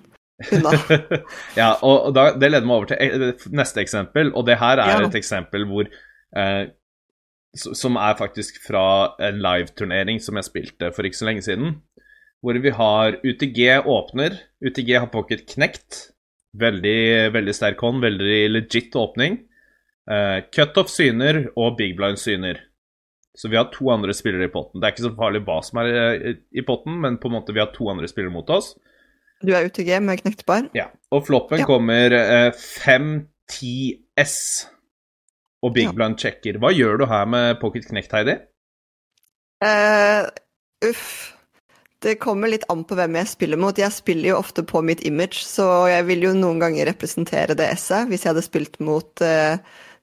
unna. 0.52 0.76
ja, 1.62 1.72
og 1.82 2.14
da, 2.14 2.30
det 2.38 2.52
leder 2.54 2.70
meg 2.70 2.78
over 2.78 2.94
til 2.94 3.58
neste 3.58 3.82
eksempel, 3.82 4.30
og 4.38 4.46
det 4.46 4.60
her 4.62 4.84
er 4.86 5.00
ja. 5.00 5.02
et 5.08 5.18
eksempel 5.18 5.66
hvor 5.70 5.90
som 7.54 7.98
er 8.02 8.16
faktisk 8.18 8.56
fra 8.66 9.14
en 9.22 9.38
live-turnering 9.42 10.18
som 10.22 10.40
jeg 10.40 10.48
spilte 10.48 10.90
for 10.94 11.06
ikke 11.06 11.20
så 11.20 11.28
lenge 11.28 11.44
siden. 11.46 11.76
Hvor 12.44 12.60
vi 12.60 12.74
har 12.76 13.18
UTG 13.24 13.88
åpner. 13.88 14.36
UTG 14.60 14.98
har 14.98 15.08
pocket 15.14 15.46
knekt. 15.54 16.10
Veldig, 16.60 17.32
veldig 17.34 17.56
sterk 17.56 17.80
hånd, 17.82 18.04
veldig 18.04 18.42
legit 18.52 18.96
åpning. 19.00 19.40
Uh, 20.04 20.44
Cutoff 20.52 20.92
syner 20.92 21.46
og 21.56 21.78
Big 21.80 21.96
Blind 21.98 22.20
syner. 22.20 22.60
Så 23.34 23.50
vi 23.50 23.58
har 23.58 23.72
to 23.74 23.88
andre 23.90 24.14
spillere 24.14 24.46
i 24.46 24.54
potten. 24.54 24.82
Det 24.82 24.88
er 24.88 24.94
ikke 24.94 25.08
så 25.08 25.16
farlig 25.18 25.42
hva 25.48 25.58
som 25.66 25.80
er 25.82 25.88
eh, 25.98 26.36
i 26.54 26.64
potten, 26.66 27.00
men 27.02 27.18
på 27.18 27.32
en 27.32 27.38
måte 27.40 27.56
vi 27.56 27.64
har 27.64 27.72
to 27.74 27.88
andre 27.90 28.10
spillere 28.12 28.34
mot 28.34 28.50
oss. 28.54 28.76
Du 29.44 29.50
er 29.58 29.66
UTG 29.66 29.90
med 30.06 30.22
knekt 30.22 30.46
bar? 30.46 30.68
Ja. 30.78 30.92
Og 31.12 31.26
floppen 31.28 31.64
ja. 31.64 31.68
kommer 31.68 32.14
uh, 32.14 32.52
eh, 32.52 32.66
5-10S 32.86 34.36
og 35.66 35.74
Big 35.74 35.90
ja. 35.90 35.96
Blind 35.98 36.20
checker. 36.22 36.62
Hva 36.62 36.70
gjør 36.76 37.02
du 37.02 37.08
her 37.10 37.26
med 37.30 37.58
Pocket 37.64 37.88
knekt, 37.90 38.14
Heidi? 38.14 38.38
Uh, 39.64 40.30
uff. 40.86 41.34
Det 42.04 42.18
kommer 42.20 42.52
litt 42.52 42.66
an 42.72 42.84
på 42.88 42.98
hvem 43.00 43.16
jeg 43.22 43.32
spiller 43.32 43.60
mot. 43.60 43.78
Jeg 43.80 43.96
spiller 43.96 44.34
jo 44.34 44.42
ofte 44.42 44.66
på 44.68 44.82
mitt 44.84 45.06
image, 45.08 45.46
så 45.48 45.88
jeg 45.88 46.04
vil 46.10 46.28
jo 46.28 46.34
noen 46.36 46.60
ganger 46.60 46.90
representere 46.92 47.56
det 47.56 47.70
S-et, 47.78 48.10
hvis 48.10 48.26
jeg 48.26 48.34
hadde 48.34 48.44
spilt 48.44 48.76
mot 48.84 49.24
eh, 49.24 49.56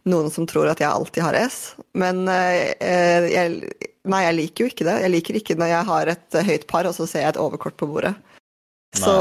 noen 0.08 0.32
som 0.32 0.46
tror 0.48 0.70
at 0.72 0.80
jeg 0.80 0.88
alltid 0.88 1.24
har 1.26 1.36
S. 1.42 1.58
Men 1.98 2.24
eh, 2.32 3.28
jeg, 3.34 3.60
nei, 4.08 4.22
jeg 4.24 4.38
liker 4.38 4.64
jo 4.64 4.72
ikke 4.72 4.88
det. 4.88 4.96
Jeg 5.04 5.14
liker 5.16 5.40
ikke 5.42 5.58
når 5.60 5.72
jeg 5.74 5.88
har 5.90 6.12
et 6.14 6.40
høyt 6.48 6.66
par, 6.72 6.88
og 6.88 6.96
så 6.96 7.08
ser 7.10 7.26
jeg 7.26 7.34
et 7.34 7.42
overkort 7.42 7.76
på 7.80 7.90
bordet. 7.90 8.14
Nei. 8.96 9.04
Så 9.04 9.14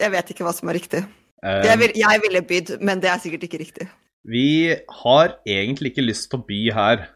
jeg 0.00 0.14
vet 0.14 0.32
ikke 0.32 0.46
hva 0.46 0.54
som 0.56 0.70
er 0.70 0.78
riktig. 0.78 1.02
Um, 1.44 1.60
jeg, 1.66 1.76
vil, 1.82 1.98
jeg 2.00 2.22
ville 2.24 2.46
bydd, 2.48 2.76
men 2.80 3.02
det 3.02 3.10
er 3.12 3.20
sikkert 3.20 3.48
ikke 3.48 3.60
riktig. 3.60 3.90
Vi 4.24 4.72
har 5.02 5.34
egentlig 5.44 5.92
ikke 5.92 6.06
lyst 6.06 6.30
til 6.30 6.40
å 6.40 6.46
by 6.46 6.60
her. 6.78 7.08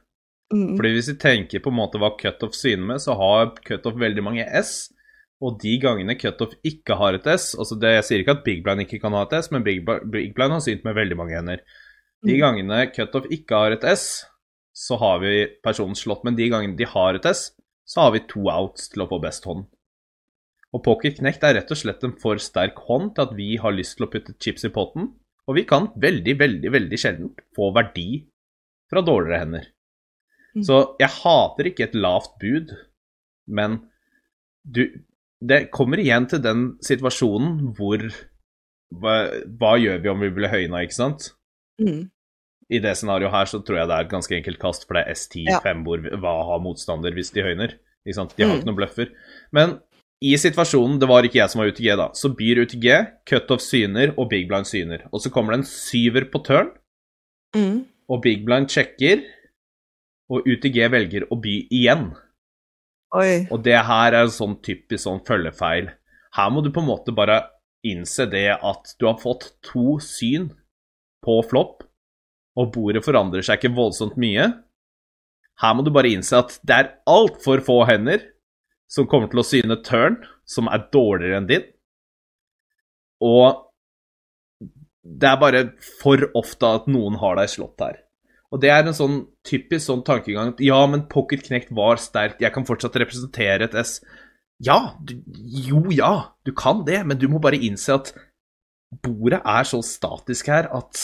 Mm. 0.52 0.78
Fordi 0.78 0.92
hvis 0.94 1.10
vi 1.12 1.18
tenker 1.20 1.60
på 1.64 1.72
en 1.72 1.76
måte 1.76 2.00
hva 2.00 2.14
cutoff 2.16 2.54
syner 2.56 2.94
med, 2.94 3.02
så 3.04 3.16
har 3.18 3.50
cutoff 3.66 3.98
veldig 4.00 4.24
mange 4.24 4.46
S. 4.60 4.88
Og 5.44 5.58
de 5.62 5.76
gangene 5.82 6.16
cutoff 6.18 6.56
ikke 6.66 6.96
har 6.98 7.14
et 7.14 7.26
S 7.30 7.52
altså 7.54 7.76
det, 7.78 7.92
Jeg 7.94 8.06
sier 8.08 8.22
ikke 8.24 8.34
at 8.40 8.40
Big 8.46 8.64
Blind 8.64 8.82
ikke 8.82 8.98
kan 9.04 9.14
ha 9.14 9.22
et 9.22 9.36
S, 9.38 9.52
men 9.54 9.62
Big, 9.62 9.84
Big 9.86 10.32
Blind 10.34 10.56
har 10.56 10.64
synt 10.64 10.82
med 10.88 10.96
veldig 10.98 11.18
mange 11.20 11.36
hender. 11.36 11.62
De 12.26 12.34
mm. 12.34 12.40
gangene 12.42 12.80
cutoff 12.94 13.28
ikke 13.30 13.62
har 13.62 13.76
et 13.76 13.86
S, 13.86 14.08
så 14.74 14.98
har 14.98 15.20
vi 15.22 15.46
personen 15.62 15.98
slått. 15.98 16.24
Men 16.26 16.38
de 16.38 16.48
gangene 16.50 16.78
de 16.78 16.88
har 16.88 17.18
et 17.18 17.28
S, 17.30 17.52
så 17.88 18.06
har 18.06 18.16
vi 18.16 18.26
to 18.30 18.48
outs 18.50 18.90
til 18.92 19.04
å 19.04 19.08
få 19.10 19.20
best 19.22 19.46
hånd. 19.48 19.68
Og 20.74 20.82
Pocket 20.84 21.16
Knect 21.20 21.44
er 21.46 21.56
rett 21.56 21.70
og 21.72 21.80
slett 21.80 22.02
en 22.04 22.18
for 22.20 22.40
sterk 22.42 22.82
hånd 22.88 23.14
til 23.16 23.24
at 23.24 23.32
vi 23.38 23.54
har 23.60 23.72
lyst 23.72 23.96
til 23.96 24.08
å 24.08 24.10
putte 24.12 24.36
chips 24.42 24.66
i 24.68 24.72
potten. 24.74 25.12
Og 25.48 25.56
vi 25.56 25.64
kan 25.68 25.88
veldig, 25.96 26.34
veldig, 26.40 26.72
veldig 26.74 26.98
sjelden 27.00 27.30
få 27.56 27.70
verdi 27.76 28.26
fra 28.90 29.00
dårligere 29.04 29.44
hender. 29.46 29.70
Mm. 30.58 30.64
Så 30.66 30.80
jeg 31.00 31.14
hater 31.20 31.70
ikke 31.70 31.86
et 31.88 31.96
lavt 31.98 32.36
bud, 32.42 32.74
men 33.48 33.82
du 34.64 34.88
Det 35.38 35.68
kommer 35.70 36.00
igjen 36.02 36.24
til 36.26 36.40
den 36.42 36.62
situasjonen 36.82 37.68
hvor 37.78 38.02
hva, 38.90 39.12
hva 39.60 39.76
gjør 39.78 40.00
vi 40.02 40.10
om 40.10 40.24
vi 40.24 40.30
blir 40.34 40.50
høyna, 40.50 40.80
ikke 40.82 40.96
sant? 40.96 41.28
Mm. 41.78 42.08
I 42.68 42.80
det 42.82 42.96
scenarioet 42.98 43.30
her 43.30 43.46
så 43.46 43.60
tror 43.62 43.78
jeg 43.78 43.88
det 43.88 43.96
er 43.96 44.06
et 44.06 44.10
ganske 44.10 44.34
enkelt 44.34 44.58
kast, 44.58 44.88
for 44.88 44.98
det 44.98 45.04
er 45.04 45.14
S10 45.14 45.44
ja. 45.46 45.60
5 45.62 45.84
hvor 45.86 46.02
hva 46.24 46.34
har 46.50 46.64
motstander 46.64 47.14
hvis 47.14 47.30
de 47.36 47.44
høyner? 47.46 47.76
Ikke 48.02 48.18
sant? 48.18 48.34
De 48.34 48.42
har 48.42 48.50
mm. 48.50 48.58
ikke 48.58 48.68
noen 48.68 48.80
bløffer. 48.80 49.12
Men 49.54 49.78
i 50.18 50.34
situasjonen, 50.40 50.98
det 50.98 51.06
var 51.06 51.26
ikke 51.26 51.38
jeg 51.38 51.52
som 51.52 51.62
var 51.62 51.70
UTG, 51.70 51.88
da, 52.00 52.08
så 52.18 52.32
byr 52.34 52.64
UTG, 52.64 52.86
cutoff 53.28 53.62
syner 53.62 54.12
og 54.16 54.30
big 54.32 54.48
blind 54.50 54.66
syner. 54.66 55.06
Og 55.12 55.22
så 55.22 55.30
kommer 55.30 55.54
det 55.54 55.62
en 55.62 55.70
syver 55.70 56.26
på 56.32 56.42
turn, 56.46 56.72
mm. 57.54 57.76
og 58.10 58.22
big 58.24 58.42
blind 58.48 58.66
sjekker, 58.72 59.22
og 60.28 60.48
UTG 60.48 60.80
velger 60.92 61.26
å 61.32 61.38
by 61.40 61.54
igjen. 61.72 62.10
Oi. 63.16 63.48
Og 63.52 63.62
det 63.64 63.78
her 63.88 64.12
er 64.12 64.26
en 64.26 64.32
sånn 64.32 64.58
typisk 64.64 65.06
sånn 65.06 65.22
følgefeil. 65.26 65.90
Her 66.36 66.50
må 66.52 66.62
du 66.64 66.70
på 66.74 66.82
en 66.82 66.90
måte 66.90 67.14
bare 67.16 67.40
innse 67.86 68.26
det 68.28 68.50
at 68.52 68.94
du 68.98 69.06
har 69.08 69.20
fått 69.22 69.52
to 69.64 69.96
syn 70.04 70.50
på 71.24 71.38
flopp, 71.48 71.84
og 72.58 72.72
bordet 72.74 73.04
forandrer 73.06 73.44
seg 73.46 73.60
ikke 73.60 73.76
voldsomt 73.76 74.18
mye. 74.20 74.50
Her 75.62 75.74
må 75.74 75.84
du 75.86 75.92
bare 75.94 76.10
innse 76.12 76.38
at 76.38 76.58
det 76.66 76.76
er 76.76 76.90
altfor 77.08 77.62
få 77.64 77.80
hender 77.88 78.22
som 78.90 79.08
kommer 79.08 79.30
til 79.30 79.42
å 79.42 79.46
syne 79.46 79.78
turn, 79.84 80.20
som 80.48 80.68
er 80.72 80.86
dårligere 80.92 81.40
enn 81.40 81.48
din. 81.48 81.64
Og 83.24 83.64
det 85.02 85.28
er 85.28 85.40
bare 85.40 85.62
for 86.00 86.28
ofte 86.38 86.70
at 86.78 86.88
noen 86.90 87.18
har 87.20 87.38
deg 87.40 87.50
slått 87.52 87.82
her. 87.84 87.98
Og 88.54 88.62
det 88.62 88.70
er 88.72 88.86
en 88.86 88.96
sånn 88.96 89.18
typisk 89.46 89.84
sånn 89.90 90.04
tankegang 90.06 90.54
at 90.54 90.62
ja, 90.64 90.78
men 90.88 91.04
Pocket 91.10 91.42
Knect 91.44 91.72
var 91.76 92.00
sterkt, 92.00 92.40
jeg 92.40 92.52
kan 92.54 92.64
fortsatt 92.68 92.96
representere 93.00 93.68
et 93.68 93.76
S. 93.76 93.98
Ja, 94.64 94.96
du, 95.04 95.18
jo 95.68 95.84
ja, 95.94 96.32
du 96.48 96.54
kan 96.56 96.82
det, 96.86 97.02
men 97.06 97.20
du 97.20 97.28
må 97.30 97.42
bare 97.44 97.60
innse 97.60 97.98
at 97.98 98.14
bordet 99.04 99.42
er 99.44 99.68
så 99.68 99.82
statisk 99.84 100.48
her 100.48 100.70
at 100.74 101.02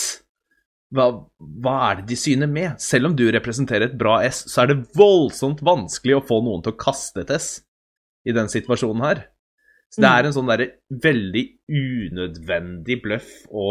hva, 0.95 1.09
hva, 1.39 1.75
er 1.89 2.01
det 2.01 2.09
de 2.13 2.19
syner 2.19 2.51
med? 2.51 2.79
Selv 2.83 3.11
om 3.11 3.17
du 3.19 3.25
representerer 3.35 3.89
et 3.89 3.97
bra 3.99 4.21
S, 4.25 4.45
så 4.51 4.63
er 4.63 4.71
det 4.71 4.83
voldsomt 4.97 5.63
vanskelig 5.67 6.19
å 6.19 6.25
få 6.25 6.39
noen 6.45 6.63
til 6.65 6.75
å 6.75 6.81
kaste 6.81 7.25
et 7.25 7.33
S 7.35 7.49
i 8.25 8.35
den 8.35 8.49
situasjonen 8.53 9.05
her. 9.05 9.25
Så 9.93 10.03
det 10.03 10.11
er 10.11 10.25
mm. 10.25 10.29
en 10.29 10.37
sånn 10.37 10.51
derre 10.51 10.69
veldig 11.05 11.45
unødvendig 11.71 12.99
bløff 13.05 13.35
å 13.51 13.69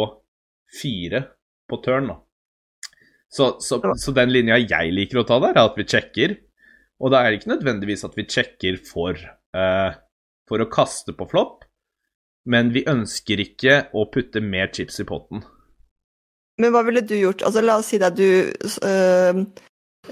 fire 0.73 1.25
på 1.69 1.79
tørn, 1.83 2.11
da. 2.11 2.19
Så, 3.33 3.55
så, 3.65 3.79
så, 3.97 4.13
den 4.13 4.29
linja 4.29 4.59
jeg 4.61 4.93
liker 4.93 5.23
å 5.23 5.25
ta 5.25 5.39
der, 5.41 5.57
er 5.57 5.65
at 5.65 5.77
vi 5.79 5.87
sjekker. 5.89 6.35
Og 7.01 7.09
da 7.13 7.23
er 7.23 7.31
det 7.31 7.41
ikke 7.41 7.55
nødvendigvis 7.55 8.05
at 8.05 8.17
vi 8.17 8.27
sjekker 8.29 8.77
for, 8.85 9.17
uh, 9.57 9.95
for 10.49 10.61
å 10.61 10.69
kaste 10.71 11.15
på 11.17 11.27
flopp, 11.31 11.65
men 12.45 12.69
vi 12.75 12.85
ønsker 12.89 13.41
ikke 13.41 13.79
å 13.97 14.05
putte 14.13 14.43
mer 14.43 14.69
chips 14.75 15.01
i 15.01 15.07
potten. 15.09 15.41
Men 16.61 16.75
hva 16.75 16.83
ville 16.85 17.01
du 17.01 17.15
gjort? 17.17 17.41
Altså, 17.47 17.63
la 17.65 17.79
oss 17.81 17.89
si 17.89 17.97
at 17.97 18.13
du 18.19 18.27
uh, 18.85 19.41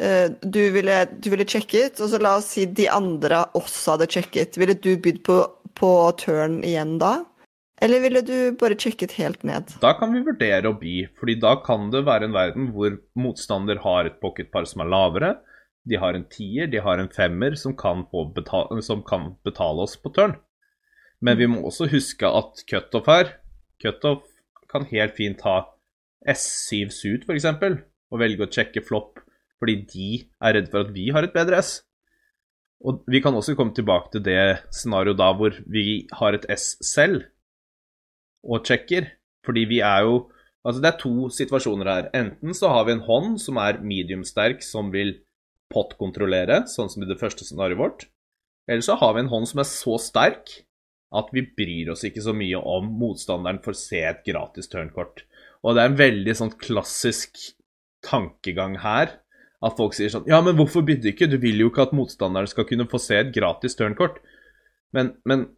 uh, 0.01 0.27
du 0.41 0.62
ville, 0.73 0.97
du 1.21 1.29
ville 1.29 1.45
og 1.45 2.01
så 2.01 2.17
la 2.17 2.38
oss 2.39 2.49
si 2.55 2.65
de 2.65 2.89
andre 2.89 3.43
også 3.53 3.99
hadde 3.99 4.10
sjekket. 4.17 4.57
Ville 4.57 4.79
du 4.81 4.95
bydd 4.97 5.21
på, 5.27 5.43
på 5.77 5.91
turn 6.17 6.63
igjen 6.65 6.97
da? 6.97 7.19
Eller 7.81 8.03
ville 8.03 8.21
du 8.21 8.35
bare 8.61 8.77
sjekket 8.77 9.15
helt 9.17 9.41
ned? 9.47 9.71
Da 9.81 9.95
kan 9.97 10.13
vi 10.13 10.21
vurdere 10.25 10.69
å 10.69 10.77
by, 10.77 10.95
fordi 11.17 11.39
da 11.41 11.55
kan 11.65 11.89
det 11.93 12.03
være 12.05 12.27
en 12.29 12.35
verden 12.35 12.67
hvor 12.75 12.99
motstander 13.17 13.81
har 13.81 14.05
et 14.05 14.19
pocketpar 14.21 14.67
som 14.69 14.83
er 14.83 14.91
lavere, 14.93 15.31
de 15.89 15.97
har 15.97 16.13
en 16.13 16.27
tier, 16.29 16.69
de 16.69 16.77
har 16.77 17.01
en 17.01 17.09
femmer 17.09 17.55
som 17.57 17.73
kan, 17.73 18.03
betale, 18.35 18.83
som 18.85 19.01
kan 19.01 19.31
betale 19.45 19.87
oss 19.87 19.95
på 19.97 20.13
tørn. 20.13 20.35
Men 21.25 21.39
vi 21.39 21.49
må 21.49 21.63
også 21.65 21.89
huske 21.89 22.29
at 22.29 22.61
cutoff 22.69 23.09
her 23.09 23.37
Cutoff 23.81 24.27
kan 24.69 24.85
helt 24.91 25.15
fint 25.17 25.41
ha 25.41 25.55
S7 26.29 26.91
suit, 26.93 27.25
f.eks., 27.25 27.47
og 28.11 28.19
velge 28.21 28.45
å 28.45 28.51
sjekke 28.51 28.83
flopp 28.85 29.23
fordi 29.61 29.75
de 29.89 30.09
er 30.41 30.55
redd 30.57 30.69
for 30.69 30.85
at 30.85 30.93
vi 30.93 31.07
har 31.13 31.25
et 31.25 31.33
bedre 31.33 31.59
S. 31.61 31.79
Og 32.81 33.03
vi 33.09 33.21
kan 33.21 33.35
også 33.37 33.53
komme 33.57 33.73
tilbake 33.77 34.09
til 34.13 34.23
det 34.25 34.41
scenarioet 34.73 35.19
da 35.19 35.29
hvor 35.37 35.57
vi 35.69 36.03
har 36.17 36.37
et 36.37 36.47
S 36.53 36.75
selv 36.85 37.27
og 38.43 38.65
sjekker. 38.67 39.10
Fordi 39.45 39.65
vi 39.69 39.82
er 39.86 40.08
jo 40.08 40.21
Altså, 40.62 40.77
det 40.77 40.89
er 40.91 40.97
to 41.01 41.30
situasjoner 41.34 41.88
her. 41.89 42.08
Enten 42.13 42.54
så 42.54 42.69
har 42.69 42.84
vi 42.86 42.93
en 42.93 42.99
hånd 43.01 43.39
som 43.41 43.58
er 43.58 43.80
medium-sterk, 43.82 44.60
som 44.62 44.91
vil 44.93 45.15
pot-kontrollere, 45.73 46.67
sånn 46.69 46.91
som 46.91 47.01
i 47.01 47.08
det 47.10 47.17
første 47.17 47.47
scenarioet 47.47 47.80
vårt. 47.80 48.04
Eller 48.69 48.86
så 48.86 48.93
har 49.01 49.15
vi 49.15 49.23
en 49.23 49.32
hånd 49.32 49.49
som 49.49 49.63
er 49.63 49.65
så 49.65 49.97
sterk 49.97 50.54
at 51.17 51.32
vi 51.36 51.43
bryr 51.58 51.89
oss 51.91 52.06
ikke 52.08 52.23
så 52.23 52.34
mye 52.36 52.60
om 52.62 52.91
motstanderen 53.01 53.60
får 53.63 53.77
se 53.80 54.04
et 54.06 54.21
gratis 54.27 54.69
turnkort. 54.71 55.25
Og 55.65 55.75
det 55.75 55.84
er 55.84 55.91
en 55.91 55.99
veldig 55.99 56.36
sånn 56.38 56.54
klassisk 56.62 57.41
tankegang 58.06 58.77
her. 58.86 59.17
At 59.62 59.77
folk 59.77 59.93
sier 59.93 60.10
sånn 60.10 60.30
Ja, 60.30 60.39
men 60.41 60.56
hvorfor 60.58 60.86
bydde 60.86 61.12
ikke? 61.12 61.30
Du 61.30 61.38
vil 61.41 61.60
jo 61.62 61.69
ikke 61.69 61.84
at 61.86 61.93
motstanderen 61.93 62.49
skal 62.49 62.65
kunne 62.69 62.88
få 62.89 63.01
se 63.01 63.19
et 63.19 63.34
gratis 63.36 63.77
turnkort. 63.77 64.21
Men, 64.95 65.13
men 65.27 65.49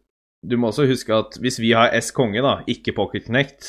du 0.48 0.56
må 0.60 0.70
også 0.70 0.86
huske 0.88 1.14
at 1.16 1.38
hvis 1.42 1.58
vi 1.62 1.72
har 1.76 1.94
S 1.98 2.12
konge, 2.14 2.42
da, 2.44 2.58
ikke 2.70 2.94
pocket 2.96 3.26
connect, 3.28 3.68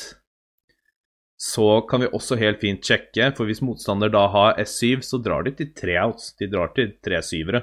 så 1.36 1.82
kan 1.88 2.00
vi 2.00 2.08
også 2.16 2.38
helt 2.40 2.62
fint 2.62 2.84
sjekke, 2.84 3.28
for 3.36 3.48
hvis 3.48 3.60
motstander 3.64 4.08
da 4.12 4.24
har 4.32 4.56
S7, 4.62 5.02
så 5.04 5.20
drar 5.20 5.44
de 5.44 5.52
til 5.58 5.72
tre 5.76 5.98
outs. 6.00 6.30
De 6.40 6.48
drar 6.48 6.72
til 6.76 6.94
tre 7.04 7.20
syvere. 7.24 7.60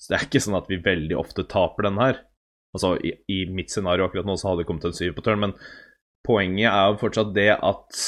Så 0.00 0.12
det 0.12 0.16
er 0.16 0.26
ikke 0.26 0.40
sånn 0.40 0.56
at 0.56 0.70
vi 0.72 0.80
veldig 0.80 1.18
ofte 1.20 1.44
taper 1.48 1.90
den 1.90 2.00
her. 2.00 2.22
Altså, 2.72 2.94
i, 3.04 3.12
i 3.28 3.42
mitt 3.52 3.72
scenario 3.72 4.06
akkurat 4.06 4.28
nå 4.28 4.38
så 4.40 4.48
hadde 4.48 4.62
det 4.62 4.70
kommet 4.70 4.86
en 4.88 4.96
syver 4.96 5.18
på 5.18 5.24
turn, 5.26 5.42
men 5.42 5.54
poenget 6.24 6.70
er 6.70 6.86
jo 6.88 7.00
fortsatt 7.02 7.34
det 7.36 7.50
at 7.56 8.00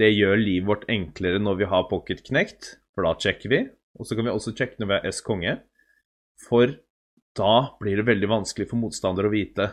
det 0.00 0.10
gjør 0.14 0.40
livet 0.40 0.68
vårt 0.70 0.88
enklere 0.90 1.42
når 1.42 1.60
vi 1.60 1.68
har 1.70 1.88
pocket 1.90 2.24
connect, 2.24 2.74
for 2.96 3.04
da 3.04 3.12
sjekker 3.20 3.52
vi. 3.52 3.60
Og 4.00 4.08
så 4.08 4.16
kan 4.16 4.26
vi 4.26 4.32
også 4.32 4.54
sjekke 4.56 4.80
når 4.80 4.88
vi 4.88 4.96
har 4.96 5.12
S 5.12 5.20
konge. 5.26 5.58
For 6.48 6.72
da 7.38 7.54
blir 7.80 7.98
det 7.98 8.06
veldig 8.08 8.30
vanskelig 8.30 8.68
for 8.70 8.80
motstandere 8.80 9.30
å 9.30 9.34
vite 9.34 9.70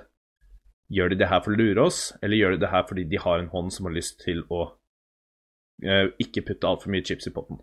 gjør 0.91 1.13
de 1.13 1.19
det 1.21 1.29
her 1.31 1.43
for 1.43 1.55
å 1.55 1.59
lure 1.59 1.87
oss, 1.87 1.99
eller 2.21 2.39
gjør 2.39 2.55
de 2.55 2.63
det 2.65 2.71
her 2.71 2.87
fordi 2.87 3.05
de 3.11 3.19
har 3.23 3.39
en 3.39 3.51
hånd 3.53 3.71
som 3.73 3.87
har 3.87 3.95
lyst 3.95 4.19
til 4.23 4.43
å 4.51 4.63
uh, 5.85 6.07
ikke 6.21 6.43
putte 6.49 6.67
altfor 6.67 6.91
mye 6.93 7.05
chips 7.07 7.29
i 7.29 7.35
potten. 7.35 7.61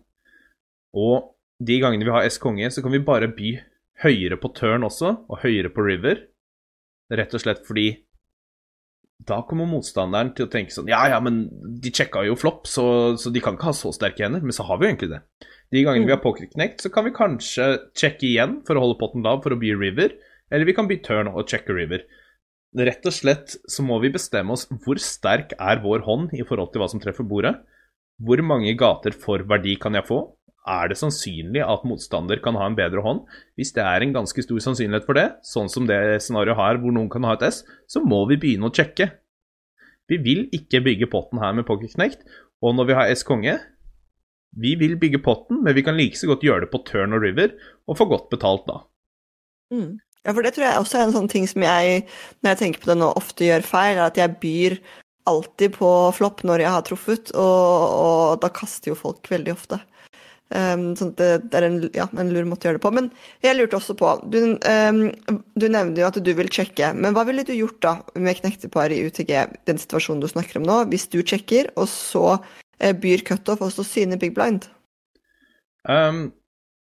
Og 0.97 1.35
de 1.61 1.77
gangene 1.83 2.07
vi 2.07 2.13
har 2.15 2.25
S 2.25 2.39
konge, 2.41 2.71
så 2.71 2.81
kan 2.81 2.95
vi 2.95 3.03
bare 3.05 3.29
by 3.35 3.53
høyere 4.03 4.39
på 4.39 4.51
turn 4.55 4.87
også, 4.87 5.13
og 5.27 5.43
høyere 5.43 5.71
på 5.75 5.85
river. 5.85 6.23
Rett 7.11 7.33
og 7.35 7.43
slett 7.43 7.65
fordi 7.67 7.89
da 9.27 9.41
kommer 9.43 9.67
motstanderen 9.67 10.31
til 10.35 10.45
å 10.47 10.51
tenke 10.51 10.71
sånn 10.71 10.87
Ja, 10.87 11.01
ja, 11.11 11.17
men 11.19 11.41
de 11.83 11.91
sjekka 11.91 12.21
jo 12.23 12.37
flopp, 12.39 12.69
så, 12.71 13.17
så, 13.19 13.31
de 13.33 13.41
kan 13.43 13.57
ikke 13.57 13.67
ha 13.67 13.75
så 13.75 13.91
sterke 13.95 14.23
hender. 14.23 14.45
Men 14.45 14.55
så 14.55 14.63
har 14.69 14.79
vi 14.79 14.87
jo 14.87 14.93
egentlig 14.93 15.11
det. 15.11 15.19
De 15.69 15.83
gangene 15.85 16.07
vi 16.07 16.15
har 16.15 16.23
pocketknekt, 16.23 16.81
så 16.81 16.89
kan 16.93 17.05
vi 17.05 17.13
kanskje 17.13 17.65
sjekke 17.97 18.25
igjen 18.25 18.59
for 18.65 18.77
å 18.77 18.85
holde 18.85 18.97
potten 19.01 19.25
lav 19.25 19.43
for 19.43 19.53
å 19.53 19.59
by 19.61 19.75
river, 19.77 20.15
eller 20.49 20.65
vi 20.65 20.73
kan 20.73 20.89
by 20.89 20.97
turn 21.05 21.29
og 21.29 21.45
checke 21.49 21.75
river. 21.75 22.07
Rett 22.77 23.05
og 23.05 23.13
slett 23.13 23.55
så 23.69 23.85
må 23.85 23.99
vi 24.01 24.11
bestemme 24.13 24.53
oss 24.53 24.67
hvor 24.83 24.99
sterk 25.01 25.55
er 25.57 25.81
vår 25.81 26.03
hånd 26.05 26.33
i 26.37 26.45
forhold 26.45 26.73
til 26.73 26.81
hva 26.81 26.89
som 26.89 27.01
treffer 27.01 27.25
bordet. 27.25 27.55
Hvor 28.21 28.41
mange 28.45 28.73
gater 28.77 29.15
for 29.15 29.45
verdi 29.49 29.77
kan 29.81 29.97
jeg 29.97 30.05
få? 30.09 30.19
Er 30.69 30.91
det 30.91 30.99
sannsynlig 30.99 31.63
at 31.65 31.85
motstander 31.87 32.41
kan 32.43 32.57
ha 32.59 32.67
en 32.69 32.77
bedre 32.77 33.01
hånd? 33.05 33.23
Hvis 33.57 33.71
det 33.77 33.85
er 33.85 34.05
en 34.05 34.13
ganske 34.13 34.43
stor 34.45 34.61
sannsynlighet 34.65 35.07
for 35.07 35.17
det, 35.17 35.27
sånn 35.45 35.69
som 35.71 35.87
det 35.89 36.19
scenarioet 36.25 36.59
her 36.59 36.81
hvor 36.81 36.93
noen 36.93 37.09
kan 37.13 37.25
ha 37.25 37.37
et 37.37 37.47
S, 37.47 37.63
så 37.89 38.03
må 38.05 38.25
vi 38.29 38.37
begynne 38.41 38.69
å 38.69 38.73
sjekke. 38.73 39.07
Vi 40.09 40.17
vil 40.25 40.47
ikke 40.53 40.81
bygge 40.85 41.09
potten 41.09 41.41
her 41.41 41.55
med 41.57 41.65
pocketknekt, 41.69 42.25
og 42.65 42.75
når 42.75 42.89
vi 42.89 42.97
har 42.97 43.13
S 43.13 43.25
konge, 43.25 43.55
vi 44.57 44.75
vil 44.79 44.95
bygge 44.99 45.21
potten, 45.25 45.63
men 45.63 45.75
vi 45.77 45.83
kan 45.85 45.97
like 45.97 46.17
så 46.17 46.29
godt 46.29 46.45
gjøre 46.45 46.65
det 46.65 46.71
på 46.73 46.81
turn 46.87 47.13
og 47.17 47.25
river, 47.25 47.53
og 47.89 47.99
få 47.99 48.07
godt 48.09 48.29
betalt 48.33 48.65
da. 48.69 48.79
Mm. 49.73 49.99
Ja, 50.25 50.33
for 50.33 50.43
det 50.43 50.55
tror 50.55 50.65
jeg 50.67 50.81
også 50.81 50.97
er 50.99 51.05
en 51.07 51.15
sånn 51.15 51.29
ting 51.31 51.45
som 51.47 51.63
jeg, 51.63 52.01
når 52.41 52.53
jeg 52.53 52.61
tenker 52.63 52.83
på 52.83 52.91
det 52.91 52.97
nå, 52.99 53.11
ofte 53.19 53.47
gjør 53.47 53.67
feil, 53.67 53.93
er 53.95 54.07
at 54.09 54.19
jeg 54.19 54.39
byr 54.41 54.79
alltid 55.29 55.77
på 55.77 55.91
flopp 56.17 56.43
når 56.47 56.65
jeg 56.65 56.73
har 56.73 56.83
truffet, 56.87 57.31
og, 57.37 57.85
og 57.93 58.41
da 58.43 58.49
kaster 58.53 58.91
jo 58.91 58.99
folk 58.99 59.29
veldig 59.31 59.55
ofte. 59.55 59.79
Um, 60.49 60.95
sånn 60.97 61.11
det, 61.19 61.27
det, 61.53 61.59
er 61.59 61.65
en, 61.67 61.75
ja, 61.93 62.07
en, 62.17 62.31
lur 62.33 62.47
måte 62.49 62.65
å 62.65 62.69
gjøre 62.71 62.79
det 62.79 62.85
på. 62.87 62.91
Men 62.97 63.11
jeg 63.45 63.53
lurte 63.53 63.77
også 63.77 63.93
på 63.99 64.15
Du, 64.33 64.39
um, 64.57 65.03
du 65.53 65.67
nevner 65.69 66.01
jo 66.01 66.07
at 66.07 66.17
du 66.25 66.31
vil 66.35 66.49
sjekke, 66.53 66.89
men 66.97 67.13
hva 67.13 67.23
ville 67.29 67.45
du 67.45 67.53
gjort 67.53 67.77
da 67.85 67.93
med 68.17 68.39
knektepar 68.41 68.95
i 68.95 69.03
UTG, 69.05 69.35
den 69.69 69.81
situasjonen 69.81 70.23
du 70.23 70.29
snakker 70.31 70.57
om 70.59 70.65
nå, 70.65 70.81
hvis 70.89 71.05
du 71.13 71.21
sjekker, 71.21 71.69
og 71.77 71.85
så 71.91 72.39
byr 72.79 73.23
cutoff 73.27 73.61
også 73.65 73.85
sine 73.87 74.19
big 74.19 74.35
blind? 74.37 74.67
Um, 75.87 76.29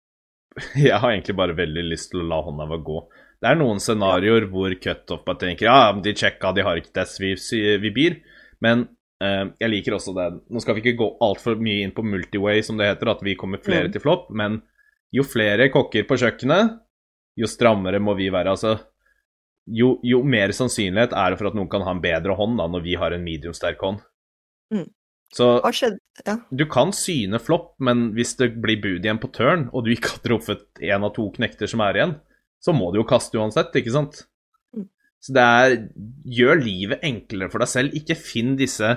jeg 0.79 0.95
har 0.95 1.11
egentlig 1.11 1.35
bare 1.37 1.57
veldig 1.57 1.85
lyst 1.91 2.11
til 2.13 2.23
å 2.23 2.29
la 2.29 2.41
hånda 2.45 2.67
gå. 2.77 3.03
Det 3.43 3.51
er 3.51 3.59
noen 3.59 3.81
scenarioer 3.83 4.47
hvor 4.51 4.73
cutoff 4.79 5.25
bare 5.27 5.41
tenker 5.41 5.67
ja, 5.67 5.91
de 5.99 6.13
sjekka, 6.15 6.53
de 6.55 6.63
har 6.63 6.79
ikke 6.79 6.93
test, 6.95 7.19
vi, 7.19 7.33
vi 7.83 7.91
byr. 7.95 8.19
Men 8.63 8.85
uh, 9.23 9.49
jeg 9.59 9.71
liker 9.73 9.97
også 9.97 10.15
det. 10.15 10.29
Nå 10.47 10.63
skal 10.63 10.77
vi 10.77 10.85
ikke 10.85 10.99
gå 11.01 11.09
altfor 11.25 11.59
mye 11.59 11.83
inn 11.83 11.95
på 11.95 12.05
multiway, 12.07 12.63
som 12.63 12.79
det 12.79 12.93
heter, 12.93 13.11
at 13.11 13.25
vi 13.25 13.35
kommer 13.39 13.63
flere 13.63 13.89
mm. 13.89 13.95
til 13.95 14.05
flopp, 14.05 14.29
men 14.31 14.61
jo 15.13 15.25
flere 15.27 15.67
kokker 15.73 16.07
på 16.09 16.17
kjøkkenet, 16.17 16.79
jo 17.37 17.49
strammere 17.49 17.99
må 18.01 18.15
vi 18.17 18.31
være. 18.33 18.55
Altså, 18.55 18.77
jo, 19.69 19.97
jo, 20.03 20.21
mer 20.25 20.53
sannsynlighet 20.55 21.13
er 21.15 21.33
det 21.33 21.39
for 21.39 21.51
at 21.51 21.57
noen 21.57 21.69
kan 21.71 21.85
ha 21.85 21.93
en 21.93 22.01
bedre 22.03 22.35
hånd 22.37 22.57
da, 22.59 22.67
når 22.71 22.83
vi 22.85 22.95
har 22.99 23.15
en 23.15 23.25
medium-sterk 23.25 23.83
hånd. 23.83 24.01
Mm. 24.73 24.87
Så 25.33 25.47
ja. 25.65 26.35
du 26.53 26.65
kan 26.69 26.91
syne 26.93 27.39
flopp, 27.41 27.71
men 27.81 28.11
hvis 28.13 28.35
det 28.37 28.51
blir 28.61 28.81
bud 28.83 29.05
igjen 29.05 29.21
på 29.21 29.31
turn, 29.33 29.65
og 29.73 29.85
du 29.85 29.93
ikke 29.95 30.11
har 30.15 30.21
truffet 30.27 30.83
en 30.85 31.07
av 31.07 31.15
to 31.15 31.25
knekter 31.33 31.69
som 31.69 31.81
er 31.85 31.97
igjen, 31.97 32.13
så 32.63 32.75
må 32.75 32.91
du 32.91 32.99
jo 33.01 33.07
kaste 33.09 33.39
uansett, 33.41 33.73
ikke 33.79 33.95
sant? 33.95 34.21
Mm. 34.75 34.85
Så 35.23 35.33
det 35.35 35.47
er 35.55 35.79
Gjør 36.37 36.61
livet 36.61 37.01
enklere 37.05 37.49
for 37.51 37.63
deg 37.63 37.71
selv. 37.71 37.97
Ikke 37.97 38.17
finn 38.19 38.53
disse 38.59 38.93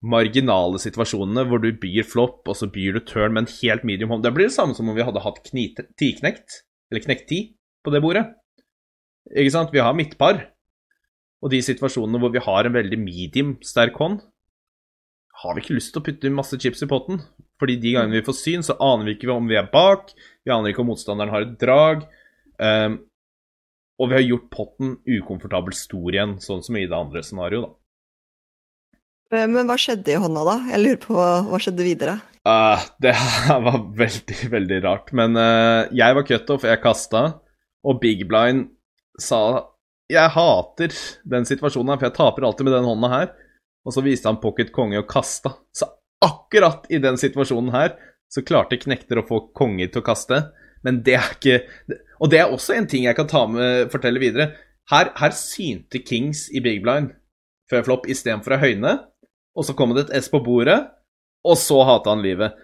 marginale 0.00 0.80
situasjonene 0.80 1.44
hvor 1.50 1.60
du 1.60 1.68
byr 1.76 2.06
flopp, 2.08 2.46
og 2.48 2.56
så 2.56 2.70
byr 2.72 2.96
du 2.96 3.02
turn 3.04 3.34
med 3.34 3.44
en 3.44 3.54
helt 3.58 3.84
medium 3.84 4.14
hånd. 4.14 4.24
Det 4.24 4.32
blir 4.36 4.48
det 4.48 4.56
samme 4.56 4.78
som 4.78 4.88
om 4.88 4.96
vi 4.96 5.04
hadde 5.04 5.24
hatt 5.26 5.42
tiknekt, 5.50 6.62
eller 6.90 7.04
knekt 7.04 7.28
ti, 7.28 7.42
på 7.84 7.92
det 7.92 8.00
bordet. 8.04 8.28
Ikke 9.34 9.52
sant? 9.58 9.74
Vi 9.74 9.82
har 9.82 9.96
midtpar. 9.96 10.46
Og 11.40 11.52
de 11.52 11.60
situasjonene 11.64 12.20
hvor 12.20 12.32
vi 12.32 12.42
har 12.44 12.66
en 12.66 12.76
veldig 12.76 12.98
medium 13.00 13.56
sterk 13.64 13.98
hånd, 14.00 14.20
har 15.40 15.54
vi 15.56 15.62
ikke 15.64 15.76
lyst 15.76 15.94
til 15.94 16.02
å 16.02 16.06
putte 16.06 16.32
masse 16.34 16.58
chips 16.60 16.84
i 16.84 16.88
potten. 16.90 17.20
Fordi 17.60 17.76
de 17.80 17.94
gangene 17.96 18.18
vi 18.18 18.24
får 18.26 18.36
syn, 18.38 18.64
så 18.64 18.76
aner 18.80 19.08
vi 19.08 19.16
ikke 19.16 19.32
om 19.34 19.48
vi 19.48 19.58
er 19.60 19.68
bak, 19.72 20.14
vi 20.44 20.52
aner 20.52 20.72
ikke 20.72 20.82
om 20.84 20.90
motstanderen 20.92 21.32
har 21.32 21.44
et 21.44 21.58
drag. 21.60 22.06
Um, 22.60 22.98
og 24.00 24.08
vi 24.08 24.16
har 24.16 24.24
gjort 24.24 24.48
potten 24.52 24.94
ukomfortabelt 25.04 25.76
stor 25.76 26.08
igjen, 26.14 26.38
sånn 26.40 26.64
som 26.64 26.78
i 26.80 26.86
det 26.88 26.96
andre 26.96 27.22
scenarioet, 27.24 27.68
da. 27.68 27.76
Eh, 29.30 29.46
men 29.46 29.68
hva 29.68 29.76
skjedde 29.78 30.14
i 30.14 30.18
hånda, 30.20 30.44
da? 30.46 30.56
Jeg 30.72 30.82
lurer 30.82 31.00
på 31.04 31.16
hva 31.16 31.60
skjedde 31.62 31.86
videre? 31.86 32.16
Uh, 32.48 32.80
det 33.04 33.14
var 33.66 33.82
veldig, 34.00 34.38
veldig 34.56 34.80
rart. 34.86 35.12
Men 35.16 35.36
uh, 35.36 35.88
jeg 35.96 36.16
var 36.16 36.26
cutoff, 36.28 36.66
jeg 36.68 36.82
kasta, 36.84 37.26
og 37.84 38.00
Big 38.02 38.26
Blind 38.28 38.70
sa 39.20 39.42
jeg 40.10 40.32
hater 40.34 40.96
den 41.30 41.46
situasjonen 41.46 41.92
her, 41.92 42.00
for 42.00 42.08
jeg 42.08 42.16
taper 42.16 42.46
alltid 42.48 42.66
med 42.66 42.74
den 42.74 42.88
hånda 42.88 43.12
her. 43.12 43.30
Og 43.86 43.94
så 43.94 44.04
viste 44.04 44.28
han 44.28 44.40
pocket 44.42 44.72
konge 44.74 45.00
og 45.00 45.08
kasta. 45.10 45.54
Så 45.72 45.88
akkurat 46.24 46.84
i 46.92 47.00
den 47.02 47.18
situasjonen 47.20 47.72
her 47.74 47.94
så 48.30 48.44
klarte 48.46 48.78
knekter 48.80 49.20
å 49.20 49.26
få 49.26 49.42
konge 49.56 49.88
til 49.88 50.02
å 50.02 50.06
kaste. 50.06 50.42
Men 50.86 51.02
det 51.04 51.16
er 51.18 51.32
ikke 51.34 51.56
Og 52.20 52.30
det 52.32 52.38
er 52.40 52.52
også 52.52 52.76
en 52.76 52.88
ting 52.88 53.06
jeg 53.06 53.16
kan 53.16 53.28
ta 53.28 53.46
med, 53.48 53.88
fortelle 53.92 54.20
videre. 54.20 54.52
Her, 54.90 55.12
her 55.16 55.32
synte 55.36 56.02
Kings 56.04 56.48
i 56.52 56.60
Big 56.60 56.82
Blind 56.84 57.14
før 57.70 57.86
flopp 57.86 58.08
istedenfor 58.10 58.56
å 58.56 58.60
høyne. 58.60 58.96
Og 59.56 59.66
så 59.66 59.74
kom 59.78 59.94
det 59.94 60.08
et 60.08 60.16
S 60.20 60.28
på 60.30 60.40
bordet, 60.44 60.78
og 61.46 61.56
så 61.58 61.80
hata 61.86 62.12
han 62.12 62.24
livet. 62.24 62.56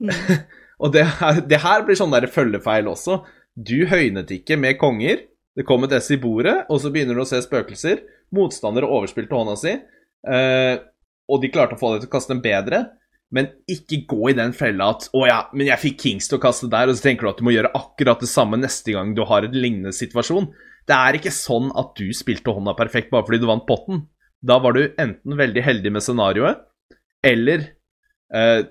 Mm. 0.00 0.12
og 0.82 0.94
det 0.94 1.04
her, 1.20 1.40
det 1.48 1.60
her, 1.62 1.84
blir 1.86 1.98
sånn 1.98 2.14
der 2.14 2.28
følgefeil 2.32 2.88
også. 2.90 3.20
Du 3.56 3.86
høynet 3.90 4.32
ikke 4.34 4.58
med 4.60 4.78
konger. 4.80 5.26
Det 5.56 5.64
kom 5.68 5.86
et 5.86 5.94
S 5.98 6.10
i 6.14 6.20
bordet, 6.20 6.58
og 6.72 6.80
så 6.82 6.92
begynner 6.92 7.16
du 7.16 7.24
å 7.24 7.28
se 7.28 7.40
spøkelser. 7.44 8.02
Motstander 8.36 8.86
overspilte 8.88 9.36
hånda 9.36 9.56
si. 9.60 9.76
Uh, 10.24 10.78
og 11.26 11.42
de 11.42 11.50
klarte 11.52 11.76
å 11.76 11.80
få 11.80 11.92
deg 11.92 12.04
til 12.04 12.10
å 12.10 12.14
kaste 12.14 12.32
den 12.34 12.44
bedre, 12.44 12.84
men 13.34 13.48
ikke 13.70 14.04
gå 14.06 14.30
i 14.30 14.36
den 14.38 14.52
fella 14.54 14.92
at 14.94 15.08
'Å 15.10 15.26
ja, 15.26 15.38
men 15.52 15.66
jeg 15.66 15.82
fikk 15.82 15.96
Kings 16.04 16.28
til 16.30 16.38
å 16.38 16.42
kaste 16.42 16.70
der', 16.70 16.88
og 16.88 16.94
så 16.94 17.08
tenker 17.08 17.26
du 17.26 17.30
at 17.32 17.40
du 17.40 17.46
må 17.46 17.54
gjøre 17.54 17.74
akkurat 17.74 18.22
det 18.22 18.30
samme 18.30 18.58
neste 18.60 18.94
gang 18.94 19.14
du 19.14 19.24
har 19.26 19.42
en 19.42 19.56
lignende 19.56 19.92
situasjon. 19.92 20.52
Det 20.86 20.94
er 20.94 21.18
ikke 21.18 21.34
sånn 21.34 21.72
at 21.74 21.96
du 21.98 22.12
spilte 22.14 22.54
hånda 22.54 22.76
perfekt 22.78 23.10
bare 23.10 23.26
fordi 23.26 23.42
du 23.42 23.50
vant 23.50 23.66
potten. 23.66 24.06
Da 24.46 24.60
var 24.62 24.76
du 24.76 24.86
enten 24.86 25.34
veldig 25.34 25.62
heldig 25.62 25.92
med 25.96 26.04
scenarioet, 26.04 26.62
eller 27.24 27.72
eh, 28.32 28.62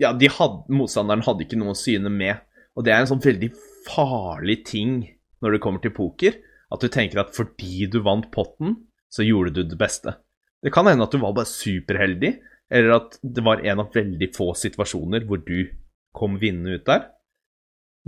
Ja, 0.00 0.14
de 0.16 0.26
had, 0.32 0.62
motstanderen 0.72 1.20
hadde 1.20 1.44
ikke 1.44 1.58
noe 1.60 1.74
å 1.74 1.76
syne 1.76 2.08
med. 2.08 2.40
Og 2.72 2.84
det 2.86 2.94
er 2.94 3.02
en 3.02 3.10
sånn 3.10 3.20
veldig 3.20 3.50
farlig 3.84 4.62
ting 4.64 5.02
når 5.44 5.52
det 5.52 5.60
kommer 5.60 5.82
til 5.84 5.92
poker. 5.92 6.38
At 6.72 6.80
du 6.80 6.88
tenker 6.88 7.20
at 7.20 7.34
fordi 7.36 7.84
du 7.92 7.98
vant 8.00 8.30
potten, 8.32 8.78
så 9.12 9.20
gjorde 9.26 9.52
du 9.52 9.68
det 9.68 9.76
beste. 9.76 10.14
Det 10.62 10.72
kan 10.74 10.86
hende 10.86 11.06
at 11.06 11.14
du 11.14 11.18
var 11.22 11.34
bare 11.36 11.50
superheldig, 11.50 12.36
eller 12.72 12.94
at 12.96 13.18
det 13.22 13.44
var 13.44 13.64
en 13.66 13.82
av 13.82 13.90
veldig 13.94 14.28
få 14.36 14.52
situasjoner 14.56 15.26
hvor 15.28 15.42
du 15.42 15.72
kom 16.16 16.38
vinnende 16.40 16.78
ut 16.78 16.86
der. 16.86 17.08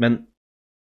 Men 0.01 0.23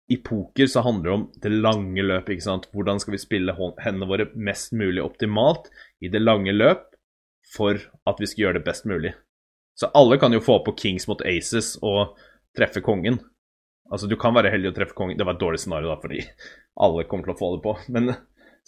i 0.08 0.16
poker 0.24 0.70
så 0.70 0.80
handler 0.86 1.04
det 1.04 1.16
om 1.16 1.26
det 1.42 1.50
lange 1.52 2.04
løpet. 2.04 2.32
ikke 2.36 2.46
sant? 2.46 2.68
Hvordan 2.72 3.00
skal 3.02 3.16
vi 3.16 3.20
spille 3.20 3.56
hendene 3.82 4.08
våre 4.08 4.30
mest 4.34 4.72
mulig 4.72 5.02
optimalt 5.04 5.68
i 6.00 6.08
det 6.08 6.22
lange 6.22 6.54
løp 6.54 6.86
for 7.52 7.78
at 8.08 8.20
vi 8.20 8.28
skal 8.28 8.46
gjøre 8.46 8.58
det 8.58 8.66
best 8.66 8.86
mulig. 8.88 9.14
Så 9.78 9.90
alle 9.94 10.18
kan 10.18 10.34
jo 10.34 10.42
få 10.44 10.58
på 10.66 10.74
kings 10.78 11.06
mot 11.08 11.22
aces 11.26 11.76
og 11.86 12.18
treffe 12.56 12.82
kongen. 12.84 13.20
Altså, 13.88 14.08
du 14.10 14.16
kan 14.20 14.34
være 14.36 14.50
heldig 14.52 14.72
å 14.72 14.76
treffe 14.76 14.96
kongen. 14.96 15.16
Det 15.18 15.26
var 15.26 15.38
et 15.38 15.42
dårlig 15.42 15.60
scenario, 15.62 15.92
da, 15.92 16.00
fordi 16.02 16.24
alle 16.84 17.06
kommer 17.08 17.28
til 17.28 17.36
å 17.36 17.38
få 17.38 17.52
det 17.54 17.62
på. 17.64 17.76
Men 17.94 18.10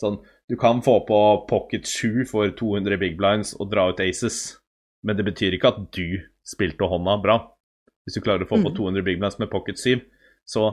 sånn, 0.01 0.19
du 0.51 0.57
kan 0.61 0.83
få 0.85 0.99
på 1.09 1.21
pocket 1.51 1.87
7 1.87 2.27
for 2.31 2.51
200 2.59 2.99
big 3.01 3.17
blinds 3.21 3.55
og 3.59 3.71
dra 3.73 3.89
ut 3.93 4.03
aces. 4.03 4.59
Men 5.07 5.17
det 5.17 5.25
betyr 5.29 5.57
ikke 5.57 5.73
at 5.73 5.83
du 5.97 6.21
spilte 6.45 6.89
hånda 6.89 7.17
bra. 7.23 7.41
Hvis 8.05 8.17
du 8.19 8.25
klarer 8.25 8.45
å 8.45 8.51
få 8.51 8.59
på 8.61 8.73
200 8.77 9.01
mm. 9.01 9.07
big 9.07 9.21
blinds 9.21 9.39
med 9.41 9.53
pocket 9.53 9.81
7, 9.81 10.01
så 10.49 10.71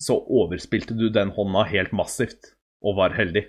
så 0.00 0.16
overspilte 0.16 0.96
du 0.96 1.10
den 1.12 1.32
hånda 1.36 1.66
helt 1.68 1.92
massivt, 1.92 2.54
og 2.80 2.96
var 2.96 3.12
heldig. 3.12 3.44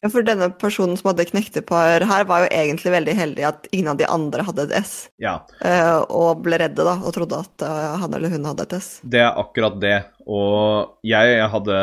Ja, 0.00 0.08
for 0.08 0.24
denne 0.24 0.48
personen 0.56 0.96
som 0.96 1.10
hadde 1.10 1.26
knektepar 1.28 2.06
her, 2.08 2.24
var 2.28 2.46
jo 2.46 2.52
egentlig 2.56 2.92
veldig 2.94 3.14
heldig 3.18 3.44
at 3.44 3.66
ingen 3.68 3.90
av 3.92 3.98
de 4.00 4.06
andre 4.08 4.44
hadde 4.46 4.64
et 4.64 4.76
S. 4.78 4.92
Ja. 5.20 5.34
Uh, 5.60 6.00
og 6.08 6.40
ble 6.46 6.56
redde, 6.62 6.86
da, 6.86 6.94
og 7.04 7.12
trodde 7.16 7.42
at 7.44 7.64
uh, 7.66 7.98
han 8.00 8.16
eller 8.16 8.32
hun 8.32 8.48
hadde 8.48 8.64
et 8.64 8.78
S. 8.78 8.88
Det 9.04 9.20
er 9.20 9.36
akkurat 9.42 9.76
det. 9.82 9.98
Og 10.24 10.96
jeg, 11.04 11.34
jeg 11.36 11.50
hadde 11.52 11.82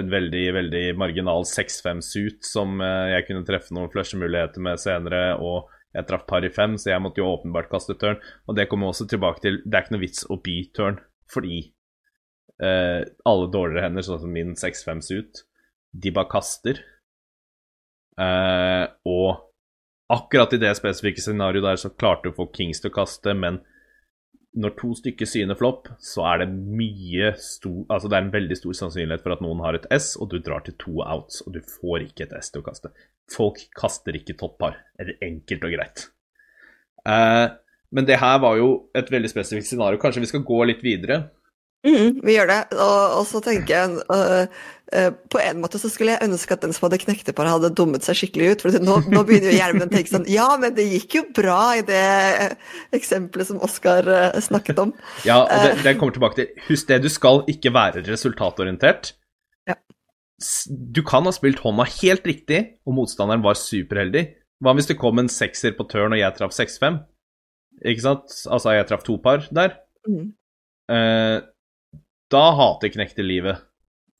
en 0.00 0.10
veldig, 0.10 0.42
veldig 0.58 0.82
marginal 0.98 1.46
6-5-suit 1.46 2.42
som 2.50 2.82
uh, 2.82 3.12
jeg 3.12 3.28
kunne 3.28 3.46
treffe 3.46 3.76
noen 3.76 3.92
flushemuligheter 3.94 4.66
med 4.66 4.82
senere, 4.82 5.22
og 5.38 5.70
jeg 5.92 6.08
traff 6.08 6.24
par 6.26 6.44
i 6.44 6.50
fem, 6.50 6.74
så 6.80 6.92
jeg 6.94 7.04
måtte 7.04 7.20
jo 7.20 7.30
åpenbart 7.30 7.70
kaste 7.70 7.94
turn. 8.00 8.18
Og 8.48 8.56
det 8.58 8.66
kommer 8.70 8.90
også 8.90 9.06
tilbake 9.10 9.44
til 9.44 9.60
Det 9.62 9.76
er 9.76 9.84
ikke 9.84 9.96
noe 9.96 10.04
vits 10.06 10.24
å 10.24 10.38
be 10.40 10.56
turn, 10.74 10.98
fordi 11.30 11.58
eh, 12.62 13.02
alle 13.28 13.50
dårligere 13.52 13.86
hender, 13.86 14.06
sånn 14.06 14.22
som 14.22 14.32
min 14.32 14.54
6-5 14.58 15.02
suit, 15.04 15.42
de 15.92 16.14
bare 16.14 16.30
kaster. 16.32 16.80
Uh, 18.20 18.86
og 19.08 19.48
akkurat 20.12 20.52
i 20.52 20.60
det 20.60 20.74
spesifikke 20.76 21.22
scenarioet 21.24 21.64
der 21.64 21.80
så 21.80 21.92
klarte 21.92 22.28
du 22.28 22.34
å 22.34 22.38
få 22.42 22.50
Kings 22.52 22.82
til 22.82 22.92
å 22.92 22.96
kaste, 22.96 23.32
men 23.32 23.62
når 24.52 24.74
to 24.76 24.90
stykker 24.98 25.28
syner 25.28 25.56
flopp, 25.56 25.88
så 26.02 26.26
er 26.28 26.42
det 26.42 26.50
mye 26.52 27.30
stor 27.40 27.86
Altså 27.86 28.10
det 28.10 28.18
er 28.18 28.26
en 28.26 28.34
veldig 28.34 28.58
stor 28.58 28.76
sannsynlighet 28.82 29.24
for 29.24 29.32
at 29.32 29.44
noen 29.44 29.62
har 29.64 29.78
et 29.78 29.88
S, 29.96 30.12
og 30.20 30.28
du 30.32 30.38
drar 30.44 30.64
til 30.66 30.76
to 30.80 30.98
outs, 31.00 31.40
og 31.46 31.56
du 31.56 31.62
får 31.78 32.08
ikke 32.10 32.26
et 32.26 32.34
S 32.36 32.52
til 32.52 32.60
å 32.60 32.66
kaste. 32.66 32.92
Folk 33.32 33.62
kaster 33.78 34.18
ikke 34.18 34.36
toppar. 34.36 34.76
Eller 35.00 35.16
enkelt 35.24 35.64
og 35.64 35.72
greit. 35.72 36.04
Eh, 37.08 37.46
men 37.92 38.08
det 38.08 38.20
her 38.20 38.38
var 38.42 38.58
jo 38.60 38.68
et 38.96 39.08
veldig 39.12 39.30
spesifikt 39.32 39.70
scenario. 39.70 40.00
Kanskje 40.02 40.24
vi 40.24 40.30
skal 40.30 40.44
gå 40.44 40.60
litt 40.68 40.84
videre. 40.84 41.22
Mm, 41.82 42.20
vi 42.22 42.36
gjør 42.36 42.46
det. 42.50 42.60
Og, 42.76 43.16
og 43.18 43.24
så 43.26 43.40
tenker 43.42 43.72
jeg 43.74 43.94
uh, 44.06 44.44
uh, 44.94 45.08
På 45.32 45.40
en 45.42 45.58
måte 45.64 45.80
så 45.82 45.88
skulle 45.90 46.14
jeg 46.14 46.28
ønske 46.28 46.54
at 46.54 46.62
den 46.62 46.74
som 46.74 46.86
hadde 46.86 47.00
knektepar, 47.02 47.48
hadde 47.50 47.72
dummet 47.74 48.06
seg 48.06 48.20
skikkelig 48.20 48.52
ut. 48.52 48.62
For 48.64 48.84
nå, 48.86 48.98
nå 49.10 49.22
begynner 49.26 49.50
jo 49.50 49.58
Gjermund 49.58 49.88
å 49.88 49.96
tenke 49.96 50.12
sånn 50.12 50.28
Ja, 50.30 50.46
men 50.62 50.76
det 50.76 50.86
gikk 50.92 51.18
jo 51.18 51.24
bra 51.34 51.58
i 51.80 51.86
det 51.86 52.04
uh, 52.52 52.76
eksempelet 52.94 53.50
som 53.50 53.62
Oskar 53.66 54.06
snakket 54.44 54.84
om. 54.84 54.94
Ja, 55.26 55.42
og 55.42 55.66
det, 55.66 55.82
det 55.86 55.96
kommer 55.98 56.14
tilbake 56.14 56.38
til 56.38 56.68
Husk 56.68 56.90
det, 56.90 57.02
du 57.02 57.10
skal 57.12 57.42
ikke 57.50 57.74
være 57.74 58.04
resultatorientert. 58.06 59.14
Ja. 59.70 59.78
Du 60.68 61.02
kan 61.06 61.26
ha 61.26 61.34
spilt 61.34 61.62
hånda 61.62 61.86
helt 61.98 62.26
riktig, 62.26 62.62
og 62.86 62.96
motstanderen 63.00 63.42
var 63.44 63.58
superheldig. 63.58 64.28
Hva 64.62 64.74
hvis 64.78 64.86
det 64.90 65.00
kom 65.00 65.18
en 65.18 65.30
sekser 65.30 65.74
på 65.74 65.86
turn, 65.90 66.14
og 66.14 66.20
jeg 66.20 66.38
traff 66.38 66.54
6-5? 66.54 67.00
Ikke 67.90 68.04
sant? 68.04 68.34
Altså, 68.46 68.76
jeg 68.76 68.86
traff 68.86 69.02
to 69.06 69.16
par 69.22 69.42
der. 69.50 69.74
Mm. 70.06 70.30
Da 72.32 72.46
hater 72.56 72.92
knekte 72.94 73.24
livet 73.24 73.60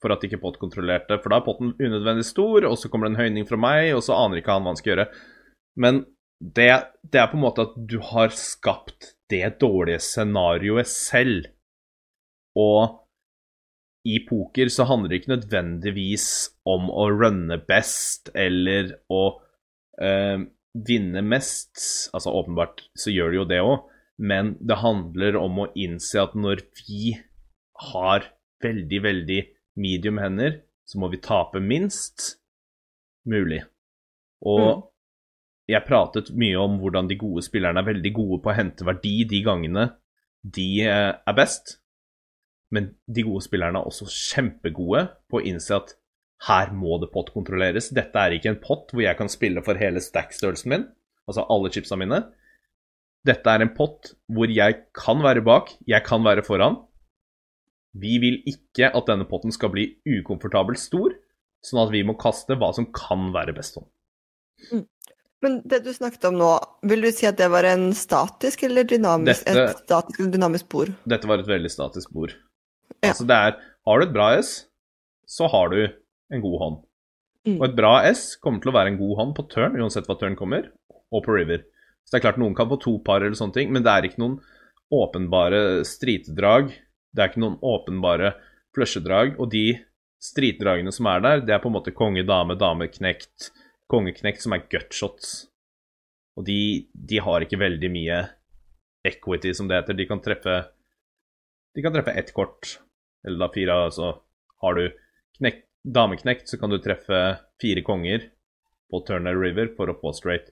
for 0.02 0.12
at 0.12 0.24
ikke 0.26 0.40
Pott 0.42 0.58
kontrollerte, 0.60 1.16
for 1.22 1.32
da 1.32 1.38
er 1.38 1.46
potten 1.46 1.76
unødvendig 1.78 2.26
stor, 2.26 2.66
og 2.66 2.74
så 2.78 2.90
kommer 2.90 3.08
det 3.08 3.14
en 3.14 3.22
høyning 3.22 3.46
fra 3.48 3.58
meg, 3.60 3.92
og 3.96 4.02
så 4.04 4.18
aner 4.18 4.40
ikke 4.40 4.56
han 4.56 4.64
hva 4.66 4.74
han 4.74 4.80
skal 4.80 4.92
gjøre. 4.92 5.06
Men 5.78 6.02
det, 6.42 6.70
det 7.06 7.20
er 7.22 7.30
på 7.30 7.38
en 7.38 7.44
måte 7.44 7.68
at 7.68 7.76
du 7.88 8.00
har 8.02 8.34
skapt 8.34 9.12
det 9.32 9.44
dårlige 9.62 10.02
scenarioet 10.02 10.90
selv. 10.90 11.46
Og 12.58 12.98
i 14.04 14.18
poker 14.26 14.68
så 14.74 14.88
handler 14.90 15.12
det 15.12 15.22
ikke 15.22 15.36
nødvendigvis 15.36 16.26
om 16.68 16.90
å 16.90 17.06
runne 17.14 17.60
best 17.68 18.32
eller 18.34 18.96
å 19.06 19.22
øh, 20.02 20.44
vinne 20.74 21.22
mest. 21.22 21.78
Altså 22.10 22.34
åpenbart 22.34 22.88
så 22.98 23.14
gjør 23.14 23.30
det 23.30 23.38
jo 23.38 23.50
det 23.54 23.60
òg, 23.62 23.76
men 24.18 24.56
det 24.60 24.82
handler 24.82 25.38
om 25.38 25.62
å 25.62 25.70
innse 25.78 26.26
at 26.26 26.34
når 26.34 26.66
vi 26.82 27.14
har 27.90 28.28
veldig, 28.62 29.00
veldig 29.02 29.40
medium 29.82 30.20
hender, 30.22 30.60
så 30.86 31.00
må 31.00 31.08
vi 31.12 31.20
tape 31.22 31.62
minst 31.62 32.36
mulig. 33.28 33.62
Og 34.42 34.62
mm. 34.62 34.82
jeg 35.72 35.86
pratet 35.86 36.32
mye 36.38 36.58
om 36.60 36.78
hvordan 36.82 37.08
de 37.10 37.18
gode 37.20 37.44
spillerne 37.46 37.82
er 37.82 37.90
veldig 37.92 38.12
gode 38.16 38.40
på 38.42 38.52
å 38.52 38.56
hente 38.58 38.86
verdi 38.86 39.22
de 39.30 39.42
gangene 39.46 39.88
de 40.42 40.68
eh, 40.84 41.12
er 41.14 41.38
best. 41.38 41.78
Men 42.72 42.94
de 43.06 43.24
gode 43.26 43.44
spillerne 43.44 43.80
er 43.80 43.88
også 43.88 44.08
kjempegode 44.10 45.06
på 45.30 45.38
å 45.38 45.44
innse 45.46 45.76
at 45.76 45.96
her 46.48 46.72
må 46.74 46.96
det 46.98 47.12
pott-kontrolleres. 47.12 47.92
Dette 47.94 48.18
er 48.18 48.34
ikke 48.34 48.50
en 48.50 48.62
pott 48.62 48.90
hvor 48.90 49.04
jeg 49.04 49.18
kan 49.18 49.30
spille 49.30 49.62
for 49.64 49.78
hele 49.78 50.02
stack-størrelsen 50.02 50.72
min, 50.72 50.86
altså 51.28 51.44
alle 51.52 51.70
chipsa 51.74 51.98
mine. 52.00 52.24
Dette 53.22 53.52
er 53.52 53.62
en 53.62 53.74
pott 53.76 54.14
hvor 54.32 54.50
jeg 54.50 54.80
kan 54.98 55.22
være 55.22 55.44
bak, 55.46 55.70
jeg 55.86 56.02
kan 56.06 56.24
være 56.26 56.42
foran, 56.46 56.80
vi 57.92 58.16
vil 58.22 58.38
ikke 58.48 58.88
at 58.88 59.08
denne 59.08 59.26
potten 59.28 59.52
skal 59.54 59.72
bli 59.74 59.88
ukomfortabelt 60.08 60.80
stor, 60.80 61.14
sånn 61.62 61.82
at 61.84 61.92
vi 61.92 62.02
må 62.06 62.16
kaste 62.20 62.56
hva 62.58 62.72
som 62.74 62.88
kan 62.94 63.30
være 63.34 63.54
best 63.56 63.78
hånd. 63.78 63.88
Mm. 64.72 64.86
Men 65.42 65.58
det 65.66 65.80
du 65.82 65.90
snakket 65.90 66.28
om 66.28 66.36
nå, 66.38 66.52
vil 66.86 67.02
du 67.02 67.10
si 67.10 67.26
at 67.26 67.38
det 67.40 67.48
var 67.50 67.66
en 67.66 67.88
statisk 67.98 68.62
eller 68.68 68.86
dynamisk, 68.86 69.42
dette, 69.42 69.64
et 69.74 69.82
statisk 69.82 70.20
eller 70.20 70.36
dynamisk 70.36 70.68
bord? 70.70 70.92
Dette 71.10 71.28
var 71.30 71.42
et 71.42 71.50
veldig 71.50 71.72
statisk 71.72 72.12
bord. 72.14 72.34
Ja. 73.02 73.10
Altså 73.10 73.26
det 73.26 73.38
er 73.48 73.56
Har 73.82 73.98
du 73.98 74.06
et 74.06 74.14
bra 74.14 74.28
S, 74.38 74.52
så 75.26 75.48
har 75.50 75.72
du 75.72 75.80
en 75.82 76.42
god 76.44 76.58
hånd. 76.60 76.76
Mm. 77.48 77.56
Og 77.56 77.64
et 77.66 77.74
bra 77.74 77.96
S 78.06 78.36
kommer 78.38 78.62
til 78.62 78.70
å 78.70 78.76
være 78.76 78.92
en 78.92 79.00
god 79.00 79.16
hånd 79.18 79.34
på 79.34 79.48
turn, 79.50 79.74
uansett 79.82 80.06
hva 80.06 80.14
turn 80.20 80.38
kommer, 80.38 80.70
og 81.10 81.24
på 81.26 81.34
river. 81.34 81.64
Så 82.06 82.14
det 82.14 82.20
er 82.20 82.26
klart 82.28 82.38
noen 82.38 82.54
kan 82.54 82.70
få 82.70 82.78
to 82.78 82.94
par 83.02 83.24
eller 83.24 83.34
sånne 83.38 83.56
ting, 83.56 83.74
men 83.74 83.82
det 83.82 83.90
er 83.90 84.06
ikke 84.06 84.22
noen 84.22 84.38
åpenbare 84.94 85.82
stritedrag 85.88 86.70
det 87.12 87.22
er 87.22 87.30
ikke 87.30 87.42
noen 87.44 87.58
åpenbare 87.60 88.34
flushedrag. 88.76 89.36
Og 89.40 89.50
de 89.52 89.66
stritdragene 90.22 90.92
som 90.94 91.08
er 91.10 91.24
der, 91.24 91.42
det 91.46 91.54
er 91.54 91.62
på 91.62 91.70
en 91.70 91.76
måte 91.76 91.94
konge, 91.96 92.24
dame, 92.26 92.56
dame, 92.58 92.88
knekt, 92.92 93.50
kongeknekt, 93.92 94.44
som 94.44 94.56
er 94.56 94.66
gutshots. 94.72 95.34
Og 96.38 96.46
de, 96.48 96.88
de, 96.92 97.18
har 97.20 97.44
ikke 97.44 97.60
veldig 97.60 97.90
mye 97.92 98.22
equity, 99.04 99.52
som 99.56 99.68
det 99.68 99.82
heter. 99.82 99.98
De 99.98 100.08
kan 100.08 100.22
treffe 100.24 100.62
De 101.72 101.80
kan 101.80 101.92
treffe 101.92 102.12
ett 102.12 102.32
kort, 102.36 102.78
eller 103.24 103.38
da 103.40 103.46
fire, 103.52 103.76
altså 103.88 104.08
har 104.60 104.74
du 104.76 104.82
knekt, 105.38 105.62
dameknekt, 105.82 106.50
så 106.50 106.58
kan 106.60 106.70
du 106.70 106.76
treffe 106.78 107.20
fire 107.62 107.82
konger 107.82 108.26
på 108.92 109.00
Turner 109.08 109.38
River 109.40 109.70
for 109.76 109.88
å 109.88 109.96
få 109.96 110.12
straight. 110.12 110.50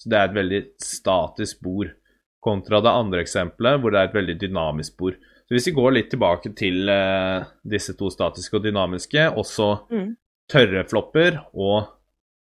Så 0.00 0.08
det 0.08 0.16
er 0.18 0.30
et 0.30 0.38
veldig 0.38 0.60
statisk 0.80 1.60
bord, 1.62 1.92
kontra 2.40 2.80
det 2.80 2.94
andre 3.02 3.20
eksempelet, 3.22 3.82
hvor 3.82 3.92
det 3.92 4.00
er 4.00 4.08
et 4.08 4.16
veldig 4.16 4.38
dynamisk 4.40 4.96
bord. 4.98 5.20
Hvis 5.52 5.68
vi 5.68 5.74
går 5.76 5.92
litt 5.92 6.08
tilbake 6.08 6.54
til 6.56 6.88
uh, 6.88 7.44
disse 7.68 7.92
to 7.98 8.08
statiske 8.12 8.56
og 8.56 8.64
dynamiske, 8.64 9.26
også 9.36 9.66
mm. 9.92 10.06
tørre 10.48 10.84
flopper 10.88 11.36
og 11.52 11.90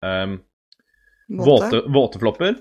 um, 0.06 0.38
våte. 1.28 1.82
våte 1.91 2.21
flopper, 2.21 2.56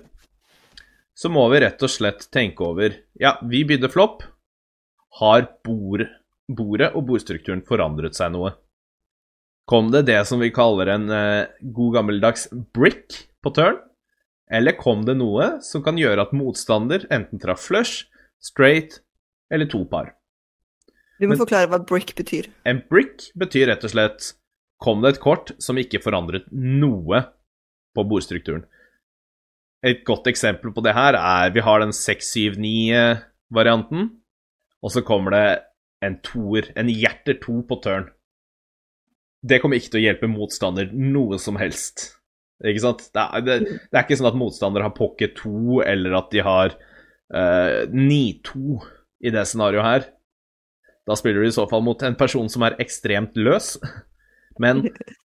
så 1.15 1.31
må 1.31 1.45
vi 1.53 1.61
rett 1.63 1.83
og 1.87 1.93
slett 1.93 2.27
tenke 2.35 2.67
over 2.67 2.97
Ja, 3.21 3.37
vi 3.47 3.63
bydde 3.69 3.93
flopp. 3.93 4.25
Har 5.21 5.47
bord, 5.67 6.07
bordet 6.51 6.91
og 6.97 7.07
bordstrukturen 7.07 7.63
forandret 7.67 8.19
seg 8.19 8.35
noe? 8.35 8.55
Kom 9.71 9.93
det 9.95 10.09
det 10.09 10.19
som 10.27 10.43
vi 10.43 10.51
kaller 10.55 10.91
en 10.91 11.07
uh, 11.15 11.47
god 11.63 12.01
gammeldags 12.01 12.49
brick 12.75 13.21
på 13.45 13.55
turn? 13.55 13.79
Eller 14.51 14.75
kom 14.75 15.05
det 15.07 15.15
noe 15.21 15.61
som 15.63 15.85
kan 15.87 15.99
gjøre 16.01 16.27
at 16.27 16.35
motstander 16.35 17.07
enten 17.15 17.39
traff 17.39 17.69
flush, 17.69 18.09
straight 18.43 18.99
eller 19.55 19.71
to 19.71 19.85
par? 19.87 20.17
Du 21.21 21.27
må 21.29 21.35
Men, 21.35 21.43
forklare 21.43 21.69
hva 21.69 21.77
brick 21.85 22.15
betyr. 22.17 22.49
En 22.65 22.81
brick 22.89 23.29
betyr 23.39 23.67
rett 23.69 23.85
og 23.85 23.91
slett 23.93 24.35
Kom 24.81 25.03
det 25.05 25.11
et 25.13 25.21
kort 25.21 25.53
som 25.61 25.77
ikke 25.77 26.01
forandret 26.01 26.49
noe 26.57 27.21
på 27.93 28.01
bordstrukturen. 28.09 28.65
Et 29.85 30.01
godt 30.09 30.25
eksempel 30.31 30.73
på 30.73 30.81
det 30.85 30.95
her 30.97 31.15
er 31.19 31.51
vi 31.53 31.61
har 31.65 31.81
den 31.83 31.93
6-7-9-varianten, 31.97 34.11
og 34.81 34.91
så 34.95 35.01
kommer 35.05 35.31
det 35.37 35.61
en 36.05 36.21
toer, 36.25 36.65
en 36.81 36.89
hjerter 36.89 37.37
to 37.43 37.61
på 37.69 37.77
turn. 37.85 38.05
Det 39.45 39.61
kommer 39.61 39.77
ikke 39.77 39.91
til 39.93 40.01
å 40.01 40.07
hjelpe 40.07 40.29
motstander 40.33 40.87
noe 40.93 41.39
som 41.41 41.57
helst. 41.61 41.97
Ikke 42.65 42.83
sant? 42.85 43.01
Det 43.13 43.21
er, 43.21 43.41
det, 43.45 43.55
det 43.89 43.97
er 43.97 44.03
ikke 44.05 44.17
sånn 44.21 44.33
at 44.33 44.41
motstander 44.41 44.83
har 44.85 44.97
pocket 44.97 45.33
2, 45.41 45.81
eller 45.85 46.11
at 46.19 46.29
de 46.33 46.41
har 46.45 46.69
uh, 46.77 47.81
9-2 47.89 48.81
i 49.25 49.31
det 49.33 49.45
scenarioet 49.49 49.87
her. 49.87 50.03
Da 51.09 51.17
spiller 51.17 51.43
du 51.43 51.49
i 51.49 51.55
så 51.55 51.67
fall 51.71 51.83
mot 51.85 52.03
en 52.05 52.19
person 52.19 52.49
som 52.53 52.65
er 52.67 52.79
ekstremt 52.83 53.39
løs. 53.41 53.75
Men 54.61 54.85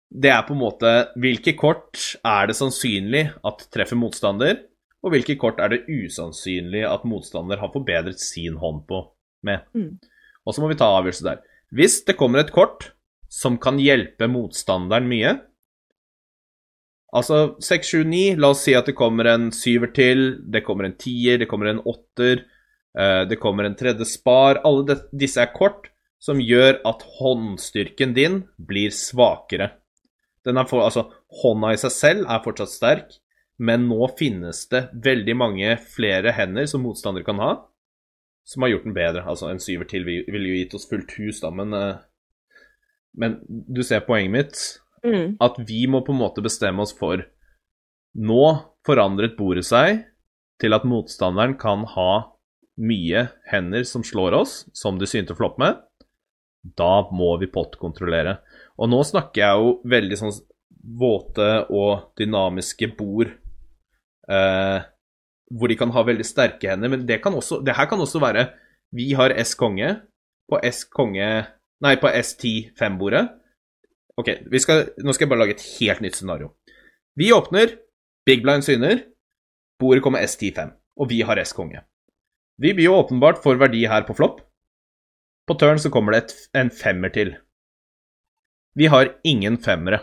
det 0.10 0.32
er 0.32 0.46
på 0.48 0.56
en 0.56 0.62
måte 0.62 0.92
Hvilke 1.20 1.56
kort 1.60 2.16
er 2.26 2.48
det 2.50 2.58
sannsynlig 2.58 3.28
at 3.46 3.66
treffer 3.74 4.00
motstander, 4.00 4.62
og 5.06 5.14
hvilke 5.14 5.36
kort 5.38 5.60
er 5.62 5.74
det 5.74 5.84
usannsynlig 5.86 6.86
at 6.88 7.04
motstander 7.06 7.60
har 7.62 7.74
forbedret 7.74 8.22
sin 8.22 8.56
hånd 8.58 8.86
på 8.90 9.04
med? 9.46 9.68
Mm. 9.78 10.00
Og 10.46 10.56
så 10.56 10.64
må 10.64 10.72
vi 10.72 10.78
ta 10.80 10.88
avgjørelse 10.96 11.28
der. 11.28 11.44
Hvis 11.76 12.00
det 12.08 12.18
kommer 12.18 12.42
et 12.42 12.54
kort 12.56 12.94
som 13.30 13.60
kan 13.62 13.78
hjelpe 13.82 14.30
motstanderen 14.32 15.10
mye 15.10 15.36
Altså 17.16 17.56
6, 17.64 17.88
7, 17.94 18.00
9, 18.12 18.22
la 18.44 18.50
oss 18.52 18.66
si 18.66 18.74
at 18.76 18.90
det 18.90 18.96
kommer 18.98 19.30
en 19.32 19.46
syver 19.56 19.88
til, 19.96 20.34
det 20.52 20.66
kommer 20.66 20.90
en 20.90 20.98
tier, 21.00 21.38
det 21.40 21.48
kommer 21.48 21.70
en 21.70 21.80
åtter, 21.88 22.42
det 22.96 23.36
kommer 23.42 23.68
en 23.68 23.76
tredje 23.76 24.06
spar. 24.08 24.62
Alle 24.64 24.96
disse 25.12 25.42
er 25.44 25.50
kort 25.52 25.90
som 26.26 26.40
gjør 26.42 26.80
at 26.88 27.04
håndstyrken 27.20 28.16
din 28.16 28.40
blir 28.58 28.94
svakere. 28.96 29.74
For, 30.46 30.82
altså, 30.86 31.08
hånda 31.42 31.74
i 31.74 31.80
seg 31.82 31.94
selv 31.94 32.28
er 32.30 32.44
fortsatt 32.46 32.74
sterk, 32.74 33.16
men 33.58 33.88
nå 33.90 34.08
finnes 34.20 34.66
det 34.72 34.88
veldig 35.06 35.36
mange 35.38 35.76
flere 35.96 36.34
hender 36.36 36.68
som 36.70 36.84
motstandere 36.86 37.26
kan 37.28 37.42
ha, 37.42 37.52
som 38.46 38.66
har 38.66 38.76
gjort 38.76 38.88
den 38.90 38.98
bedre. 38.98 39.26
Altså, 39.26 39.50
en 39.50 39.62
syver 39.64 39.90
til 39.90 40.06
ville 40.08 40.50
jo 40.50 40.58
gitt 40.60 40.76
oss 40.78 40.88
fullt 40.90 41.16
hus, 41.20 41.42
da, 41.44 41.52
men, 41.56 41.74
uh, 41.74 42.02
men 43.18 43.40
du 43.48 43.82
ser 43.86 44.06
poenget 44.06 44.36
mitt. 44.36 44.66
Mm. 45.06 45.38
At 45.44 45.58
vi 45.68 45.86
må 45.90 46.02
på 46.06 46.14
en 46.16 46.22
måte 46.24 46.42
bestemme 46.42 46.82
oss 46.82 46.96
for 46.98 47.22
Nå 48.16 48.44
forandret 48.88 49.34
bordet 49.36 49.66
seg 49.68 50.06
til 50.64 50.72
at 50.72 50.86
motstanderen 50.88 51.58
kan 51.60 51.82
ha 51.92 52.12
mye 52.82 53.28
hender 53.50 53.86
som 53.88 54.04
slår 54.04 54.36
oss, 54.42 54.66
som 54.76 55.00
de 55.00 55.08
synte 55.10 55.36
flopp 55.38 55.60
med. 55.62 55.80
Da 56.76 57.06
må 57.14 57.36
vi 57.40 57.52
pottkontrollere. 57.52 58.40
Og 58.82 58.90
nå 58.92 59.00
snakker 59.08 59.42
jeg 59.42 59.62
jo 59.62 59.76
veldig 59.88 60.20
sånn 60.20 60.36
våte 61.00 61.50
og 61.74 62.12
dynamiske 62.20 62.92
bord 62.98 63.32
eh, 64.30 64.80
hvor 65.54 65.70
de 65.70 65.78
kan 65.78 65.94
ha 65.94 66.04
veldig 66.06 66.26
sterke 66.26 66.72
hender, 66.72 66.92
men 66.92 67.06
det, 67.08 67.20
kan 67.24 67.34
også, 67.38 67.62
det 67.66 67.76
her 67.78 67.88
kan 67.90 68.02
også 68.02 68.22
være 68.22 68.48
Vi 68.96 69.14
har 69.18 69.34
S 69.38 69.56
konge 69.58 69.92
på 70.50 70.60
S 70.64 70.84
konge 70.90 71.46
Nei, 71.84 71.98
på 72.00 72.08
S10 72.08 72.72
5-bordet. 72.80 73.26
Ok, 74.16 74.30
skal, 74.64 74.86
nå 75.04 75.14
skal 75.14 75.26
jeg 75.26 75.32
bare 75.34 75.42
lage 75.42 75.56
et 75.58 75.66
helt 75.82 76.00
nytt 76.06 76.16
scenario. 76.16 76.54
Vi 77.20 77.34
åpner, 77.36 77.74
Big 78.26 78.46
Blind 78.46 78.64
syner, 78.64 79.02
bordet 79.80 80.04
kommer 80.06 80.24
S10-5, 80.24 80.72
og 80.96 81.10
vi 81.12 81.20
har 81.28 81.42
S-konge. 81.44 81.84
Vi 82.62 82.74
blir 82.74 82.88
jo 82.88 83.00
åpenbart 83.02 83.42
for 83.44 83.60
verdi 83.60 83.84
her 83.90 84.06
på 84.08 84.16
flopp. 84.16 84.40
På 85.46 85.58
turn 85.60 85.80
så 85.82 85.92
kommer 85.94 86.16
det 86.16 86.24
et, 86.24 86.36
en 86.58 86.72
femmer 86.74 87.12
til. 87.14 87.36
Vi 88.76 88.88
har 88.92 89.12
ingen 89.24 89.58
femmere. 89.62 90.02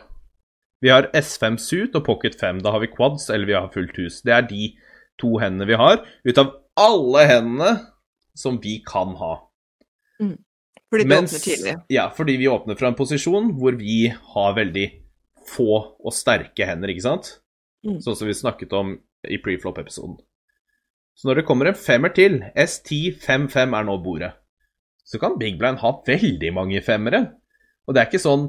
Vi 0.82 0.90
har 0.90 1.10
S5 1.16 1.56
suit 1.62 1.96
og 1.98 2.04
pocket 2.06 2.36
5. 2.40 2.62
Da 2.64 2.72
har 2.74 2.82
vi 2.82 2.90
quads 2.92 3.28
eller 3.30 3.48
vi 3.48 3.56
har 3.56 3.70
fullt 3.74 3.96
hus. 4.00 4.20
Det 4.26 4.34
er 4.34 4.46
de 4.48 4.72
to 5.20 5.36
hendene 5.42 5.68
vi 5.68 5.78
har, 5.78 6.00
ut 6.24 6.40
av 6.40 6.54
alle 6.80 7.26
hendene 7.28 7.72
som 8.38 8.56
vi 8.62 8.78
kan 8.86 9.12
ha. 9.20 9.34
Mm. 10.22 10.36
Fordi 10.92 11.04
du 11.04 11.14
åpner 11.16 11.44
tidlig. 11.44 11.76
Ja, 11.92 12.08
fordi 12.16 12.36
vi 12.40 12.48
åpner 12.48 12.76
fra 12.80 12.90
en 12.90 12.98
posisjon 12.98 13.52
hvor 13.60 13.76
vi 13.78 14.10
har 14.34 14.56
veldig 14.56 14.88
få 15.48 15.70
og 15.98 16.14
sterke 16.14 16.66
hender, 16.68 16.92
ikke 16.92 17.06
sant? 17.06 17.30
Mm. 17.86 18.00
Sånn 18.04 18.18
som 18.18 18.28
vi 18.28 18.36
snakket 18.36 18.74
om 18.76 18.96
i 19.28 19.38
preflop-episoden. 19.42 20.18
Så 21.18 21.28
når 21.28 21.40
det 21.40 21.46
kommer 21.48 21.68
en 21.68 21.78
femmer 21.78 22.14
til, 22.16 22.40
S10-5-5 22.56 23.76
er 23.78 23.86
nå 23.86 23.98
bordet, 24.02 24.32
så 25.04 25.20
kan 25.20 25.38
Big 25.40 25.58
Blind 25.60 25.82
ha 25.82 25.92
veldig 26.06 26.52
mange 26.56 26.80
femmere. 26.84 27.26
Og 27.86 27.94
det 27.94 28.02
er 28.02 28.10
ikke 28.10 28.22
sånn 28.22 28.48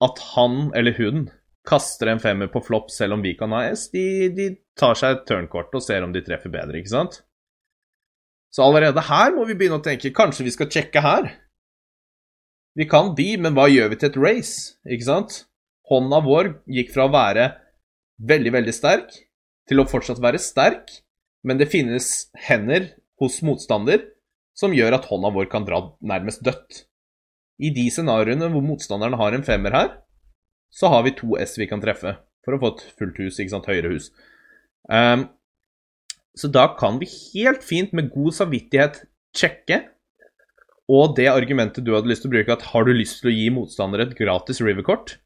at 0.00 0.22
han 0.32 0.70
eller 0.78 0.96
hun 0.96 1.26
kaster 1.68 2.08
en 2.08 2.22
femmer 2.22 2.48
på 2.52 2.62
flopp 2.64 2.88
selv 2.94 3.18
om 3.18 3.24
vi 3.24 3.34
kan 3.38 3.52
ha 3.52 3.66
S. 3.68 3.88
De, 3.92 4.30
de 4.32 4.48
tar 4.78 4.96
seg 4.96 5.18
et 5.18 5.26
turnkort 5.28 5.74
og 5.76 5.84
ser 5.84 6.06
om 6.06 6.14
de 6.14 6.22
treffer 6.24 6.52
bedre, 6.52 6.80
ikke 6.80 6.94
sant? 6.94 7.20
Så 8.50 8.64
allerede 8.64 9.04
her 9.06 9.34
må 9.36 9.44
vi 9.46 9.54
begynne 9.58 9.78
å 9.78 9.84
tenke 9.84 10.14
kanskje 10.14 10.46
vi 10.46 10.54
skal 10.54 10.70
sjekke 10.72 11.02
her. 11.04 11.28
Vi 12.78 12.86
kan 12.90 13.12
de, 13.18 13.34
men 13.38 13.54
hva 13.54 13.68
gjør 13.70 13.92
vi 13.92 13.98
til 14.00 14.10
et 14.10 14.18
race? 14.18 14.78
Ikke 14.88 15.06
sant? 15.06 15.36
Hånda 15.90 16.22
vår 16.24 16.54
gikk 16.70 16.94
fra 16.94 17.06
å 17.06 17.12
være 17.12 17.50
veldig, 18.30 18.52
veldig 18.56 18.74
sterk 18.74 19.14
til 19.70 19.82
å 19.82 19.86
fortsatt 19.90 20.20
være 20.22 20.40
sterk, 20.42 20.90
men 21.46 21.60
det 21.60 21.70
finnes 21.72 22.30
hender 22.48 22.90
hos 23.20 23.40
motstander 23.46 24.04
som 24.56 24.74
gjør 24.76 24.98
at 24.98 25.08
hånda 25.08 25.32
vår 25.34 25.48
kan 25.52 25.66
dra 25.66 25.82
nærmest 26.00 26.44
dødt. 26.44 26.84
I 27.60 27.72
de 27.76 27.86
scenarioene 27.92 28.48
hvor 28.52 28.64
motstanderen 28.64 29.18
har 29.20 29.36
en 29.36 29.44
femmer 29.46 29.76
her, 29.76 29.92
så 30.72 30.90
har 30.92 31.04
vi 31.06 31.16
to 31.16 31.36
S 31.40 31.56
vi 31.60 31.68
kan 31.70 31.82
treffe 31.82 32.16
for 32.44 32.56
å 32.56 32.60
få 32.60 32.72
et 32.74 32.84
fullt 32.98 33.18
hus, 33.20 33.38
ikke 33.40 33.52
sant, 33.52 33.68
høyere 33.68 33.92
hus. 33.92 34.10
Um, 34.88 35.26
så 36.36 36.48
da 36.52 36.70
kan 36.78 37.00
vi 37.00 37.08
helt 37.34 37.64
fint 37.66 37.92
med 37.96 38.12
god 38.14 38.36
samvittighet 38.38 39.02
sjekke 39.36 39.82
og 40.90 41.14
det 41.18 41.28
argumentet 41.30 41.84
du 41.86 41.92
hadde 41.94 42.10
lyst 42.10 42.24
til 42.24 42.32
å 42.32 42.34
bruke, 42.34 42.54
at 42.54 42.66
har 42.72 42.86
du 42.86 42.92
lyst 42.94 43.20
til 43.22 43.30
å 43.30 43.34
gi 43.34 43.46
motstandere 43.54 44.08
et 44.08 44.16
gratis 44.18 44.58
riverkort? 44.64 45.18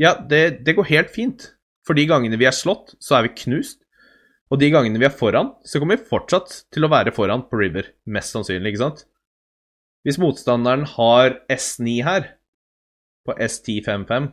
Ja, 0.00 0.14
det, 0.16 0.64
det, 0.66 0.74
går 0.76 0.90
helt 0.90 1.12
fint. 1.14 1.52
For 1.86 1.96
de 1.96 2.04
gangene 2.10 2.38
vi 2.40 2.48
er 2.48 2.54
slått, 2.54 2.92
så 3.00 3.16
er 3.16 3.26
vi 3.26 3.36
knust. 3.44 3.80
Og 4.52 4.60
de 4.60 4.68
gangene 4.68 5.00
vi 5.00 5.08
er 5.08 5.16
foran, 5.16 5.54
så 5.64 5.80
kommer 5.80 5.96
vi 5.96 6.10
fortsatt 6.10 6.58
til 6.74 6.84
å 6.84 6.92
være 6.92 7.14
foran 7.16 7.46
på 7.48 7.56
river. 7.56 7.88
Mest 8.04 8.34
sannsynlig, 8.36 8.74
ikke 8.74 8.84
sant? 8.84 9.06
Hvis 10.04 10.18
motstanderen 10.20 10.84
har 10.98 11.38
S9 11.52 12.02
her, 12.04 12.32
på 13.22 13.36
S1055, 13.38 14.32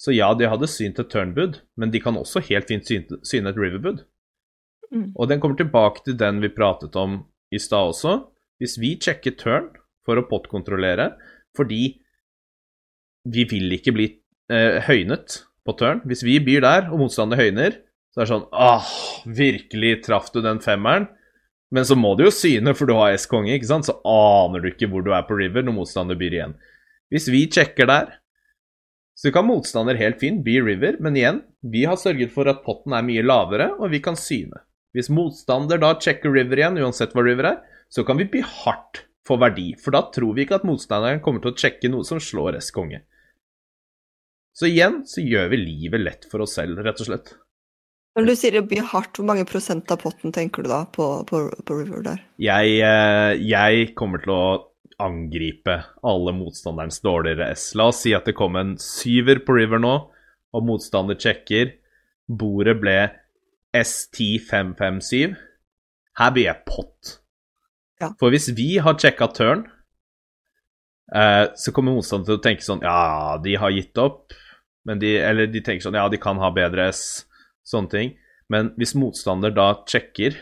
så 0.00 0.14
ja, 0.16 0.30
de 0.32 0.48
hadde 0.48 0.68
synt 0.72 1.00
et 1.02 1.10
turnbud, 1.12 1.58
men 1.76 1.90
de 1.92 2.00
kan 2.00 2.16
også 2.16 2.40
helt 2.46 2.70
fint 2.70 2.88
syne 2.88 3.52
et 3.52 3.60
riverbud. 3.60 4.00
Mm. 4.90 5.10
Og 5.12 5.28
den 5.28 5.42
kommer 5.42 5.58
tilbake 5.60 6.00
til 6.06 6.16
den 6.18 6.40
vi 6.40 6.48
pratet 6.54 6.96
om 6.96 7.20
i 7.52 7.60
stad 7.60 7.92
også, 7.92 8.14
hvis 8.60 8.78
vi 8.80 8.94
sjekker 8.96 9.36
turn 9.40 9.68
for 10.06 10.18
å 10.18 10.24
pottkontrollere 10.28 11.12
fordi 11.56 12.00
vi 13.28 13.44
vil 13.50 13.76
ikke 13.76 13.92
bli 13.92 14.06
eh, 14.52 14.80
høynet 14.86 15.42
på 15.66 15.74
turn 15.76 16.00
Hvis 16.08 16.22
vi 16.24 16.38
byr 16.40 16.62
der, 16.64 16.86
og 16.88 17.02
motstander 17.02 17.36
høyner, 17.40 17.76
så 18.10 18.20
det 18.20 18.24
er 18.24 18.30
sånn 18.32 18.46
Åh, 18.50 18.92
virkelig 19.38 19.96
traff 20.06 20.30
du 20.34 20.40
den 20.42 20.62
femmeren? 20.64 21.08
Men 21.70 21.86
så 21.86 21.94
må 21.94 22.16
du 22.18 22.24
jo 22.24 22.32
syne, 22.34 22.74
for 22.74 22.90
du 22.90 22.96
har 22.98 23.14
S-konge, 23.14 23.52
ikke 23.54 23.68
sant? 23.68 23.86
Så 23.86 23.94
aner 24.02 24.62
du 24.62 24.72
ikke 24.72 24.88
hvor 24.90 25.04
du 25.06 25.12
er 25.14 25.22
på 25.28 25.36
river 25.38 25.62
når 25.62 25.76
motstander 25.76 26.18
byr 26.18 26.34
igjen. 26.34 26.56
Hvis 27.14 27.28
vi 27.30 27.44
sjekker 27.46 27.86
der, 27.86 28.16
så 29.20 29.30
kan 29.34 29.46
motstander 29.46 29.98
helt 30.00 30.18
fint 30.18 30.42
be 30.42 30.56
river, 30.64 30.96
men 31.02 31.18
igjen, 31.18 31.42
vi 31.60 31.84
har 31.86 31.98
sørget 32.00 32.32
for 32.34 32.50
at 32.50 32.64
potten 32.64 32.94
er 32.96 33.06
mye 33.06 33.22
lavere, 33.22 33.68
og 33.78 33.92
vi 33.92 34.00
kan 34.02 34.18
syne. 34.18 34.64
Hvis 34.96 35.10
motstander 35.12 35.78
da 35.78 35.92
sjekker 35.94 36.32
river 36.34 36.58
igjen, 36.58 36.80
uansett 36.82 37.14
hva 37.14 37.22
river 37.22 37.52
er, 37.52 37.60
så 37.92 38.02
kan 38.06 38.18
vi 38.18 38.26
by 38.32 38.42
hardt 38.42 39.04
for 39.26 39.38
verdi, 39.42 39.74
for 39.78 39.94
da 39.94 40.02
tror 40.14 40.34
vi 40.34 40.46
ikke 40.46 40.58
at 40.58 40.66
motstanderen 40.66 41.22
kommer 41.22 41.44
til 41.44 41.52
å 41.52 41.62
sjekke 41.62 41.90
noe 41.92 42.06
som 42.08 42.22
slår 42.22 42.58
S-konge. 42.62 43.04
Så 44.56 44.66
igjen 44.66 45.02
så 45.06 45.22
gjør 45.22 45.52
vi 45.52 45.60
livet 45.60 46.02
lett 46.02 46.26
for 46.30 46.42
oss 46.42 46.56
selv, 46.58 46.80
rett 46.82 46.98
og 47.04 47.10
slett. 47.12 47.34
Når 48.18 48.26
du 48.26 48.32
sier 48.34 48.56
det 48.56 48.64
blir 48.70 48.86
hardt, 48.90 49.14
hvor 49.18 49.26
mange 49.28 49.46
prosent 49.46 49.90
av 49.94 50.00
potten 50.02 50.32
tenker 50.34 50.66
du 50.66 50.70
da 50.72 50.82
på, 50.90 51.06
på, 51.28 51.44
på 51.66 51.76
River 51.78 52.02
der? 52.02 52.24
Jeg, 52.42 52.80
eh, 52.82 53.38
jeg, 53.46 53.92
kommer 53.98 54.22
til 54.24 54.34
å 54.34 54.46
angripe 55.00 55.76
alle 56.04 56.34
motstanderens 56.36 56.98
dårligere 57.04 57.52
S. 57.54 57.70
La 57.78 57.88
oss 57.92 58.02
si 58.02 58.12
at 58.16 58.26
det 58.26 58.34
kom 58.38 58.58
en 58.58 58.74
syver 58.82 59.44
på 59.46 59.54
River 59.56 59.80
nå, 59.82 59.94
og 60.50 60.66
motstander 60.66 61.18
sjekker. 61.22 61.76
Bordet 62.26 62.76
ble 62.82 62.98
S10557. 63.78 65.38
Her 66.18 66.34
blir 66.34 66.48
jeg 66.48 66.66
pott. 66.66 67.16
Ja. 68.02 68.10
For 68.18 68.34
hvis 68.34 68.50
vi 68.58 68.74
har 68.82 68.98
sjekka 68.98 69.30
turn, 69.36 69.64
eh, 71.14 71.46
så 71.54 71.72
kommer 71.76 71.94
motstanderen 71.94 72.26
til 72.26 72.40
å 72.40 72.44
tenke 72.44 72.66
sånn 72.66 72.82
Ja, 72.82 73.38
de 73.42 73.54
har 73.60 73.70
gitt 73.76 73.98
opp. 74.02 74.34
Men 74.88 74.98
de, 74.98 75.14
eller 75.22 75.50
de 75.52 75.62
tenker 75.62 75.86
sånn 75.86 75.98
Ja, 75.98 76.08
de 76.10 76.18
kan 76.18 76.40
ha 76.42 76.50
bedre 76.54 76.90
S. 76.90 77.28
Sånne 77.70 77.92
ting. 77.92 78.14
Men 78.50 78.72
hvis 78.80 78.96
motstander 78.98 79.54
da 79.54 79.72
sjekker, 79.88 80.34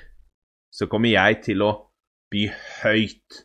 så 0.73 0.89
kommer 0.89 1.13
jeg 1.13 1.43
til 1.45 1.65
å 1.65 1.73
by 2.33 2.47
høyt. 2.83 3.43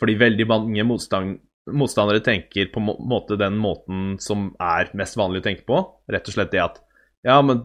Fordi 0.00 0.16
veldig 0.20 0.46
mange 0.50 0.86
motstand, 0.86 1.38
motstandere 1.72 2.22
tenker 2.24 2.70
på 2.72 2.82
må 2.82 2.96
måte 3.08 3.38
den 3.40 3.56
måten 3.58 4.16
som 4.22 4.50
er 4.62 4.90
mest 4.98 5.18
vanlig 5.18 5.42
å 5.42 5.46
tenke 5.46 5.66
på. 5.68 5.80
Rett 6.12 6.28
og 6.28 6.36
slett 6.36 6.52
det 6.54 6.64
at 6.64 6.82
Ja, 7.26 7.40
men 7.42 7.64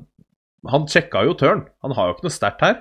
han 0.70 0.88
sjekka 0.90 1.26
jo 1.26 1.36
tørn. 1.38 1.66
Han 1.86 1.94
har 1.98 2.08
jo 2.08 2.16
ikke 2.16 2.28
noe 2.30 2.38
sterkt 2.38 2.66
her. 2.66 2.80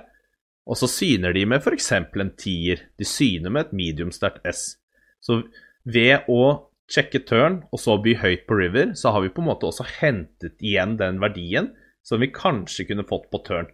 Og 0.69 0.77
så 0.77 0.87
syner 0.89 1.33
de 1.33 1.43
med 1.49 1.61
f.eks. 1.61 1.91
en 1.93 2.33
tier. 2.37 2.85
De 2.97 3.05
syner 3.05 3.53
med 3.53 3.67
et 3.67 3.75
medium 3.75 4.11
sterkt 4.13 4.45
S. 4.47 4.77
Så 5.21 5.41
ved 5.83 6.29
å 6.29 6.69
sjekke 6.91 7.21
tørn 7.25 7.61
og 7.71 7.81
så 7.81 7.97
by 8.03 8.15
høyt 8.21 8.45
på 8.49 8.57
river, 8.57 8.93
så 8.97 9.13
har 9.15 9.23
vi 9.23 9.31
på 9.33 9.41
en 9.43 9.49
måte 9.49 9.69
også 9.69 9.85
hentet 9.99 10.57
igjen 10.61 10.97
den 10.99 11.21
verdien 11.23 11.71
som 12.05 12.21
vi 12.21 12.31
kanskje 12.33 12.87
kunne 12.89 13.05
fått 13.07 13.29
på 13.31 13.41
tørn. 13.45 13.69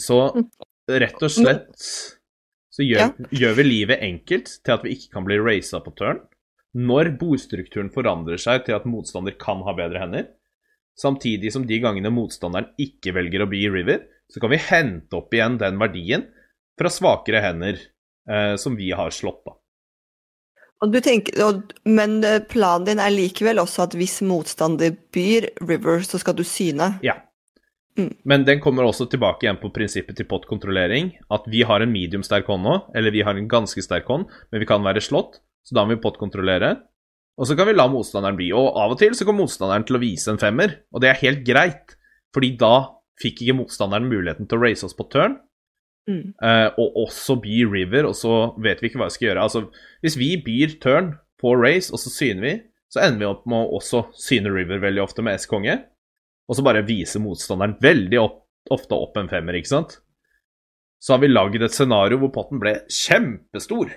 Så 0.00 0.18
rett 0.88 1.22
og 1.22 1.30
slett 1.30 1.76
så 2.72 2.84
gjør, 2.84 3.00
Ja. 3.02 3.08
gjør 3.30 3.56
vi 3.58 3.64
livet 3.66 4.00
enkelt 4.00 4.48
til 4.64 4.72
at 4.72 4.84
vi 4.84 4.94
ikke 4.96 5.12
kan 5.12 5.26
bli 5.26 5.36
raisa 5.38 5.80
på 5.84 5.92
tørn. 5.98 6.22
Når 6.74 7.18
bordstrukturen 7.20 7.90
forandrer 7.92 8.40
seg 8.40 8.64
til 8.64 8.74
at 8.78 8.86
motstander 8.88 9.36
kan 9.38 9.60
ha 9.66 9.74
bedre 9.76 10.00
hender, 10.00 10.30
samtidig 10.96 11.52
som 11.52 11.66
de 11.68 11.78
gangene 11.82 12.08
motstanderen 12.12 12.70
ikke 12.80 13.12
velger 13.12 13.44
å 13.44 13.48
bli 13.50 13.66
river, 13.68 14.06
så 14.32 14.40
kan 14.40 14.50
vi 14.54 14.56
hente 14.56 15.18
opp 15.18 15.34
igjen 15.36 15.58
den 15.60 15.76
verdien 15.78 16.24
fra 16.80 16.88
svakere 16.88 17.42
hender 17.44 17.76
eh, 18.28 18.56
som 18.56 18.76
vi 18.76 18.90
har 18.96 19.12
slått, 19.12 19.44
da. 19.44 19.58
Tenker, 20.82 21.60
men 21.86 22.16
eh, 22.26 22.40
planen 22.50 22.86
din 22.88 23.02
er 23.02 23.12
likevel 23.14 23.60
også 23.62 23.84
at 23.84 23.92
hvis 23.94 24.18
motstander 24.26 24.96
byr 25.14 25.52
river, 25.62 26.02
så 26.02 26.18
skal 26.18 26.34
du 26.34 26.42
syne. 26.42 26.96
Ja. 27.06 27.20
Mm. 27.98 28.14
Men 28.24 28.46
den 28.48 28.60
kommer 28.64 28.88
også 28.88 29.06
tilbake 29.12 29.46
igjen 29.46 29.60
på 29.60 29.70
prinsippet 29.74 30.16
til 30.18 30.26
pottkontrollering. 30.26 31.12
At 31.30 31.46
vi 31.52 31.62
har 31.68 31.84
en 31.84 31.92
medium 31.92 32.24
sterk 32.26 32.50
hånd 32.50 32.66
nå, 32.66 32.78
eller 32.98 33.14
vi 33.14 33.22
har 33.22 33.38
en 33.38 33.50
ganske 33.50 33.84
sterk 33.84 34.08
hånd, 34.10 34.26
men 34.50 34.62
vi 34.62 34.68
kan 34.68 34.82
være 34.82 35.04
slått, 35.04 35.38
så 35.62 35.76
da 35.76 35.84
må 35.86 35.94
vi 35.94 36.02
pottkontrollere. 36.02 36.74
Og 37.38 37.48
så 37.48 37.56
kan 37.56 37.68
vi 37.68 37.76
la 37.76 37.86
motstanderen 37.88 38.36
bli. 38.38 38.50
Og 38.56 38.74
av 38.78 38.94
og 38.94 38.98
til 39.00 39.14
så 39.16 39.28
kommer 39.28 39.46
motstanderen 39.46 39.86
til 39.88 40.00
å 40.00 40.02
vise 40.02 40.32
en 40.32 40.40
femmer, 40.40 40.80
og 40.92 41.04
det 41.04 41.12
er 41.12 41.22
helt 41.22 41.46
greit, 41.46 41.96
fordi 42.34 42.56
da 42.60 42.74
fikk 43.22 43.44
ikke 43.44 43.60
motstanderen 43.60 44.08
muligheten 44.10 44.48
til 44.48 44.58
å 44.58 44.64
race 44.66 44.86
oss 44.88 44.96
på 44.98 45.06
turn, 45.12 45.38
Mm. 46.08 46.34
eh, 46.42 46.68
og 46.82 46.96
også 47.04 47.36
by 47.42 47.60
river, 47.70 48.08
og 48.08 48.16
så 48.18 48.32
vet 48.58 48.80
vi 48.82 48.88
ikke 48.90 48.98
hva 48.98 49.06
vi 49.06 49.14
skal 49.14 49.28
gjøre. 49.28 49.42
Altså, 49.46 49.60
hvis 50.02 50.16
vi 50.18 50.30
byr 50.42 50.76
turn 50.82 51.12
på 51.38 51.52
race, 51.60 51.92
og 51.94 52.00
så 52.02 52.10
syner 52.10 52.42
vi, 52.42 52.54
så 52.90 53.04
ender 53.06 53.22
vi 53.22 53.28
opp 53.30 53.44
med 53.46 53.58
å 53.68 53.78
også 53.78 54.04
syne 54.18 54.50
river 54.52 54.82
veldig 54.82 55.02
ofte 55.04 55.22
med 55.24 55.38
S-konge, 55.38 55.78
og 56.50 56.58
så 56.58 56.64
bare 56.66 56.82
vise 56.84 57.22
motstanderen 57.22 57.76
veldig 57.80 58.18
opp, 58.20 58.40
ofte 58.74 58.98
opp 58.98 59.16
en 59.16 59.30
femmer, 59.30 59.54
ikke 59.60 59.70
sant? 59.70 60.00
Så 61.02 61.14
har 61.14 61.22
vi 61.22 61.30
lagd 61.30 61.62
et 61.62 61.74
scenario 61.74 62.18
hvor 62.22 62.32
potten 62.34 62.62
ble 62.62 62.80
kjempestor, 62.90 63.94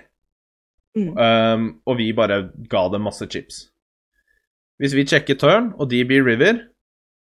Mm. 0.96 1.10
um, 1.12 1.64
og 1.84 1.98
vi 1.98 2.06
bare 2.16 2.38
ga 2.72 2.86
dem 2.88 3.02
masse 3.04 3.26
chips. 3.28 3.66
Hvis 4.80 4.94
vi 4.96 5.02
sjekker 5.04 5.36
turn, 5.36 5.66
og 5.76 5.90
de 5.90 5.98
blir 6.08 6.24
river, 6.24 6.62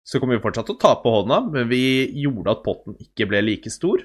så 0.04 0.20
kommer 0.20 0.36
vi 0.36 0.42
fortsatt 0.44 0.66
til 0.68 0.76
å 0.76 0.82
tape 0.82 1.08
hånda, 1.08 1.38
men 1.54 1.70
vi 1.70 1.80
gjorde 2.20 2.52
at 2.52 2.60
potten 2.66 2.98
ikke 3.00 3.30
ble 3.30 3.40
like 3.46 3.72
stor. 3.72 4.02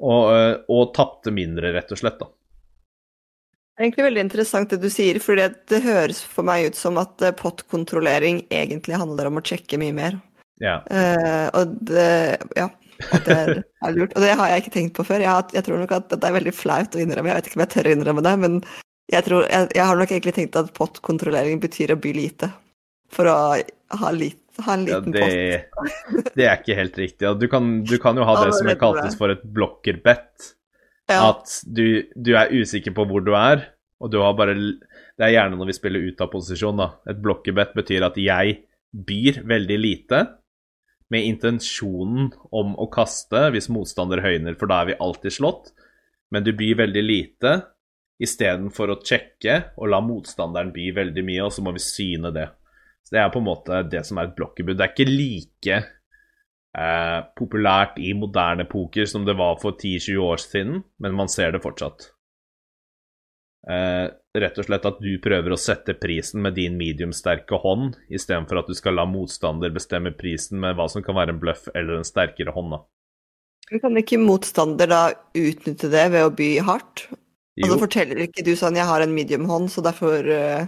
Og, 0.00 0.30
øh, 0.32 0.52
og 0.72 0.92
tapte 0.96 1.32
mindre, 1.34 1.72
rett 1.74 1.90
og 1.92 2.00
slett, 2.00 2.20
da. 2.20 2.30
Egentlig 3.80 4.04
veldig 4.04 4.22
interessant 4.26 4.72
det 4.72 4.80
du 4.82 4.90
sier, 4.92 5.16
for 5.24 5.40
det 5.40 5.78
høres 5.84 6.20
for 6.20 6.44
meg 6.44 6.68
ut 6.68 6.76
som 6.76 6.98
at 7.00 7.22
eh, 7.24 7.32
pottkontrollering 7.36 8.42
egentlig 8.52 8.98
handler 9.00 9.30
om 9.30 9.40
å 9.40 9.44
sjekke 9.44 9.80
mye 9.80 9.94
mer. 9.96 10.18
Ja. 10.60 10.82
Uh, 10.92 11.48
og 11.56 11.78
det, 11.88 12.36
ja, 12.58 12.66
det 13.24 13.36
er, 13.36 13.52
er 13.86 13.94
lurt. 13.96 14.12
Og 14.12 14.24
det 14.24 14.34
har 14.36 14.52
jeg 14.52 14.64
ikke 14.64 14.74
tenkt 14.74 14.96
på 14.98 15.06
før. 15.08 15.24
Jeg, 15.24 15.32
har, 15.32 15.46
jeg 15.56 15.64
tror 15.64 15.80
nok 15.80 15.94
at 15.96 16.12
det 16.12 16.20
er 16.28 16.36
veldig 16.36 16.52
flaut 16.52 16.96
å 16.96 17.00
innrømme. 17.00 17.32
Jeg 17.32 17.40
vet 17.40 17.48
ikke 17.48 17.60
om 17.60 17.64
jeg 17.64 17.72
tør 17.74 17.88
å 17.88 17.94
innrømme 17.96 18.24
det, 18.26 18.34
men 18.44 18.58
jeg, 19.10 19.24
tror, 19.26 19.46
jeg, 19.48 19.70
jeg 19.78 19.86
har 19.88 20.00
nok 20.02 20.12
egentlig 20.12 20.36
tenkt 20.36 20.58
at 20.60 20.74
pottkontrollering 20.76 21.62
betyr 21.62 21.94
å 21.94 22.00
by 22.04 22.12
lite. 22.14 22.50
For 23.10 23.26
å 23.26 23.38
ha, 23.56 24.12
lit, 24.14 24.42
ha 24.66 24.76
en 24.76 24.86
ja 24.88 25.00
det, 25.04 25.26
post. 25.74 26.30
det 26.36 26.46
er 26.46 26.56
ikke 26.58 26.78
helt 26.78 26.96
riktig. 27.00 27.34
Du, 27.40 27.46
kan, 27.52 27.68
du 27.86 27.96
kan 28.02 28.18
jo 28.18 28.26
ha 28.28 28.36
det 28.44 28.54
som 28.58 28.70
jeg. 28.70 28.78
kaltes 28.80 29.18
for 29.18 29.32
et 29.32 29.44
blokkerbett. 29.44 30.50
Ja. 31.10 31.32
At 31.32 31.60
du, 31.66 32.06
du 32.14 32.32
er 32.38 32.52
usikker 32.54 32.94
på 32.94 33.06
hvor 33.10 33.24
du 33.26 33.32
er, 33.38 33.66
og 34.00 34.12
du 34.12 34.20
har 34.22 34.36
bare 34.38 34.54
Det 34.54 35.26
er 35.26 35.34
gjerne 35.34 35.58
når 35.58 35.72
vi 35.72 35.76
spiller 35.76 36.04
ut 36.06 36.22
av 36.22 36.30
posisjon, 36.32 36.78
da. 36.80 36.92
Et 37.10 37.18
blokkerbett 37.20 37.74
betyr 37.76 38.06
at 38.06 38.20
jeg 38.20 38.60
byr 38.90 39.42
veldig 39.46 39.78
lite, 39.78 40.22
med 41.10 41.26
intensjonen 41.26 42.30
om 42.54 42.76
å 42.78 42.86
kaste 42.92 43.48
hvis 43.50 43.68
motstander 43.72 44.22
høyner, 44.22 44.54
for 44.58 44.70
da 44.70 44.80
er 44.82 44.92
vi 44.92 45.00
alltid 45.02 45.34
slått. 45.34 45.72
Men 46.30 46.46
du 46.46 46.52
byr 46.54 46.78
veldig 46.84 47.02
lite 47.02 47.54
istedenfor 48.22 48.92
å 48.92 48.98
sjekke 49.02 49.56
og 49.80 49.90
la 49.90 50.00
motstanderen 50.04 50.70
by 50.74 50.90
veldig 51.00 51.24
mye, 51.26 51.46
og 51.46 51.54
så 51.54 51.64
må 51.66 51.74
vi 51.74 51.82
syne 51.82 52.30
det. 52.34 52.46
Så 53.10 53.16
Det 53.16 53.22
er 53.24 53.32
på 53.34 53.40
en 53.42 53.48
måte 53.48 53.82
det 53.90 54.04
som 54.06 54.18
er 54.18 54.28
et 54.28 54.36
blokkerbud. 54.38 54.76
Det 54.78 54.86
er 54.86 54.92
ikke 54.94 55.10
like 55.10 55.78
eh, 56.78 57.18
populært 57.34 57.98
i 57.98 58.12
moderne 58.14 58.68
poker 58.70 59.08
som 59.10 59.26
det 59.26 59.34
var 59.34 59.58
for 59.58 59.74
10-20 59.74 60.22
år 60.22 60.38
siden, 60.38 60.84
men 61.02 61.16
man 61.18 61.28
ser 61.28 61.50
det 61.50 61.62
fortsatt. 61.64 62.12
Eh, 63.66 64.06
rett 64.40 64.58
og 64.62 64.64
slett 64.64 64.86
at 64.88 65.02
du 65.02 65.10
prøver 65.20 65.52
å 65.52 65.58
sette 65.58 65.96
prisen 65.98 66.40
med 66.46 66.54
din 66.54 66.78
mediumsterke 66.78 67.58
hånd, 67.60 67.98
istedenfor 68.08 68.62
at 68.62 68.70
du 68.70 68.78
skal 68.78 68.94
la 68.96 69.04
motstander 69.10 69.74
bestemme 69.74 70.14
prisen 70.16 70.62
med 70.62 70.78
hva 70.78 70.86
som 70.88 71.02
kan 71.02 71.18
være 71.18 71.34
en 71.34 71.42
bløff 71.42 71.66
eller 71.74 71.98
en 71.98 72.06
sterkere 72.06 72.54
hånd. 72.54 72.76
da. 72.76 72.84
Kan 73.82 73.98
ikke 73.98 74.18
motstander 74.22 74.88
da 74.90 75.02
utnytte 75.36 75.90
det 75.90 76.06
ved 76.14 76.26
å 76.26 76.30
by 76.34 76.52
hardt? 76.66 77.08
Og 77.60 77.66
så 77.66 77.74
Jo, 77.74 77.82
forteller 77.82 78.22
ikke 78.24 78.44
du 78.46 78.54
sånn 78.56 78.78
'jeg 78.78 78.86
har 78.86 79.02
en 79.02 79.14
medium-hånd, 79.14 79.68
så 79.68 79.82
derfor 79.82 80.24
eh, 80.26 80.66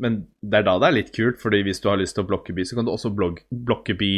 men 0.00 0.22
det 0.42 0.60
er 0.60 0.66
da 0.66 0.76
det 0.80 0.88
er 0.88 0.96
litt 0.96 1.12
kult, 1.14 1.40
fordi 1.42 1.62
hvis 1.66 1.82
du 1.82 1.90
har 1.90 2.00
lyst 2.00 2.16
til 2.16 2.24
å 2.24 2.30
blokke 2.30 2.54
by, 2.56 2.64
så 2.66 2.78
kan 2.78 2.88
du 2.88 2.92
også 2.94 3.12
blog- 3.14 3.42
blokkeby 3.52 4.14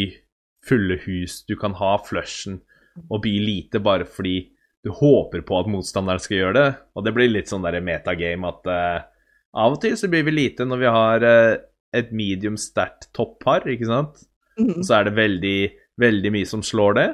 fulle 0.67 0.99
hus. 1.05 1.43
Du 1.49 1.57
kan 1.59 1.75
ha 1.81 1.97
flushen 2.07 2.61
og 3.09 3.23
by 3.25 3.33
lite 3.43 3.81
bare 3.83 4.07
fordi 4.09 4.37
du 4.85 4.91
håper 4.95 5.45
på 5.47 5.59
at 5.61 5.71
motstanderen 5.71 6.23
skal 6.23 6.39
gjøre 6.39 6.57
det. 6.59 6.69
Og 6.97 7.07
det 7.07 7.15
blir 7.17 7.31
litt 7.31 7.51
sånn 7.51 7.65
der 7.67 7.79
metagame 7.85 8.51
at 8.51 8.71
uh, 8.71 9.05
av 9.53 9.77
og 9.77 9.83
til 9.83 9.97
så 9.99 10.11
blir 10.11 10.25
vi 10.27 10.35
lite 10.35 10.67
når 10.67 10.81
vi 10.81 10.93
har 10.97 11.27
uh, 11.27 11.57
et 11.95 12.13
medium 12.15 12.57
sterkt 12.61 13.11
toppar, 13.17 13.67
ikke 13.69 13.91
sant? 13.91 14.25
mhm. 14.59 14.79
Og 14.81 14.87
så 14.87 14.99
er 14.99 15.09
det 15.09 15.19
veldig, 15.19 15.59
veldig 16.03 16.33
mye 16.35 16.49
som 16.49 16.65
slår 16.67 16.99
det. 16.99 17.09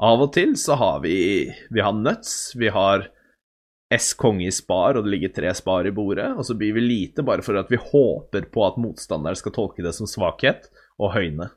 Av 0.00 0.22
og 0.22 0.30
til 0.32 0.54
så 0.56 0.78
har 0.80 1.00
vi 1.04 1.16
Vi 1.70 1.82
har 1.84 1.92
nuts, 1.96 2.54
vi 2.56 2.70
har 2.72 3.08
S 3.90 4.12
konge 4.14 4.46
i 4.46 4.52
spar, 4.54 4.94
og 4.96 5.06
det 5.06 5.14
ligger 5.16 5.32
tre 5.34 5.54
spar 5.58 5.88
i 5.88 5.94
bordet. 5.94 6.28
Og 6.38 6.46
så 6.46 6.54
blir 6.58 6.76
vi 6.76 6.84
lite 6.84 7.24
bare 7.26 7.42
for 7.42 7.58
at 7.58 7.70
vi 7.72 7.80
håper 7.80 8.46
på 8.52 8.66
at 8.66 8.78
motstanderen 8.78 9.38
skal 9.38 9.54
tolke 9.56 9.82
det 9.82 9.94
som 9.96 10.06
svakhet 10.10 10.70
og 11.00 11.16
høyne. 11.16 11.50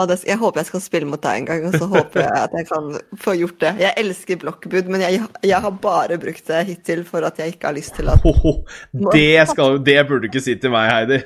Jeg 0.00 0.38
håper 0.38 0.62
jeg 0.62 0.68
skal 0.68 0.80
spille 0.80 1.08
mot 1.10 1.20
deg 1.20 1.40
en 1.40 1.46
gang, 1.48 1.64
og 1.66 1.74
så 1.76 1.86
håper 1.90 2.22
jeg 2.22 2.44
at 2.44 2.52
jeg 2.56 2.66
kan 2.68 2.92
få 3.20 3.34
gjort 3.36 3.58
det. 3.60 3.72
Jeg 3.82 3.94
elsker 4.00 4.38
blokkbud, 4.40 4.86
men 4.88 5.02
jeg, 5.02 5.18
jeg 5.44 5.60
har 5.66 5.74
bare 5.82 6.16
brukt 6.22 6.46
det 6.46 6.60
hittil 6.68 7.02
for 7.08 7.26
at 7.26 7.40
jeg 7.42 7.56
ikke 7.56 7.68
har 7.68 7.76
lyst 7.76 7.98
til 7.98 8.08
at 8.08 8.24
oh, 8.24 8.62
det, 9.12 9.42
skal, 9.50 9.80
det 9.84 9.98
burde 10.08 10.24
du 10.24 10.30
ikke 10.30 10.44
si 10.46 10.54
til 10.62 10.72
meg, 10.72 10.88
Heidi. 10.94 11.20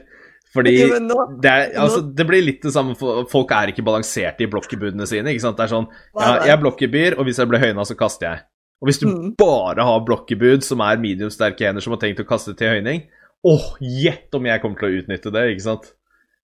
Fordi 0.55 0.75
nå- 1.03 1.29
det, 1.43 1.51
er, 1.51 1.71
altså, 1.83 2.01
det 2.15 2.27
blir 2.29 2.45
litt 2.47 2.61
det 2.63 2.71
samme 2.71 2.95
Folk 2.95 3.51
er 3.51 3.73
ikke 3.73 3.83
balanserte 3.83 4.45
i 4.47 4.51
blokkebudene 4.51 5.07
sine. 5.11 5.33
ikke 5.33 5.43
sant? 5.43 5.59
Det 5.59 5.65
er 5.67 5.73
sånn 5.73 5.89
ja, 6.15 6.35
Jeg 6.47 6.61
blokkebyr, 6.63 7.17
og 7.19 7.27
hvis 7.27 7.41
jeg 7.43 7.51
blir 7.51 7.63
høyna, 7.63 7.87
så 7.87 7.97
kaster 7.99 8.29
jeg. 8.31 8.45
Og 8.85 8.91
hvis 8.91 9.01
du 9.01 9.09
Mm. 9.09 9.35
bare 9.41 9.81
har 9.81 10.05
blokkebud 10.05 10.65
som 10.67 10.83
er 10.85 11.01
mediumsterke 11.01 11.65
hender 11.65 11.81
som 11.81 11.95
har 11.97 12.03
tenkt 12.03 12.21
å 12.21 12.29
kaste 12.29 12.53
til 12.53 12.69
høyning 12.69 13.07
Åh, 13.45 13.77
gjett 13.81 14.33
om 14.37 14.45
jeg 14.45 14.61
kommer 14.61 14.81
til 14.81 14.89
å 14.89 15.01
utnytte 15.01 15.33
det, 15.33 15.45
ikke 15.53 15.65
sant? 15.65 15.89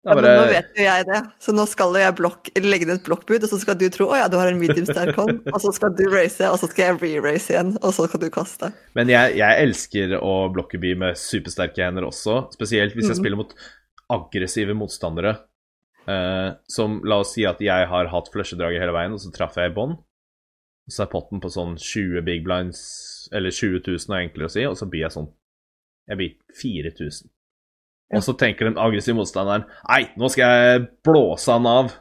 Det 0.05 0.13
ja, 0.13 0.15
er 0.15 0.21
men 0.21 0.38
Nå 0.38 0.43
vet 0.51 0.77
jo 0.77 0.83
jeg 0.86 1.05
det, 1.09 1.19
så 1.43 1.53
nå 1.55 1.65
skal 1.67 1.95
jeg 1.99 2.15
blokk, 2.15 2.51
legge 2.61 2.88
ned 2.88 3.01
et 3.01 3.07
blokkbud, 3.07 3.43
og 3.43 3.51
så 3.51 3.57
skal 3.59 3.75
du 3.79 3.88
tro 3.91 4.07
å 4.13 4.19
ja, 4.19 4.29
du 4.31 4.38
har 4.39 4.47
en 4.47 4.59
mediumsterk 4.61 5.17
hånd, 5.17 5.41
og 5.53 5.57
så 5.63 5.73
skal 5.75 5.95
du 5.97 6.05
race, 6.13 6.45
og 6.45 6.59
så 6.61 6.69
skal 6.71 6.86
jeg 6.86 6.99
re-race 7.01 7.51
igjen, 7.51 7.73
og 7.81 7.95
så 7.97 8.05
kan 8.11 8.21
du 8.21 8.29
kaste. 8.31 8.69
Men 8.95 9.11
jeg, 9.11 9.33
jeg 9.41 9.65
elsker 9.65 10.15
å 10.21 10.36
blokkeby 10.55 10.93
med 11.01 11.19
supersterke 11.19 11.83
hender 11.83 12.07
også, 12.07 12.45
spesielt 12.55 12.95
hvis 12.95 13.09
jeg 13.09 13.17
mm. 13.17 13.21
spiller 13.23 13.41
mot 13.41 13.55
aggressive 14.15 14.77
motstandere. 14.77 15.36
Uh, 16.05 16.53
som 16.69 16.99
la 17.01 17.23
oss 17.23 17.33
si 17.33 17.47
at 17.49 17.59
jeg 17.65 17.89
har 17.89 18.11
hatt 18.11 18.29
flushedraget 18.31 18.83
hele 18.86 18.93
veien, 18.93 19.17
og 19.17 19.23
så 19.23 19.33
traff 19.33 19.57
jeg 19.57 19.73
i 19.73 19.75
bånn. 19.75 19.97
Og 20.86 20.93
så 20.93 21.05
er 21.05 21.11
potten 21.11 21.41
på 21.41 21.49
sånn 21.49 21.77
20 21.81 22.21
big 22.27 22.43
blinds, 22.45 22.81
eller 23.33 23.53
20 23.53 23.81
000 23.88 24.13
er 24.13 24.27
enklere 24.27 24.51
å 24.51 24.53
si, 24.53 24.65
og 24.69 24.77
så 24.77 24.89
blir 24.89 25.07
jeg 25.07 25.15
sånn 25.17 25.31
Jeg 26.05 26.19
blir 26.19 26.33
4000. 26.61 27.31
Ja. 28.11 28.19
Og 28.19 28.25
så 28.27 28.36
tenker 28.38 28.69
den 28.69 28.77
aggressive 28.77 29.17
motstanderen 29.17 29.65
Nei, 29.89 30.03
nå 30.13 30.29
skal 30.29 30.51
jeg 30.53 30.89
blåse 31.07 31.49
han 31.55 31.65
av. 31.65 31.95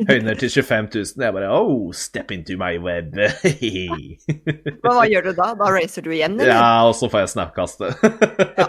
Høyner 0.00 0.36
til 0.36 0.50
25 0.52 0.88
000. 0.94 1.22
Jeg 1.24 1.34
bare 1.36 1.50
Oh, 1.54 1.92
step 1.96 2.32
into 2.34 2.56
my 2.60 2.74
web. 2.82 3.14
Men 4.82 4.96
hva 4.96 5.06
gjør 5.08 5.28
du 5.28 5.32
da? 5.38 5.50
Da 5.60 5.70
racer 5.72 6.04
du 6.04 6.10
igjen, 6.12 6.36
eller? 6.40 6.52
Ja, 6.52 6.88
og 6.88 6.94
så 6.98 7.08
får 7.12 7.24
jeg 7.24 7.32
snapkaste. 7.34 7.92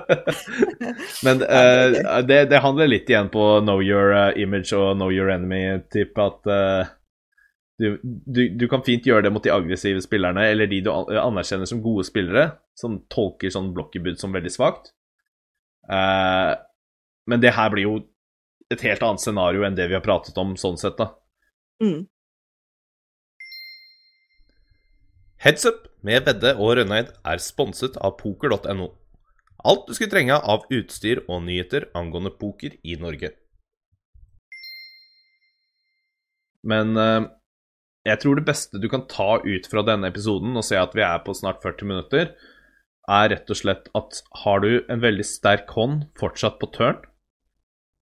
Men 1.26 1.44
uh, 1.44 2.22
det, 2.28 2.44
det 2.52 2.64
handler 2.64 2.92
litt 2.92 3.12
igjen 3.12 3.32
på 3.34 3.48
know 3.64 3.84
your 3.84 4.14
eh, 4.16 4.42
image 4.44 4.72
og 4.78 4.96
know 4.98 5.12
your 5.12 5.32
enemy-type. 5.34 6.16
At 6.20 6.52
eh, 6.52 6.92
du, 7.82 8.00
du, 8.04 8.42
du 8.62 8.68
kan 8.70 8.84
fint 8.86 9.06
gjøre 9.08 9.26
det 9.26 9.34
mot 9.34 9.44
de 9.44 9.54
aggressive 9.54 10.04
spillerne, 10.06 10.46
eller 10.54 10.70
de 10.70 10.82
du 10.86 10.92
anerkjenner 10.94 11.70
som 11.70 11.82
gode 11.84 12.06
spillere, 12.08 12.52
som 12.78 13.00
tolker 13.12 13.54
sånn 13.54 13.72
blokkebud 13.76 14.22
som 14.22 14.36
veldig 14.36 14.54
svakt. 14.54 14.94
Uh, 15.90 16.54
men 17.30 17.42
det 17.42 17.56
her 17.58 17.74
blir 17.74 17.88
jo 17.88 17.96
et 18.72 18.84
helt 18.86 19.04
annet 19.04 19.24
scenario 19.24 19.66
enn 19.68 19.76
det 19.76 19.90
vi 19.90 19.98
har 19.98 20.06
pratet 20.06 20.38
om 20.40 20.54
sånn 20.60 20.80
sett, 20.80 21.00
da. 21.00 21.12
Mm. 21.82 22.06
Heads 25.42 25.66
Up 25.66 25.88
med 26.06 26.28
Vedde 26.28 26.54
og 26.62 26.76
Rønneid 26.78 27.10
er 27.26 27.42
sponset 27.42 27.98
av 27.98 28.20
poker.no. 28.20 28.92
Alt 29.66 29.88
du 29.88 29.94
skulle 29.98 30.14
trenge 30.14 30.38
av 30.38 30.68
utstyr 30.74 31.24
og 31.28 31.44
nyheter 31.48 31.88
angående 31.98 32.34
poker 32.38 32.78
i 32.86 32.96
Norge. 33.02 33.32
Men 36.62 36.94
eh, 36.98 37.24
jeg 38.08 38.22
tror 38.24 38.40
det 38.40 38.48
beste 38.48 38.80
du 38.82 38.88
kan 38.90 39.06
ta 39.10 39.38
ut 39.44 39.68
fra 39.70 39.84
denne 39.86 40.10
episoden, 40.10 40.56
og 40.58 40.66
se 40.66 40.80
at 40.80 40.96
vi 40.98 41.06
er 41.06 41.22
på 41.26 41.36
snart 41.38 41.62
40 41.64 41.90
minutter, 41.90 42.34
er 43.12 43.32
rett 43.34 43.50
og 43.50 43.58
slett 43.58 43.90
at 43.98 44.22
har 44.44 44.62
du 44.64 44.72
en 44.82 45.02
veldig 45.02 45.26
sterk 45.26 45.72
hånd 45.76 46.06
fortsatt 46.20 46.60
på 46.62 46.70
turn 46.76 47.02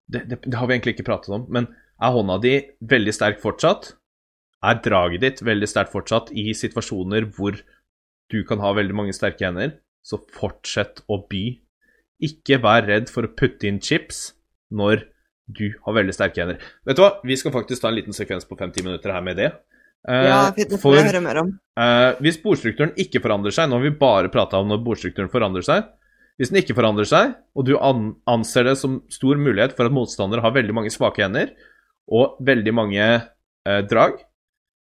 det, 0.07 0.25
det, 0.29 0.39
det 0.45 0.57
har 0.57 0.67
vi 0.67 0.75
egentlig 0.75 0.95
ikke 0.95 1.09
pratet 1.09 1.33
om, 1.33 1.45
men 1.49 1.69
er 2.01 2.13
hånda 2.13 2.37
di 2.43 2.55
veldig 2.85 3.13
sterk 3.15 3.41
fortsatt? 3.43 3.93
Er 4.65 4.79
draget 4.85 5.23
ditt 5.23 5.41
veldig 5.45 5.69
sterkt 5.69 5.93
fortsatt 5.93 6.31
i 6.33 6.51
situasjoner 6.57 7.29
hvor 7.35 7.57
du 8.33 8.39
kan 8.47 8.61
ha 8.63 8.73
veldig 8.75 8.95
mange 8.97 9.15
sterke 9.15 9.45
hender? 9.47 9.77
Så 10.05 10.19
fortsett 10.33 11.01
å 11.09 11.19
by. 11.29 11.43
Ikke 12.25 12.59
vær 12.61 12.85
redd 12.87 13.11
for 13.13 13.25
å 13.25 13.33
putte 13.37 13.67
inn 13.69 13.81
chips 13.83 14.33
når 14.73 15.07
du 15.45 15.67
har 15.85 15.97
veldig 15.97 16.13
sterke 16.15 16.41
hender. 16.41 16.61
Vet 16.85 16.97
du 16.97 17.03
hva, 17.05 17.15
vi 17.25 17.37
skal 17.37 17.53
faktisk 17.53 17.83
ta 17.83 17.91
en 17.91 17.97
liten 17.97 18.15
sekvens 18.17 18.47
på 18.49 18.57
fem-ti 18.59 18.85
minutter 18.85 19.13
her 19.13 19.25
med 19.25 19.39
det. 19.41 19.51
Ja, 20.05 20.51
det 20.53 20.77
får 20.77 20.99
jeg 20.99 21.07
høre 21.07 21.21
mer 21.25 21.39
om. 21.41 21.51
Uh, 21.79 22.13
hvis 22.21 22.37
bordstrukturen 22.43 22.93
ikke 23.01 23.19
forandrer 23.23 23.53
seg 23.55 23.67
Nå 23.67 23.79
har 23.79 23.83
vi 23.87 23.97
bare 23.99 24.29
prata 24.31 24.59
om 24.61 24.69
når 24.69 24.83
bordstrukturen 24.85 25.31
forandrer 25.33 25.65
seg. 25.65 25.87
Hvis 26.37 26.51
den 26.51 26.59
ikke 26.61 26.75
forandrer 26.77 27.07
seg, 27.09 27.31
og 27.55 27.65
du 27.65 27.73
anser 27.79 28.67
det 28.67 28.75
som 28.77 28.99
stor 29.11 29.39
mulighet 29.39 29.73
for 29.77 29.87
at 29.87 29.95
motstandere 29.95 30.43
har 30.43 30.53
veldig 30.53 30.75
mange 30.75 30.91
svake 30.93 31.23
hender 31.23 31.53
og 32.11 32.35
veldig 32.45 32.73
mange 32.75 33.05
uh, 33.07 33.81
drag, 33.89 34.19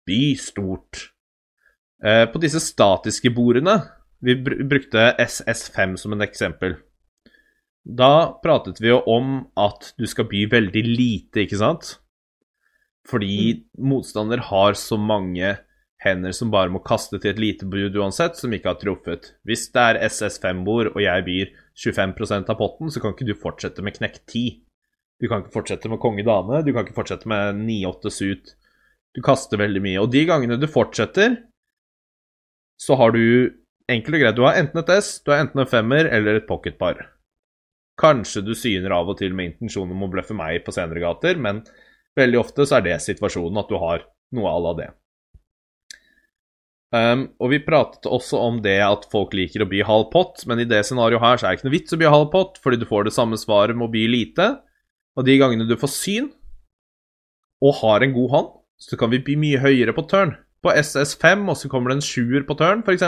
by 0.07 0.22
stort. 0.36 1.09
på 2.03 2.39
disse 2.43 2.59
statiske 2.59 3.30
bordene 3.32 3.78
Vi 4.20 4.34
br 4.36 4.57
brukte 4.68 5.14
SS5 5.16 5.93
som 6.01 6.11
en 6.11 6.26
eksempel. 6.26 6.76
Da 7.84 8.36
pratet 8.43 8.82
vi 8.82 8.89
jo 8.89 8.97
om 9.07 9.45
at 9.55 9.93
du 9.95 10.03
skal 10.07 10.28
by 10.28 10.43
veldig 10.51 10.84
lite, 10.84 11.45
ikke 11.45 11.59
sant? 11.59 11.93
Fordi 13.10 13.36
mm. 13.54 13.64
motstander 13.89 14.43
har 14.49 14.78
så 14.80 14.97
mange 14.99 15.58
hender 16.04 16.36
som 16.36 16.51
bare 16.51 16.72
må 16.72 16.82
kaste 16.84 17.20
til 17.20 17.32
et 17.32 17.39
lite 17.39 17.68
bud 17.70 17.95
uansett, 17.99 18.36
som 18.39 18.54
ikke 18.54 18.72
har 18.72 18.80
truffet. 18.82 19.34
Hvis 19.47 19.70
det 19.76 19.84
er 19.84 20.01
SS5-bord 20.10 20.93
og 20.93 20.99
jeg 21.04 21.26
byr 21.28 21.54
25% 21.80 22.51
av 22.51 22.60
potten, 22.60 22.91
så 22.91 23.01
kan 23.04 23.16
ikke 23.16 23.30
du 23.30 23.36
fortsette 23.39 23.86
med 23.86 23.95
knekk 23.97 24.20
10. 24.26 24.43
Du 25.22 25.30
kan 25.30 25.43
ikke 25.43 25.56
fortsette 25.56 25.91
med 25.91 26.01
konge 26.04 26.26
dame, 26.28 26.62
du 26.66 26.74
kan 26.74 26.84
ikke 26.84 26.97
fortsette 26.97 27.30
med 27.32 27.62
9-8 27.64 28.12
suit. 28.12 28.54
Du 29.14 29.22
kaster 29.24 29.62
veldig 29.62 29.84
mye. 29.84 30.01
Og 30.01 30.12
de 30.12 30.26
gangene 30.28 30.60
du 30.60 30.68
fortsetter, 30.68 31.38
så 32.82 32.97
har 32.99 33.14
du 33.16 33.54
enkelt 33.91 34.18
og 34.18 34.24
greit 34.24 34.38
Du 34.38 34.45
har 34.47 34.58
enten 34.60 34.82
et 34.82 34.91
S, 34.97 35.20
du 35.24 35.32
har 35.32 35.43
enten 35.43 35.62
en 35.62 35.70
femmer 35.70 36.10
eller 36.10 36.39
et 36.39 36.47
pocketpar. 36.49 37.06
Kanskje 37.99 38.41
du 38.41 38.56
syner 38.58 38.95
av 38.97 39.12
og 39.12 39.20
til 39.20 39.36
med 39.38 39.51
intensjon 39.54 39.91
om 39.93 40.06
å 40.08 40.10
bløffe 40.12 40.36
meg 40.36 40.64
på 40.66 40.74
senere 40.74 41.04
gater, 41.04 41.38
men 41.38 41.62
Veldig 42.20 42.39
ofte 42.41 42.66
så 42.68 42.78
er 42.78 42.86
det 42.86 42.99
situasjonen, 43.01 43.57
at 43.61 43.72
du 43.72 43.80
har 43.82 44.05
noe 44.34 44.51
à 44.51 44.59
la 44.61 44.74
det. 44.78 44.89
Um, 46.93 47.24
og 47.41 47.49
vi 47.49 47.57
pratet 47.66 48.05
også 48.05 48.38
om 48.38 48.59
det 48.61 48.78
at 48.86 49.07
folk 49.09 49.32
liker 49.34 49.64
å 49.64 49.70
by 49.70 49.80
halv 49.88 50.11
pott, 50.14 50.43
men 50.45 50.61
i 50.61 50.68
det 50.70 50.84
scenarioet 50.86 51.24
her 51.24 51.39
så 51.39 51.47
er 51.47 51.55
det 51.55 51.59
ikke 51.59 51.68
noe 51.68 51.74
vits 51.74 51.95
å 51.95 51.97
by 51.97 52.11
halv 52.14 52.28
pott, 52.36 52.59
fordi 52.61 52.78
du 52.82 52.86
får 52.89 53.07
det 53.07 53.16
samme 53.16 53.39
svaret 53.41 53.78
med 53.78 53.88
å 53.88 53.93
by 53.93 54.03
lite. 54.11 54.49
Og 55.18 55.26
de 55.26 55.39
gangene 55.41 55.66
du 55.70 55.74
får 55.80 55.89
syn, 55.93 56.30
og 57.64 57.80
har 57.80 58.05
en 58.05 58.14
god 58.14 58.30
hånd, 58.34 58.49
så 58.82 58.99
kan 58.99 59.09
vi 59.14 59.24
by 59.26 59.38
mye 59.41 59.61
høyere 59.64 59.95
på 59.95 60.05
turn. 60.11 60.36
På 60.64 60.74
SS5, 60.74 61.47
og 61.49 61.57
så 61.57 61.70
kommer 61.72 61.91
det 61.91 61.97
en 61.97 62.05
sjuer 62.05 62.45
på 62.45 62.57
turn, 62.59 62.84
f.eks., 62.86 63.07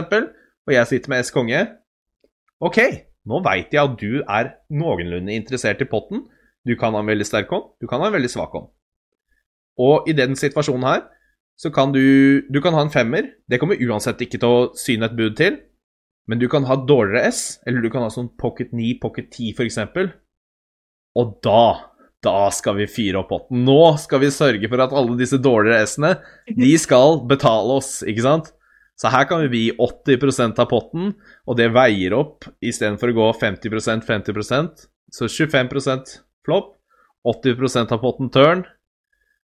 og 0.66 0.74
jeg 0.74 0.90
sitter 0.90 1.12
med 1.12 1.22
S 1.22 1.30
konge. 1.34 1.60
OK, 2.66 2.80
nå 3.30 3.42
veit 3.46 3.74
jeg 3.76 3.86
at 3.86 4.00
du 4.02 4.24
er 4.24 4.56
noenlunde 4.74 5.36
interessert 5.36 5.84
i 5.84 5.90
potten. 5.90 6.24
Du 6.66 6.74
kan 6.80 6.98
ha 6.98 7.04
en 7.04 7.12
veldig 7.12 7.28
sterk 7.28 7.54
hånd, 7.54 7.70
du 7.78 7.86
kan 7.90 8.02
ha 8.02 8.10
en 8.10 8.16
veldig 8.18 8.32
svak 8.34 8.56
hånd. 8.58 8.72
Og 9.82 10.08
i 10.10 10.16
den 10.16 10.38
situasjonen 10.40 10.88
her 10.88 11.06
så 11.60 11.72
kan 11.72 11.94
du 11.96 12.44
Du 12.52 12.62
kan 12.62 12.74
ha 12.74 12.82
en 12.84 12.92
femmer. 12.92 13.32
Det 13.48 13.60
kommer 13.60 13.80
uansett 13.80 14.22
ikke 14.22 14.40
til 14.40 14.50
å 14.50 14.68
syne 14.76 15.08
et 15.08 15.16
bud 15.16 15.36
til. 15.40 15.60
Men 16.28 16.40
du 16.40 16.48
kan 16.50 16.66
ha 16.66 16.76
dårligere 16.76 17.30
S, 17.30 17.60
eller 17.68 17.82
du 17.82 17.90
kan 17.94 18.02
ha 18.02 18.10
sånn 18.10 18.32
pocket 18.38 18.72
9, 18.74 18.96
pocket 19.02 19.30
10 19.30 19.54
f.eks. 19.54 19.78
Og 21.16 21.38
da 21.46 21.92
da 22.26 22.50
skal 22.50 22.80
vi 22.80 22.88
fyre 22.90 23.22
opp 23.22 23.30
potten. 23.30 23.64
Nå 23.68 23.96
skal 24.02 24.24
vi 24.24 24.34
sørge 24.34 24.70
for 24.72 24.82
at 24.82 24.94
alle 24.98 25.18
disse 25.20 25.38
dårligere 25.42 25.86
S-ene 25.86 26.16
de 26.58 26.72
skal 26.86 27.20
betale 27.30 27.80
oss, 27.80 28.00
ikke 28.08 28.26
sant? 28.26 28.52
Så 28.96 29.12
her 29.12 29.28
kan 29.28 29.44
vi 29.52 29.66
gi 29.66 29.74
80% 29.76 30.62
av 30.64 30.70
potten, 30.72 31.12
og 31.46 31.58
det 31.60 31.74
veier 31.76 32.16
opp 32.16 32.48
istedenfor 32.64 33.12
å 33.12 33.18
gå 33.18 33.28
50% 33.42 34.08
50% 34.08 34.86
Så 35.16 35.28
25% 35.30 36.16
flopp, 36.48 36.72
80% 37.28 37.92
av 37.94 38.02
potten 38.02 38.32
turn, 38.32 38.64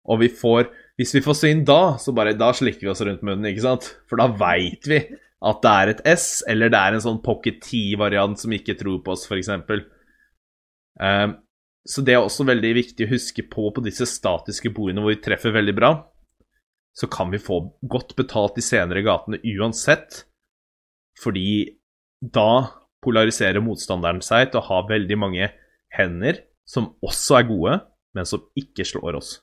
og 0.08 0.22
vi 0.22 0.28
får 0.32 0.70
Hvis 0.98 1.14
vi 1.14 1.22
får 1.22 1.36
syn 1.38 1.64
da, 1.68 1.96
så 2.00 2.10
bare 2.16 2.34
Da 2.34 2.50
slikker 2.56 2.86
vi 2.86 2.90
oss 2.90 3.02
rundt 3.06 3.22
munnen, 3.22 3.46
ikke 3.50 3.66
sant? 3.66 3.92
For 4.10 4.18
da 4.18 4.26
veit 4.40 4.88
vi 4.90 5.02
at 5.38 5.60
det 5.62 5.70
er 5.70 5.90
et 5.92 6.00
S, 6.10 6.42
eller 6.50 6.72
det 6.72 6.78
er 6.78 6.96
en 6.96 7.04
sånn 7.04 7.20
pocket 7.22 7.60
T-variant 7.62 8.40
som 8.40 8.54
ikke 8.54 8.74
tror 8.80 8.96
på 9.04 9.12
oss, 9.14 9.22
f.eks. 9.28 9.52
Um, 9.54 9.84
ehm, 10.98 11.36
så 11.86 12.02
det 12.02 12.16
er 12.16 12.24
også 12.24 12.46
veldig 12.48 12.72
viktig 12.80 13.06
å 13.06 13.12
huske 13.12 13.44
på 13.46 13.68
på 13.70 13.84
disse 13.84 14.08
statiske 14.10 14.72
bordene 14.74 15.04
hvor 15.04 15.14
vi 15.14 15.22
treffer 15.22 15.54
veldig 15.54 15.76
bra. 15.78 15.92
Så 16.90 17.06
kan 17.06 17.30
vi 17.30 17.38
få 17.38 17.60
godt 17.86 18.16
betalt 18.18 18.58
de 18.58 18.66
senere 18.66 19.04
gatene 19.06 19.38
uansett, 19.54 20.24
fordi 21.22 21.78
da 22.18 22.74
polariserer 23.06 23.62
motstanderen 23.62 24.20
seg 24.26 24.50
til 24.50 24.58
å 24.60 24.66
ha 24.72 24.82
veldig 24.90 25.18
mange 25.22 25.52
hender 25.94 26.42
som 26.68 26.90
også 27.04 27.38
er 27.38 27.48
gode, 27.48 27.76
men 28.18 28.26
som 28.28 28.42
ikke 28.58 28.86
slår 28.86 29.20
oss. 29.20 29.36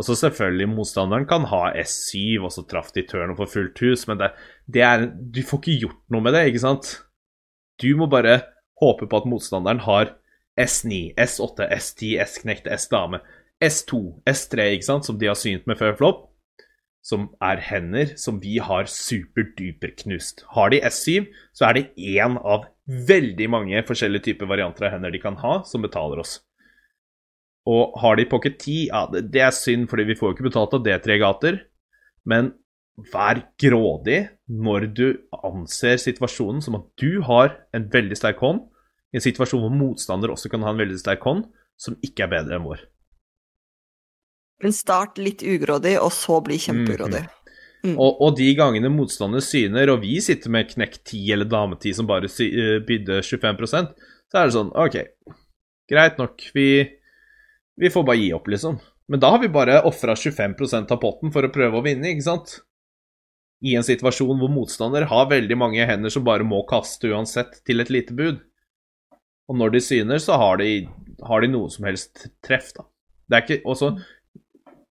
Og 0.00 0.06
så 0.06 0.14
selvfølgelig, 0.16 0.70
motstanderen 0.72 1.26
kan 1.28 1.44
ha 1.50 1.74
S7, 1.76 2.40
og 2.40 2.48
så 2.54 2.64
traff 2.64 2.88
de 2.94 3.02
turn 3.04 3.34
og 3.34 3.42
får 3.42 3.50
fullt 3.52 3.82
hus, 3.84 4.06
men 4.08 4.16
det, 4.22 4.30
det 4.64 4.80
er, 4.86 5.04
du 5.12 5.42
får 5.44 5.60
ikke 5.60 5.82
gjort 5.82 6.00
noe 6.14 6.24
med 6.24 6.32
det, 6.32 6.46
ikke 6.48 6.62
sant? 6.62 6.94
Du 7.84 7.90
må 8.00 8.08
bare 8.08 8.38
håpe 8.80 9.04
på 9.04 9.20
at 9.20 9.28
motstanderen 9.28 9.84
har 9.84 10.14
S9, 10.56 11.12
S8, 11.20 11.68
S10, 11.76 12.14
S-knekt, 12.24 12.72
S-dame, 12.80 13.20
S2, 13.60 14.00
S3, 14.24 14.70
ikke 14.78 14.88
sant, 14.88 15.04
som 15.04 15.20
de 15.20 15.28
har 15.28 15.36
synt 15.36 15.68
med 15.68 15.76
før 15.76 15.92
flopp, 16.00 16.26
som 17.04 17.28
er 17.44 17.60
hender 17.64 18.16
som 18.20 18.40
vi 18.40 18.56
har 18.60 18.88
superduperknust. 18.88 20.46
Har 20.56 20.72
de 20.72 20.80
S7, 20.80 21.28
så 21.52 21.68
er 21.68 21.76
det 21.76 21.88
én 22.00 22.40
av 22.40 22.70
veldig 22.88 23.52
mange 23.52 23.84
forskjellige 23.88 24.30
typer 24.32 24.48
varianter 24.48 24.88
av 24.88 24.96
hender 24.96 25.12
de 25.12 25.20
kan 25.20 25.36
ha, 25.44 25.60
som 25.68 25.84
betaler 25.84 26.24
oss. 26.24 26.38
Og 27.68 27.96
har 28.00 28.16
de 28.16 28.26
pocket 28.28 28.56
10, 28.58 28.76
ja, 28.88 29.04
det, 29.12 29.26
det 29.34 29.44
er 29.44 29.54
synd, 29.54 29.88
fordi 29.90 30.06
vi 30.08 30.16
får 30.16 30.30
jo 30.30 30.36
ikke 30.36 30.48
betalt 30.48 30.76
av 30.76 30.84
D3 30.86 31.18
gater. 31.20 31.58
Men 32.28 32.54
vær 33.12 33.42
grådig 33.60 34.20
når 34.48 34.86
du 34.96 35.06
anser 35.46 36.00
situasjonen 36.00 36.60
som 36.64 36.76
at 36.80 36.86
du 37.00 37.20
har 37.24 37.54
en 37.76 37.88
veldig 37.92 38.18
sterk 38.18 38.40
hånd, 38.44 38.64
i 39.10 39.18
en 39.18 39.24
situasjon 39.24 39.62
hvor 39.64 39.74
motstander 39.74 40.32
også 40.32 40.50
kan 40.52 40.62
ha 40.64 40.72
en 40.72 40.80
veldig 40.80 41.00
sterk 41.00 41.24
hånd, 41.26 41.44
som 41.80 41.96
ikke 42.04 42.26
er 42.26 42.32
bedre 42.36 42.58
enn 42.58 42.66
vår. 42.68 42.84
Men 44.60 44.76
start 44.76 45.18
litt 45.18 45.42
ugrådig, 45.42 45.96
og 45.98 46.12
så 46.12 46.38
bli 46.44 46.58
kjempeugrådig. 46.60 47.22
Mm. 47.24 47.36
Mm. 47.80 47.94
Og, 47.94 48.18
og, 48.20 48.34
de 48.36 48.50
gangene 48.58 48.90
motstander 48.92 49.40
syner, 49.40 49.88
og 49.88 50.02
vi 50.02 50.18
sitter 50.20 50.52
med 50.52 50.68
knekk 50.68 50.98
10 51.00 51.20
eller 51.32 51.48
dame 51.48 51.78
10 51.80 51.96
som 51.96 52.08
bare 52.08 52.28
uh, 52.28 52.76
bydde 52.84 53.22
25% 53.24 53.94
så 54.30 54.38
er 54.38 54.46
det 54.46 54.54
sånn 54.54 54.70
OK, 54.78 54.96
greit 55.90 56.20
nok. 56.20 56.44
Vi, 56.54 56.66
vi 57.80 57.90
får 57.90 58.04
bare 58.04 58.20
gi 58.20 58.32
opp, 58.36 58.48
liksom. 58.52 58.76
Men 59.10 59.22
da 59.22 59.32
har 59.32 59.40
vi 59.42 59.48
bare 59.48 59.80
ofra 59.88 60.14
25% 60.14 60.92
av 60.92 61.00
potten 61.00 61.32
for 61.32 61.46
å 61.46 61.52
prøve 61.52 61.80
å 61.80 61.84
vinne, 61.84 62.12
ikke 62.12 62.26
sant? 62.26 62.58
I 63.64 63.74
en 63.76 63.84
situasjon 63.84 64.38
hvor 64.40 64.52
motstander 64.52 65.08
har 65.08 65.30
veldig 65.32 65.56
mange 65.58 65.86
hender 65.88 66.12
som 66.12 66.24
bare 66.24 66.46
må 66.46 66.60
kaste 66.68 67.10
uansett 67.10 67.58
til 67.68 67.82
et 67.82 67.92
lite 67.92 68.16
bud. 68.16 68.38
Og 69.50 69.58
når 69.58 69.74
de 69.74 69.82
syner, 69.84 70.20
så 70.22 70.36
har 70.40 70.60
de, 70.60 70.84
har 71.26 71.42
de 71.42 71.50
noe 71.50 71.72
som 71.72 71.88
helst 71.88 72.28
treff, 72.44 72.70
da. 72.76 72.86
Det 73.30 73.38
er 73.38 73.46
ikke 73.46 73.60
Og 73.70 73.76
så 73.78 73.90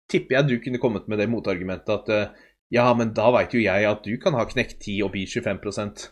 tipper 0.10 0.40
jeg 0.40 0.48
du 0.50 0.60
kunne 0.64 0.82
kommet 0.82 1.08
med 1.12 1.20
det 1.22 1.30
motargumentet 1.30 1.92
at 1.94 2.12
eh, 2.14 2.46
ja, 2.74 2.88
men 2.98 3.14
da 3.18 3.30
veit 3.34 3.54
jo 3.54 3.62
jeg 3.62 3.86
at 3.86 4.06
du 4.06 4.14
kan 4.22 4.38
ha 4.38 4.46
knekt 4.50 4.80
10 4.82 5.04
og 5.06 5.14
bi 5.14 5.26
25% 5.30 6.08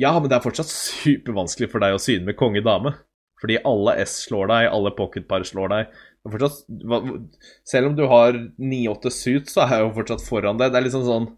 Ja, 0.00 0.12
men 0.16 0.28
det 0.30 0.38
er 0.38 0.44
fortsatt 0.44 0.72
supervanskelig 0.72 1.68
for 1.72 1.84
deg 1.84 1.96
å 1.96 2.00
syne 2.00 2.28
med 2.28 2.38
konge 2.40 2.62
dame. 2.64 2.94
Fordi 3.42 3.58
alle 3.66 3.96
S 4.04 4.20
slår 4.28 4.50
deg, 4.52 4.68
alle 4.70 4.92
pocketpar 4.94 5.44
slår 5.46 5.72
deg. 5.72 5.94
Fortsatt, 6.30 6.60
selv 7.66 7.90
om 7.90 7.96
du 7.98 8.04
har 8.06 8.36
9-8 8.38 9.10
suit, 9.10 9.50
så 9.50 9.64
er 9.64 9.74
jeg 9.74 9.86
jo 9.88 9.94
fortsatt 9.96 10.22
foran 10.22 10.60
deg. 10.60 10.70
Det 10.70 10.78
er 10.78 10.86
liksom 10.86 11.06
sånn 11.08 11.30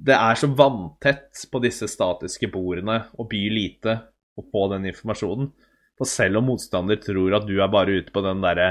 Det 0.00 0.16
er 0.16 0.36
så 0.36 0.48
vanntett 0.56 1.40
på 1.52 1.60
disse 1.64 1.88
statiske 1.88 2.48
bordene 2.52 3.02
å 3.16 3.26
by 3.28 3.40
lite 3.52 3.96
og 4.40 4.46
få 4.52 4.68
den 4.72 4.86
informasjonen. 4.92 5.50
For 6.00 6.08
selv 6.08 6.40
om 6.40 6.48
motstander 6.48 7.00
tror 7.00 7.36
at 7.36 7.48
du 7.48 7.58
er 7.60 7.72
bare 7.72 7.98
ute 8.00 8.12
på 8.12 8.22
den 8.24 8.40
derre 8.44 8.70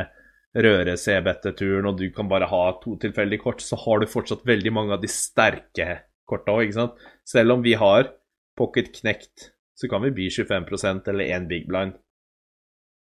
røre 0.57 0.95
CBT-turen, 0.97 1.85
og 1.85 1.99
du 1.99 2.07
kan 2.13 2.29
bare 2.29 2.49
ha 2.49 2.63
to 2.81 2.95
tilfeldige 3.01 3.43
kort, 3.43 3.61
så 3.61 3.77
har 3.77 4.01
du 4.01 4.09
fortsatt 4.09 4.45
veldig 4.49 4.73
mange 4.73 4.95
av 4.95 5.03
de 5.03 5.11
sterke 5.13 5.99
korta 6.29 6.55
òg, 6.55 6.65
ikke 6.65 6.79
sant. 6.79 7.03
Selv 7.27 7.57
om 7.57 7.65
vi 7.65 7.75
har 7.77 8.09
pocket 8.57 8.89
knekt, 8.97 9.51
så 9.77 9.89
kan 9.91 10.01
vi 10.03 10.13
by 10.15 10.29
25% 10.33 11.09
eller 11.13 11.29
én 11.37 11.45
big 11.49 11.67
blind. 11.69 11.97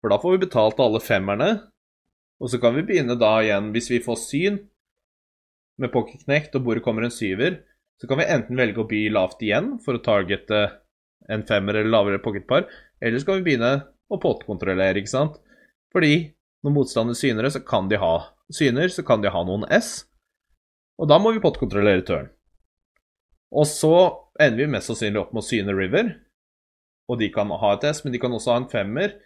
For 0.01 0.11
da 0.11 0.17
får 0.21 0.35
vi 0.35 0.45
betalt 0.45 0.81
alle 0.81 1.01
femmerne, 1.03 1.49
og 2.41 2.49
så 2.49 2.57
kan 2.61 2.73
vi 2.73 2.85
begynne 2.85 3.17
da 3.21 3.35
igjen, 3.43 3.69
hvis 3.75 3.91
vi 3.91 4.01
får 4.01 4.17
syn 4.17 4.57
med 5.81 5.93
pocketknekt 5.93 6.55
og 6.57 6.65
bordet 6.65 6.83
kommer 6.85 7.05
en 7.05 7.13
syver, 7.13 7.59
så 8.01 8.09
kan 8.09 8.17
vi 8.17 8.29
enten 8.33 8.57
velge 8.57 8.81
å 8.81 8.87
by 8.89 9.03
lavt 9.13 9.43
igjen 9.45 9.75
for 9.85 9.97
å 9.97 10.01
targete 10.01 10.63
en 11.29 11.45
femmer 11.45 11.77
eller 11.77 11.93
lavere 11.93 12.21
pocketpar, 12.23 12.65
eller 13.01 13.21
så 13.21 13.29
kan 13.29 13.39
vi 13.39 13.51
begynne 13.51 13.73
å 14.11 14.19
potkontrollere, 14.21 14.97
ikke 14.97 15.13
sant. 15.13 15.37
Fordi 15.93 16.31
når 16.65 16.75
motstander 16.75 17.17
syner 17.17 17.49
så 17.53 17.61
kan 17.65 17.89
de 17.91 18.01
ha 18.01 18.15
syner, 18.53 18.89
så 18.89 19.05
kan 19.05 19.21
de 19.21 19.29
ha 19.33 19.43
noen 19.45 19.67
S, 19.69 20.07
og 20.97 21.09
da 21.09 21.17
må 21.21 21.33
vi 21.35 21.43
potkontrollere 21.43 22.05
turn. 22.05 22.29
Og 23.51 23.67
så 23.67 23.93
ender 24.41 24.63
vi 24.63 24.73
mest 24.73 24.89
sannsynlig 24.89 25.21
opp 25.21 25.33
med 25.35 25.43
å 25.43 25.47
syne 25.47 25.75
River, 25.77 26.13
og 27.11 27.19
de 27.21 27.29
kan 27.33 27.49
ha 27.51 27.73
et 27.75 27.85
S, 27.89 28.01
men 28.05 28.13
de 28.13 28.21
kan 28.21 28.33
også 28.33 28.53
ha 28.53 28.61
en 28.61 28.69
femmer. 28.71 29.17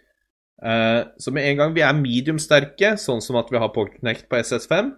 Eh, 0.62 1.00
så 1.18 1.32
med 1.32 1.48
en 1.50 1.58
gang 1.60 1.74
vi 1.76 1.84
er 1.84 1.96
medium-sterke, 1.98 2.94
sånn 3.00 3.20
som 3.24 3.36
at 3.40 3.50
vi 3.52 3.60
har 3.60 3.74
Pocket 3.74 4.28
på 4.28 4.38
SS5, 4.40 4.94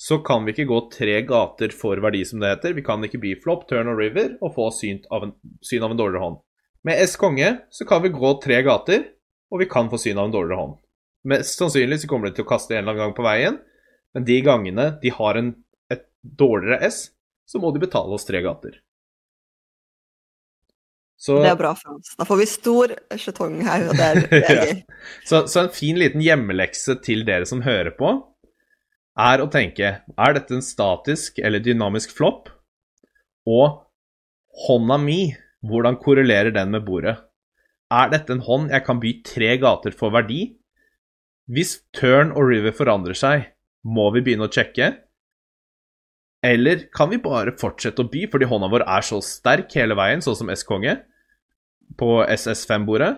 så 0.00 0.20
kan 0.24 0.46
vi 0.46 0.54
ikke 0.54 0.68
gå 0.70 0.78
tre 0.94 1.18
gater 1.28 1.74
for 1.76 2.00
verdi, 2.00 2.22
som 2.24 2.40
det 2.40 2.54
heter. 2.54 2.76
Vi 2.76 2.84
kan 2.86 3.02
ikke 3.04 3.20
bli 3.20 3.34
flop, 3.42 3.66
turn 3.68 3.90
og 3.92 3.98
river 4.00 4.38
og 4.40 4.54
få 4.56 4.70
av 4.70 5.26
en, 5.26 5.34
syn 5.60 5.84
av 5.84 5.92
en 5.92 5.98
dårligere 5.98 6.24
hånd. 6.24 6.38
Med 6.88 7.02
S 7.04 7.18
konge 7.20 7.50
så 7.68 7.84
kan 7.84 8.00
vi 8.02 8.14
gå 8.14 8.30
tre 8.40 8.62
gater, 8.64 9.02
og 9.52 9.60
vi 9.60 9.68
kan 9.68 9.90
få 9.92 9.98
syn 10.00 10.16
av 10.16 10.30
en 10.30 10.36
dårligere 10.38 10.60
hånd. 10.62 10.78
Mest 11.28 11.60
sannsynlig 11.60 12.00
så 12.00 12.08
kommer 12.08 12.30
de 12.30 12.38
til 12.38 12.46
å 12.46 12.48
kaste 12.48 12.72
en 12.72 12.80
eller 12.80 12.94
annen 12.94 13.02
gang 13.02 13.16
på 13.18 13.26
veien, 13.26 13.58
men 14.16 14.24
de 14.24 14.38
gangene 14.46 14.86
de 15.02 15.12
har 15.12 15.36
en, 15.36 15.52
et 15.92 16.06
dårligere 16.22 16.80
S, 16.88 17.10
så 17.44 17.60
må 17.60 17.74
de 17.74 17.82
betale 17.82 18.16
oss 18.16 18.24
tre 18.24 18.40
gater. 18.46 18.78
Så, 21.20 21.36
det 21.44 21.50
er 21.50 21.58
bra 21.60 21.74
for 21.76 21.98
oss. 21.98 22.14
Da 22.16 22.24
får 22.24 22.38
vi 22.40 22.48
stor 22.48 22.92
skjetong 23.20 23.58
her, 23.66 23.90
og 23.90 23.98
det 23.98 24.06
er, 24.06 24.20
det 24.30 24.38
er 24.40 24.60
gøy. 24.64 24.70
så, 25.28 25.42
så, 25.44 25.66
en 25.66 25.74
fin 25.74 25.98
liten 26.00 26.22
hjemmelekse 26.24 26.96
til 27.04 27.26
dere 27.28 27.48
som 27.48 27.60
hører 27.66 27.92
på, 27.98 28.14
er 29.20 29.42
å 29.42 29.50
tenke 29.52 29.90
Er 30.00 30.32
dette 30.36 30.54
en 30.56 30.64
statisk 30.64 31.42
eller 31.44 31.60
dynamisk 31.60 32.14
flopp? 32.16 32.48
Og 33.44 33.82
hånda 34.64 34.96
mi, 35.02 35.34
hvordan 35.66 35.98
korrelerer 36.00 36.54
den 36.56 36.72
med 36.72 36.86
bordet? 36.86 37.18
Er 37.92 38.08
dette 38.12 38.32
en 38.32 38.44
hånd 38.46 38.72
jeg 38.72 38.86
kan 38.86 39.02
by 39.02 39.12
tre 39.26 39.52
gater 39.60 39.92
for 39.92 40.14
verdi? 40.14 40.54
Hvis 41.50 41.82
turn 41.92 42.32
og 42.32 42.48
river 42.48 42.72
forandrer 42.72 43.18
seg, 43.18 43.50
må 43.84 44.08
vi 44.14 44.24
begynne 44.24 44.48
å 44.48 44.52
sjekke? 44.54 44.92
Eller 46.46 46.86
kan 46.96 47.10
vi 47.12 47.20
bare 47.20 47.52
fortsette 47.60 48.00
å 48.00 48.08
by 48.08 48.24
fordi 48.32 48.48
hånda 48.48 48.72
vår 48.72 48.88
er 48.88 49.04
så 49.04 49.20
sterk 49.20 49.74
hele 49.76 49.98
veien, 49.98 50.24
sånn 50.24 50.38
som 50.38 50.56
S-konge 50.56 50.96
på 51.98 52.24
SS5-bordet, 52.24 53.14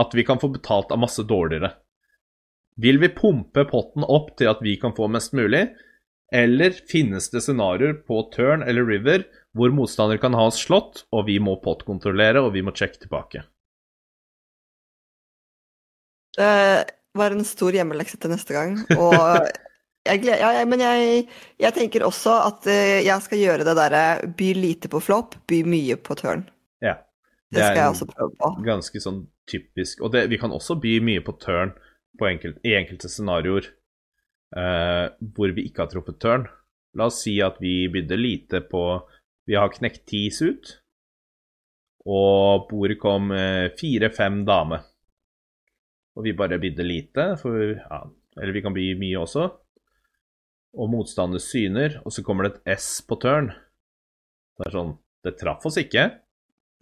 at 0.00 0.14
vi 0.14 0.24
kan 0.26 0.40
få 0.42 0.50
betalt 0.54 0.92
av 0.92 1.00
masse 1.02 1.22
dårligere? 1.22 1.72
Vil 2.76 2.98
vi 2.98 3.12
pumpe 3.14 3.64
potten 3.70 4.04
opp 4.04 4.32
til 4.38 4.50
at 4.50 4.62
vi 4.64 4.74
kan 4.80 4.94
få 4.96 5.06
mest 5.12 5.34
mulig, 5.36 5.68
eller 6.34 6.74
finnes 6.90 7.28
det 7.30 7.44
scenarioer 7.44 8.00
på 8.08 8.24
turn 8.34 8.64
eller 8.66 8.86
river 8.88 9.26
hvor 9.54 9.70
motstander 9.70 10.18
kan 10.18 10.34
ha 10.34 10.48
oss 10.48 10.58
slått, 10.64 11.04
og 11.14 11.28
vi 11.28 11.38
må 11.38 11.54
pottkontrollere 11.62 12.42
og 12.42 12.54
vi 12.56 12.64
må 12.66 12.74
sjekke 12.74 13.04
tilbake? 13.04 13.44
Det 16.34 16.50
var 17.14 17.30
en 17.30 17.46
stor 17.46 17.76
hjemmelekse 17.76 18.18
til 18.18 18.34
neste 18.34 18.56
gang, 18.56 18.80
og 18.98 19.46
Jeg 20.04 20.20
gleder, 20.20 20.40
ja, 20.42 20.48
jeg, 20.58 20.68
men 20.68 20.82
jeg, 20.84 21.20
jeg, 21.62 21.72
tenker 21.72 22.02
også 22.04 22.34
at 22.50 22.66
uh, 22.68 22.96
jeg 23.00 23.24
skal 23.24 23.40
gjøre 23.40 23.64
det 23.64 23.72
derre 23.78 24.02
by 24.36 24.50
lite 24.58 24.90
på 24.92 25.00
flopp, 25.00 25.38
by 25.48 25.62
mye 25.64 25.96
på 25.96 26.16
turn. 26.18 26.42
Det, 27.54 27.60
det 27.60 27.70
skal 27.70 27.80
jeg 27.80 27.94
også 27.94 28.08
prøve 28.10 28.36
på. 28.40 28.50
Ganske 28.66 29.02
sånn 29.02 29.24
typisk. 29.50 30.02
Og 30.04 30.12
det, 30.14 30.26
vi 30.32 30.38
kan 30.40 30.54
også 30.54 30.76
by 30.82 30.98
mye 31.04 31.22
på 31.24 31.36
turn 31.42 31.74
på 32.18 32.28
enkelt, 32.28 32.60
i 32.66 32.76
enkelte 32.78 33.10
scenarioer 33.10 33.70
uh, 34.54 35.10
hvor 35.34 35.54
vi 35.56 35.66
ikke 35.68 35.84
har 35.84 35.90
truffet 35.92 36.20
turn. 36.22 36.46
La 36.94 37.08
oss 37.10 37.22
si 37.24 37.36
at 37.42 37.58
vi 37.62 37.88
bydde 37.90 38.18
lite 38.20 38.62
på 38.70 38.84
Vi 39.44 39.56
har 39.58 39.72
knekt 39.74 40.06
ti 40.08 40.28
ut, 40.40 40.70
og 42.06 42.68
bordet 42.70 43.00
kom 43.02 43.32
uh, 43.34 43.72
fire-fem 43.76 44.44
dame. 44.48 44.80
Og 46.14 46.24
vi 46.24 46.36
bare 46.38 46.60
bydde 46.62 46.86
lite, 46.86 47.34
for 47.40 47.74
ja, 47.74 48.04
Eller 48.38 48.52
vi 48.54 48.62
kan 48.62 48.74
by 48.74 48.86
mye 48.98 49.18
også 49.20 49.50
og 50.74 50.90
motstander 50.90 51.42
syner, 51.42 52.00
og 52.02 52.10
så 52.14 52.24
kommer 52.26 52.48
det 52.48 52.56
et 52.56 52.80
S 52.80 52.98
på 53.06 53.18
turn. 53.22 53.52
Det 54.58 54.68
er 54.68 54.74
sånn 54.74 54.94
Det 55.24 55.38
traff 55.40 55.62
oss 55.64 55.78
ikke. 55.80 56.02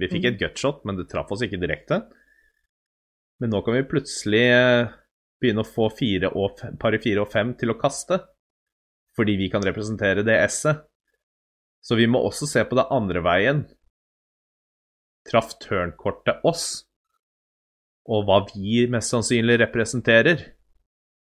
Vi 0.01 0.09
fikk 0.11 0.26
et 0.26 0.36
mm. 0.36 0.40
gutshot, 0.40 0.82
men 0.88 0.99
det 0.99 1.09
traff 1.11 1.30
oss 1.34 1.45
ikke 1.45 1.61
direkte. 1.61 2.03
Men 3.43 3.53
nå 3.53 3.62
kan 3.66 3.76
vi 3.76 3.84
plutselig 3.90 4.45
eh, 4.55 4.93
begynne 5.43 5.64
å 5.64 5.68
få 5.68 5.88
fire 5.95 6.30
og, 6.38 6.62
pari 6.80 7.01
fire 7.03 7.24
og 7.24 7.32
fem 7.32 7.53
til 7.59 7.74
å 7.74 7.78
kaste. 7.80 8.20
Fordi 9.18 9.36
vi 9.40 9.51
kan 9.53 9.64
representere 9.66 10.24
det 10.26 10.38
S-et. 10.47 10.86
Så 11.82 11.99
vi 11.99 12.07
må 12.07 12.20
også 12.22 12.47
se 12.47 12.62
på 12.62 12.76
det 12.78 12.86
andre 12.95 13.20
veien. 13.26 13.64
Traff 15.26 15.57
turnkortet 15.62 16.45
oss? 16.47 16.84
Og 18.07 18.22
hva 18.26 18.45
vi 18.53 18.84
mest 18.90 19.11
sannsynlig 19.11 19.59
representerer? 19.64 20.45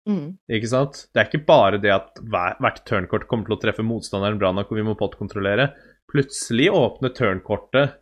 Mm. 0.09 0.37
Ikke 0.57 0.71
sant? 0.71 1.03
Det 1.11 1.21
er 1.21 1.29
ikke 1.29 1.45
bare 1.45 1.79
det 1.83 1.93
at 1.93 2.19
hvert 2.25 2.81
turnkort 2.89 3.27
kommer 3.29 3.49
til 3.49 3.57
å 3.57 3.61
treffe 3.61 3.85
motstanderen 3.85 4.39
bra 4.41 4.53
nok 4.55 4.71
og 4.71 4.79
vi 4.79 4.85
må 4.87 4.97
pottkontrollere. 4.97 5.69
Plutselig 6.09 6.71
åpner 6.73 7.13
turnkortet 7.13 7.97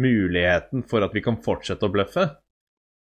muligheten 0.00 0.82
for 0.88 1.04
at 1.06 1.14
vi 1.14 1.22
kan 1.24 1.38
fortsette 1.42 1.86
å 1.86 1.92
bløffe. 1.92 2.28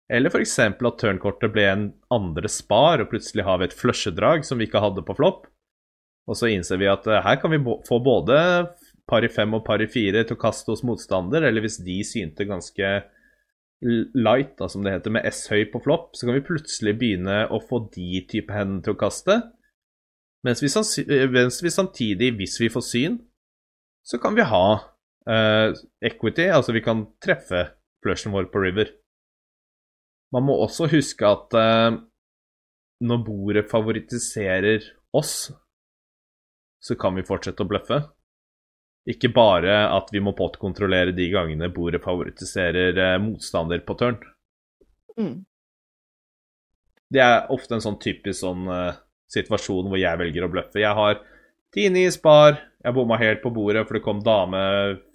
Eller 0.08 0.32
f.eks. 0.32 0.58
at 0.58 1.00
turnkortet 1.00 1.52
ble 1.52 1.66
en 1.68 1.86
andre 2.14 2.48
spar, 2.48 3.02
og 3.02 3.10
plutselig 3.12 3.44
har 3.44 3.60
vi 3.60 3.68
et 3.68 3.76
flushedrag 3.76 4.46
som 4.48 4.60
vi 4.60 4.68
ikke 4.68 4.80
hadde 4.80 5.04
på 5.04 5.16
flopp. 5.18 5.44
Og 6.28 6.36
så 6.36 6.48
innser 6.52 6.80
vi 6.80 6.88
at 6.88 7.04
uh, 7.08 7.20
her 7.24 7.36
kan 7.40 7.52
vi 7.52 7.60
få 7.88 8.00
både 8.04 8.38
pari 9.08 9.28
fem 9.32 9.54
og 9.56 9.64
pari 9.64 9.88
fire 9.88 10.24
til 10.24 10.36
å 10.36 10.40
kaste 10.40 10.72
hos 10.72 10.84
motstander, 10.84 11.44
eller 11.48 11.64
hvis 11.64 11.80
de 11.84 12.00
synte 12.04 12.48
ganske 12.48 12.90
light, 14.18 14.56
da, 14.58 14.66
som 14.68 14.82
det 14.82 14.96
heter, 14.96 15.14
med 15.14 15.28
S-høy 15.30 15.68
på 15.72 15.80
flopp, 15.84 16.16
så 16.18 16.26
kan 16.26 16.36
vi 16.36 16.44
plutselig 16.44 16.96
begynne 16.98 17.44
å 17.54 17.60
få 17.62 17.84
de 17.94 18.24
type 18.28 18.52
hendene 18.52 18.82
til 18.84 18.96
å 18.96 19.00
kaste. 19.00 19.38
Mens 20.46 20.62
vi, 20.62 20.70
samtidig, 20.70 22.32
hvis 22.38 22.58
vi 22.60 22.70
får 22.72 22.84
syn, 22.86 23.18
så 24.06 24.18
kan 24.22 24.36
vi 24.38 24.46
ha 24.46 24.66
uh, 25.28 25.76
equity, 26.04 26.48
altså 26.52 26.74
vi 26.76 26.82
kan 26.84 27.04
treffe 27.22 27.64
flushen 28.04 28.34
vår 28.34 28.50
på 28.52 28.62
river. 28.62 28.92
Man 30.34 30.44
må 30.48 30.58
også 30.60 30.88
huske 30.92 31.26
at 31.26 31.56
uh, 31.56 31.98
når 33.04 33.24
bordet 33.24 33.66
favoritiserer 33.70 34.84
oss, 35.16 35.50
så 36.82 36.96
kan 36.98 37.16
vi 37.18 37.26
fortsette 37.26 37.64
å 37.64 37.68
bløffe. 37.68 38.02
Ikke 39.08 39.30
bare 39.32 39.86
at 39.94 40.10
vi 40.12 40.20
må 40.20 40.34
pottkontrollere 40.36 41.14
de 41.16 41.30
gangene 41.32 41.70
bordet 41.72 42.02
favoritiserer 42.04 42.98
uh, 42.98 43.16
motstander 43.22 43.84
på 43.86 43.96
turn. 44.00 44.18
Mm. 45.18 45.36
Det 47.08 47.22
er 47.24 47.48
ofte 47.54 47.78
en 47.78 47.82
sånn 47.82 47.96
typisk 48.02 48.42
sånn 48.42 48.66
situasjon 49.32 49.86
hvor 49.88 49.96
jeg 49.96 50.20
velger 50.20 50.44
å 50.44 50.50
bløffe. 50.52 50.76
Jeg 50.82 50.92
har 50.92 51.22
10-9 51.72 52.10
spar, 52.18 52.58
jeg 52.84 52.94
bomma 52.94 53.18
helt 53.18 53.40
på 53.42 53.50
bordet 53.54 53.86
for 53.86 53.98
det 53.98 54.04
kom 54.04 54.20
dame 54.24 54.60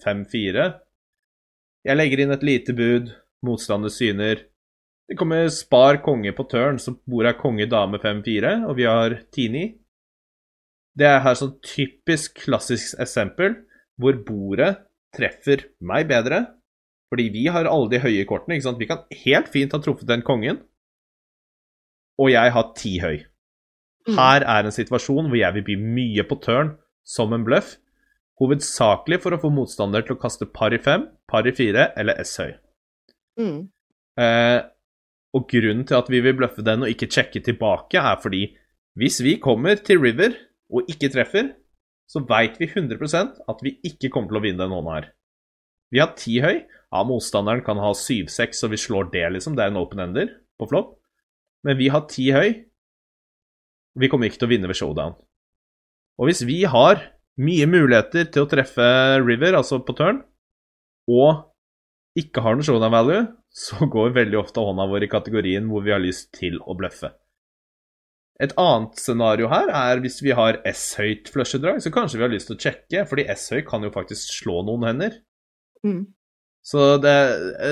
5-4. 0.03 0.65
Jeg 1.87 1.99
legger 1.99 2.23
inn 2.23 2.35
et 2.35 2.43
lite 2.43 2.75
bud, 2.75 3.11
motstander 3.43 3.91
syner. 3.91 4.41
Det 5.07 5.17
kommer 5.19 5.47
spar 5.51 5.99
konge 6.03 6.31
på 6.35 6.45
tørn, 6.51 6.79
så 6.79 6.95
bordet 7.07 7.33
er 7.33 7.39
konge 7.39 7.67
dame 7.71 7.99
5-4, 8.03 8.53
og 8.67 8.75
vi 8.79 8.87
har 8.87 9.17
10-9. 9.35 9.63
Det 10.93 11.07
er 11.09 11.23
her 11.25 11.39
sånn 11.39 11.55
typisk 11.65 12.43
klassisk 12.45 12.99
eksempel 13.01 13.55
hvor 13.99 14.19
bordet 14.25 14.75
treffer 15.15 15.65
meg 15.81 16.07
bedre. 16.11 16.43
Fordi 17.13 17.27
vi 17.33 17.47
har 17.51 17.69
alle 17.69 17.91
de 17.91 18.01
høye 18.01 18.23
kortene. 18.25 18.57
ikke 18.57 18.65
sant? 18.65 18.79
Vi 18.81 18.89
kan 18.89 19.03
helt 19.23 19.49
fint 19.53 19.73
ha 19.75 19.79
truffet 19.81 20.09
den 20.09 20.23
kongen, 20.25 20.63
og 22.17 22.31
jeg 22.33 22.53
har 22.55 22.71
ti 22.77 22.97
høy. 23.01 23.23
Mm. 24.07 24.17
Her 24.17 24.45
er 24.49 24.65
en 24.65 24.75
situasjon 24.75 25.29
hvor 25.29 25.39
jeg 25.39 25.55
vil 25.55 25.67
by 25.67 25.75
mye 25.79 26.25
på 26.27 26.37
turn 26.43 26.73
som 27.03 27.33
en 27.35 27.45
bløff. 27.45 27.77
Hovedsakelig 28.41 29.19
for 29.23 29.35
å 29.35 29.41
få 29.41 29.51
motstander 29.53 30.05
til 30.05 30.15
å 30.15 30.21
kaste 30.21 30.47
par 30.49 30.73
i 30.73 30.81
fem, 30.81 31.05
par 31.29 31.47
i 31.47 31.53
fire 31.55 31.91
eller 31.99 32.19
S-høy. 32.23 32.55
Mm. 33.39 33.59
Eh, 34.19 34.59
og 35.33 35.49
grunnen 35.49 35.85
til 35.89 35.97
at 35.97 36.09
vi 36.11 36.21
vil 36.23 36.37
bløffe 36.37 36.65
den 36.65 36.85
og 36.85 36.91
ikke 36.91 37.09
sjekke 37.13 37.41
tilbake, 37.45 38.01
er 38.01 38.19
fordi 38.21 38.45
hvis 38.99 39.19
vi 39.25 39.39
kommer 39.41 39.79
til 39.81 40.01
river 40.01 40.35
og 40.73 40.89
ikke 40.89 41.09
treffer, 41.13 41.53
så 42.09 42.21
veit 42.29 42.59
vi 42.61 42.67
100 42.69 42.99
at 43.49 43.63
vi 43.65 43.77
ikke 43.85 44.11
kommer 44.13 44.29
til 44.29 44.39
å 44.41 44.43
vinne 44.43 44.61
den 44.61 44.73
hånda 44.75 44.97
her. 44.97 45.07
Vi 45.93 46.01
har 46.01 46.13
ti 46.17 46.39
høy. 46.41 46.65
Ja, 46.93 47.01
motstanderen 47.05 47.63
kan 47.65 47.79
ha 47.81 47.89
7-6, 47.97 48.59
så 48.59 48.69
vi 48.69 48.77
slår 48.77 49.09
det, 49.13 49.25
liksom. 49.33 49.55
Det 49.57 49.65
er 49.65 49.71
en 49.71 49.79
open 49.81 50.01
ender 50.03 50.29
på 50.61 50.67
flopp. 50.69 50.95
Men 51.65 51.77
vi 51.79 51.89
har 51.93 52.05
ti 52.09 52.27
høy. 52.33 52.65
Vi 53.97 54.09
kommer 54.09 54.29
ikke 54.29 54.41
til 54.41 54.49
å 54.49 54.53
vinne 54.53 54.69
ved 54.69 54.77
showdown. 54.77 55.15
Og 56.21 56.29
hvis 56.29 56.43
vi 56.45 56.61
har 56.69 57.01
mye 57.41 57.65
muligheter 57.69 58.29
til 58.29 58.45
å 58.45 58.49
treffe 58.49 58.85
River, 59.23 59.57
altså 59.57 59.79
på 59.85 59.95
turn, 59.97 60.21
og 61.09 61.49
ikke 62.19 62.43
har 62.45 62.55
noe 62.55 62.65
showdown 62.65 62.93
value, 62.93 63.25
så 63.53 63.87
går 63.89 64.15
veldig 64.17 64.39
ofte 64.41 64.61
hånda 64.61 64.85
vår 64.89 65.07
i 65.07 65.11
kategorien 65.11 65.67
hvor 65.69 65.85
vi 65.85 65.93
har 65.93 66.01
lyst 66.01 66.31
til 66.37 66.59
å 66.61 66.77
bløffe. 66.77 67.11
Et 68.41 68.53
annet 68.57 68.97
scenario 68.97 69.47
her 69.51 69.69
er 69.69 70.01
hvis 70.01 70.17
vi 70.25 70.33
har 70.35 70.57
S-høyt 70.73 71.29
flushedrag, 71.33 71.79
så 71.81 71.93
kanskje 71.93 72.19
vi 72.19 72.25
har 72.25 72.33
lyst 72.33 72.49
til 72.49 72.57
å 72.57 72.63
sjekke, 72.65 73.05
fordi 73.09 73.27
S-høy 73.33 73.61
kan 73.67 73.85
jo 73.85 73.93
faktisk 73.93 74.33
slå 74.41 74.63
noen 74.65 74.87
hender. 74.89 75.19
Mm. 75.85 76.07
Så 76.63 76.95
det, 77.03 77.13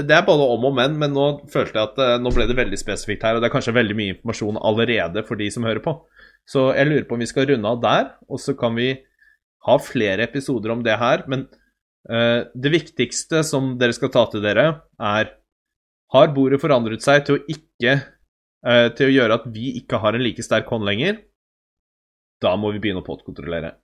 det, 0.04 0.14
er 0.14 0.26
både 0.28 0.46
om 0.52 0.66
og 0.68 0.74
men, 0.76 0.98
men 1.00 1.14
nå 1.16 1.26
følte 1.52 1.80
jeg 1.80 1.90
at 1.94 2.00
eh, 2.04 2.18
nå 2.20 2.34
ble 2.36 2.46
det 2.50 2.58
veldig 2.60 2.80
spesifikt 2.80 3.24
her, 3.24 3.38
og 3.38 3.44
det 3.44 3.48
er 3.48 3.54
kanskje 3.54 3.74
veldig 3.78 3.96
mye 3.98 4.14
informasjon 4.18 4.60
allerede 4.60 5.24
for 5.28 5.40
de 5.40 5.48
som 5.54 5.66
hører 5.66 5.82
på. 5.86 5.96
Så 6.50 6.72
jeg 6.76 6.90
lurer 6.90 7.08
på 7.08 7.16
om 7.16 7.24
vi 7.24 7.30
skal 7.30 7.48
runde 7.50 7.70
av 7.70 7.82
der, 7.84 8.08
og 8.28 8.42
så 8.42 8.56
kan 8.58 8.76
vi 8.78 8.94
ha 9.68 9.76
flere 9.82 10.26
episoder 10.26 10.74
om 10.74 10.82
det 10.86 10.98
her. 11.00 11.24
Men 11.32 11.46
uh, 12.10 12.48
det 12.54 12.74
viktigste 12.74 13.44
som 13.48 13.76
dere 13.82 13.96
skal 13.98 14.12
ta 14.14 14.26
til 14.32 14.44
dere, 14.46 14.82
er 15.00 15.38
Har 16.12 16.34
bordet 16.36 16.60
forandret 16.60 17.00
seg 17.00 17.24
til 17.24 17.38
å 17.38 17.44
ikke 17.48 17.94
uh, 18.68 18.90
Til 18.92 19.06
å 19.08 19.14
gjøre 19.14 19.38
at 19.40 19.46
vi 19.48 19.78
ikke 19.80 20.02
har 20.04 20.18
en 20.18 20.26
like 20.26 20.44
sterk 20.44 20.68
hånd 20.68 20.84
lenger? 20.84 21.22
Da 22.42 22.56
må 22.58 22.74
vi 22.74 22.82
begynne 22.82 23.04
å 23.04 23.06
potkontrollere. 23.06 23.76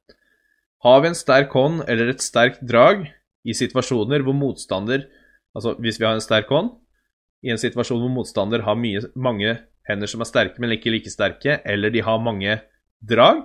Har 0.84 0.99
vi 1.01 1.12
en 1.12 1.18
sterk 1.18 1.53
hånd 1.53 1.86
eller 1.88 2.12
et 2.12 2.26
sterkt 2.26 2.60
drag 2.66 3.05
i 3.47 3.55
situasjoner 3.55 4.26
hvor 4.26 4.36
motstander 4.36 5.05
Altså 5.58 5.74
hvis 5.82 5.97
vi 5.97 6.05
har 6.05 6.14
en 6.14 6.22
sterk 6.22 6.51
hånd, 6.53 6.68
i 7.41 7.49
en 7.49 7.58
situasjon 7.58 8.01
hvor 8.03 8.12
motstander 8.14 8.62
har 8.68 8.78
mye, 8.78 9.01
mange 9.18 9.55
hender 9.88 10.09
som 10.11 10.23
er 10.23 10.29
sterke, 10.29 10.61
men 10.61 10.75
ikke 10.75 10.93
like 10.93 11.11
sterke, 11.11 11.59
eller 11.65 11.93
de 11.93 12.03
har 12.05 12.23
mange 12.23 12.59
drag, 13.03 13.43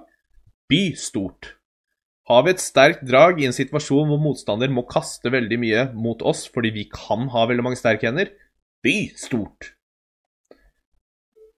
by 0.70 0.82
stort. 0.99 1.55
Har 2.30 2.45
vi 2.47 2.55
et 2.55 2.62
sterkt 2.62 3.03
drag 3.09 3.40
i 3.43 3.49
en 3.49 3.57
situasjon 3.57 4.09
hvor 4.09 4.20
motstander 4.22 4.70
må 4.72 4.86
kaste 4.88 5.32
veldig 5.32 5.59
mye 5.61 5.86
mot 5.99 6.22
oss 6.22 6.45
fordi 6.51 6.70
vi 6.74 6.84
kan 6.93 7.26
ha 7.32 7.47
veldig 7.51 7.64
mange 7.66 7.80
sterke 7.80 8.09
hender, 8.09 8.30
by 8.82 8.97
stort. 9.18 9.72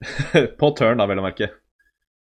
På 0.61 0.72
turn, 0.76 0.99
da, 1.01 1.09
vel 1.09 1.20
å 1.20 1.26
merke. 1.26 1.51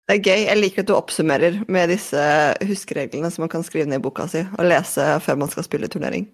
Det 0.08 0.16
er 0.16 0.22
gøy. 0.24 0.44
Jeg 0.46 0.58
liker 0.62 0.84
at 0.84 0.88
du 0.88 0.94
oppsummerer 0.96 1.58
med 1.68 1.90
disse 1.92 2.22
huskereglene 2.64 3.28
som 3.32 3.44
man 3.44 3.52
kan 3.52 3.66
skrive 3.66 3.90
ned 3.90 4.00
i 4.00 4.04
boka 4.06 4.24
si 4.30 4.40
og 4.46 4.64
lese 4.64 5.04
før 5.20 5.42
man 5.42 5.52
skal 5.52 5.66
spille 5.66 5.90
turnering. 5.92 6.30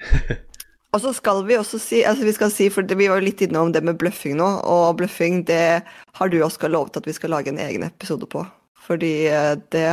og 0.92 1.00
så 1.00 1.12
skal 1.16 1.40
vi 1.48 1.56
også 1.56 1.78
si, 1.80 2.02
altså 2.04 2.26
vi 2.28 2.34
skal 2.36 2.50
si, 2.52 2.68
for 2.72 2.84
vi 2.84 3.08
var 3.08 3.20
jo 3.20 3.24
litt 3.24 3.40
innom 3.44 3.72
det 3.72 3.80
med 3.84 3.96
bløffing 4.00 4.36
nå, 4.36 4.48
og 4.68 4.98
bløffing 4.98 5.40
det 5.48 5.82
har 6.18 6.32
du 6.32 6.36
også 6.44 6.68
lovet 6.68 6.98
at 7.00 7.08
vi 7.08 7.14
skal 7.16 7.32
lage 7.32 7.48
en 7.48 7.60
egen 7.64 7.86
episode 7.86 8.28
på. 8.28 8.44
Fordi 8.82 9.14
eh, 9.30 9.54
det 9.74 9.86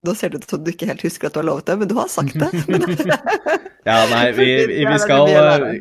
Nå 0.00 0.14
ser 0.16 0.30
det 0.32 0.38
ut 0.40 0.48
som 0.48 0.62
du 0.64 0.70
ikke 0.72 0.86
helt 0.88 1.02
husker 1.04 1.28
at 1.28 1.34
du 1.36 1.42
har 1.42 1.44
lovet 1.44 1.66
det, 1.68 1.74
men 1.76 1.88
du 1.90 1.92
har 1.98 2.06
sagt 2.08 2.32
det. 2.40 2.48
ja, 3.90 3.98
nei, 4.08 4.22
vi, 4.32 4.46
vi, 4.88 4.94
skal, 5.02 5.28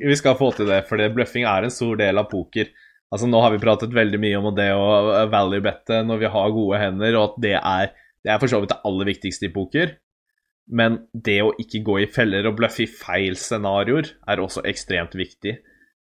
vi 0.01 0.17
skal 0.19 0.35
få 0.35 0.49
til 0.57 0.67
det, 0.67 0.81
for 0.89 0.99
bløffing 1.15 1.47
er 1.47 1.63
en 1.63 1.71
stor 1.71 1.95
del 2.01 2.19
av 2.19 2.27
poker. 2.27 2.67
Altså 3.15 3.29
Nå 3.31 3.39
har 3.39 3.53
vi 3.55 3.61
pratet 3.63 3.95
veldig 3.95 4.19
mye 4.19 4.41
om 4.41 4.51
det 4.57 4.67
å 4.75 4.89
value-bette 5.31 6.01
når 6.03 6.19
vi 6.19 6.33
har 6.35 6.51
gode 6.57 6.81
hender, 6.83 7.15
og 7.15 7.29
at 7.29 7.39
det 7.47 7.55
er, 7.61 7.95
det 8.27 8.33
er 8.33 8.43
for 8.43 8.51
så 8.51 8.59
vidt 8.59 8.73
det 8.73 8.81
aller 8.91 9.09
viktigste 9.13 9.47
i 9.47 9.53
poker. 9.55 9.95
Men 10.69 10.99
det 11.13 11.39
å 11.41 11.55
ikke 11.61 11.81
gå 11.85 11.97
i 12.03 12.09
feller 12.13 12.45
og 12.45 12.59
bløffe 12.59 12.83
i 12.85 12.91
feil 12.91 13.37
scenarioer 13.39 14.11
er 14.29 14.41
også 14.41 14.63
ekstremt 14.69 15.15
viktig. 15.17 15.57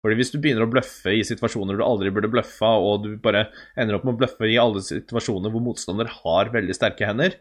Fordi 0.05 0.19
Hvis 0.19 0.33
du 0.35 0.39
begynner 0.41 0.67
å 0.67 0.73
bløffe 0.73 1.15
i 1.17 1.25
situasjoner 1.25 1.79
du 1.79 1.85
aldri 1.85 2.11
burde 2.13 2.29
bløffa, 2.33 2.75
og 2.77 3.07
du 3.07 3.15
bare 3.25 3.47
ender 3.81 3.97
opp 3.97 4.05
med 4.05 4.17
å 4.17 4.21
bløffe 4.21 4.49
i 4.49 4.59
alle 4.61 4.83
situasjoner 4.85 5.53
hvor 5.53 5.65
motstander 5.65 6.11
har 6.13 6.53
veldig 6.53 6.77
sterke 6.77 7.09
hender, 7.09 7.39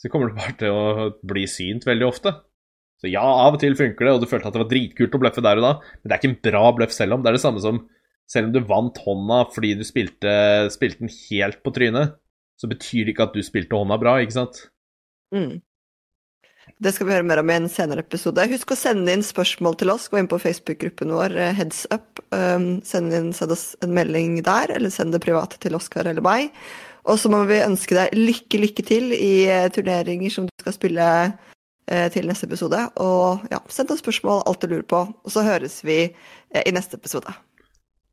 så 0.00 0.08
kommer 0.08 0.30
du 0.30 0.38
bare 0.38 0.56
til 0.60 0.72
å 0.72 1.10
bli 1.28 1.44
synt 1.50 1.84
veldig 1.88 2.06
ofte. 2.08 2.32
Så 3.02 3.10
ja, 3.12 3.22
av 3.22 3.56
og 3.56 3.60
til 3.60 3.76
funker 3.76 4.06
det, 4.06 4.14
og 4.14 4.22
du 4.22 4.28
følte 4.30 4.48
at 4.48 4.56
det 4.56 4.62
var 4.62 4.70
dritkult 4.70 5.16
å 5.18 5.20
bløffe 5.20 5.44
der 5.44 5.60
og 5.60 5.66
da, 5.66 5.72
men 5.82 6.06
det 6.06 6.14
er 6.14 6.20
ikke 6.22 6.30
en 6.30 6.40
bra 6.48 6.64
bløff 6.78 6.94
selv 6.96 7.16
om. 7.16 7.24
Det 7.24 7.32
er 7.32 7.36
det 7.36 7.44
samme 7.44 7.62
som 7.64 7.82
selv 8.30 8.48
om 8.48 8.54
du 8.54 8.62
vant 8.68 9.00
hånda 9.04 9.40
fordi 9.52 9.74
du 9.76 9.84
spilte, 9.84 10.32
spilte 10.72 11.04
den 11.04 11.12
helt 11.12 11.60
på 11.64 11.74
trynet, 11.76 12.16
så 12.56 12.70
betyr 12.70 13.04
det 13.04 13.14
ikke 13.16 13.26
at 13.28 13.36
du 13.36 13.42
spilte 13.44 13.76
hånda 13.76 13.98
bra, 14.00 14.16
ikke 14.22 14.38
sant? 14.38 14.62
Mm. 15.34 15.60
Det 16.82 16.90
skal 16.90 17.06
vi 17.06 17.12
høre 17.14 17.26
mer 17.26 17.38
om 17.38 17.50
i 17.52 17.54
en 17.54 17.68
senere 17.70 18.02
episode. 18.02 18.42
Husk 18.50 18.72
å 18.74 18.76
sende 18.78 19.12
inn 19.14 19.22
spørsmål 19.22 19.76
til 19.78 19.92
oss. 19.92 20.08
Gå 20.10 20.18
inn 20.18 20.30
på 20.30 20.40
Facebook-gruppen 20.42 21.12
vår, 21.14 21.36
eh, 21.38 21.52
Heads 21.54 21.84
Up. 21.94 22.18
Um, 22.34 22.82
send, 22.82 23.14
inn, 23.14 23.30
send 23.32 23.54
oss 23.54 23.76
en 23.86 23.94
melding 23.94 24.40
der, 24.42 24.72
eller 24.74 24.90
send 24.90 25.14
det 25.14 25.22
privat 25.22 25.54
til 25.62 25.78
Oskar 25.78 26.10
eller 26.10 26.24
meg. 26.24 26.50
Og 27.06 27.20
så 27.22 27.30
må 27.30 27.44
vi 27.46 27.60
ønske 27.62 27.94
deg 27.94 28.18
lykke, 28.18 28.58
lykke 28.64 28.86
til 28.88 29.14
i 29.14 29.46
uh, 29.46 29.68
turneringer 29.70 30.34
som 30.34 30.50
du 30.50 30.54
skal 30.58 30.74
spille 30.74 31.06
uh, 31.30 32.08
til 32.10 32.26
neste 32.26 32.50
episode. 32.50 32.82
Og 32.98 33.46
ja, 33.52 33.62
send 33.70 33.94
oss 33.94 34.02
spørsmål, 34.02 34.42
alt 34.42 34.66
du 34.66 34.72
lurer 34.74 34.88
på. 34.90 35.06
Og 35.06 35.30
så 35.30 35.46
høres 35.46 35.84
vi 35.86 36.08
uh, 36.10 36.62
i 36.66 36.74
neste 36.74 36.98
episode. 36.98 37.30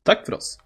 Takk 0.06 0.28
for 0.28 0.38
oss. 0.38 0.60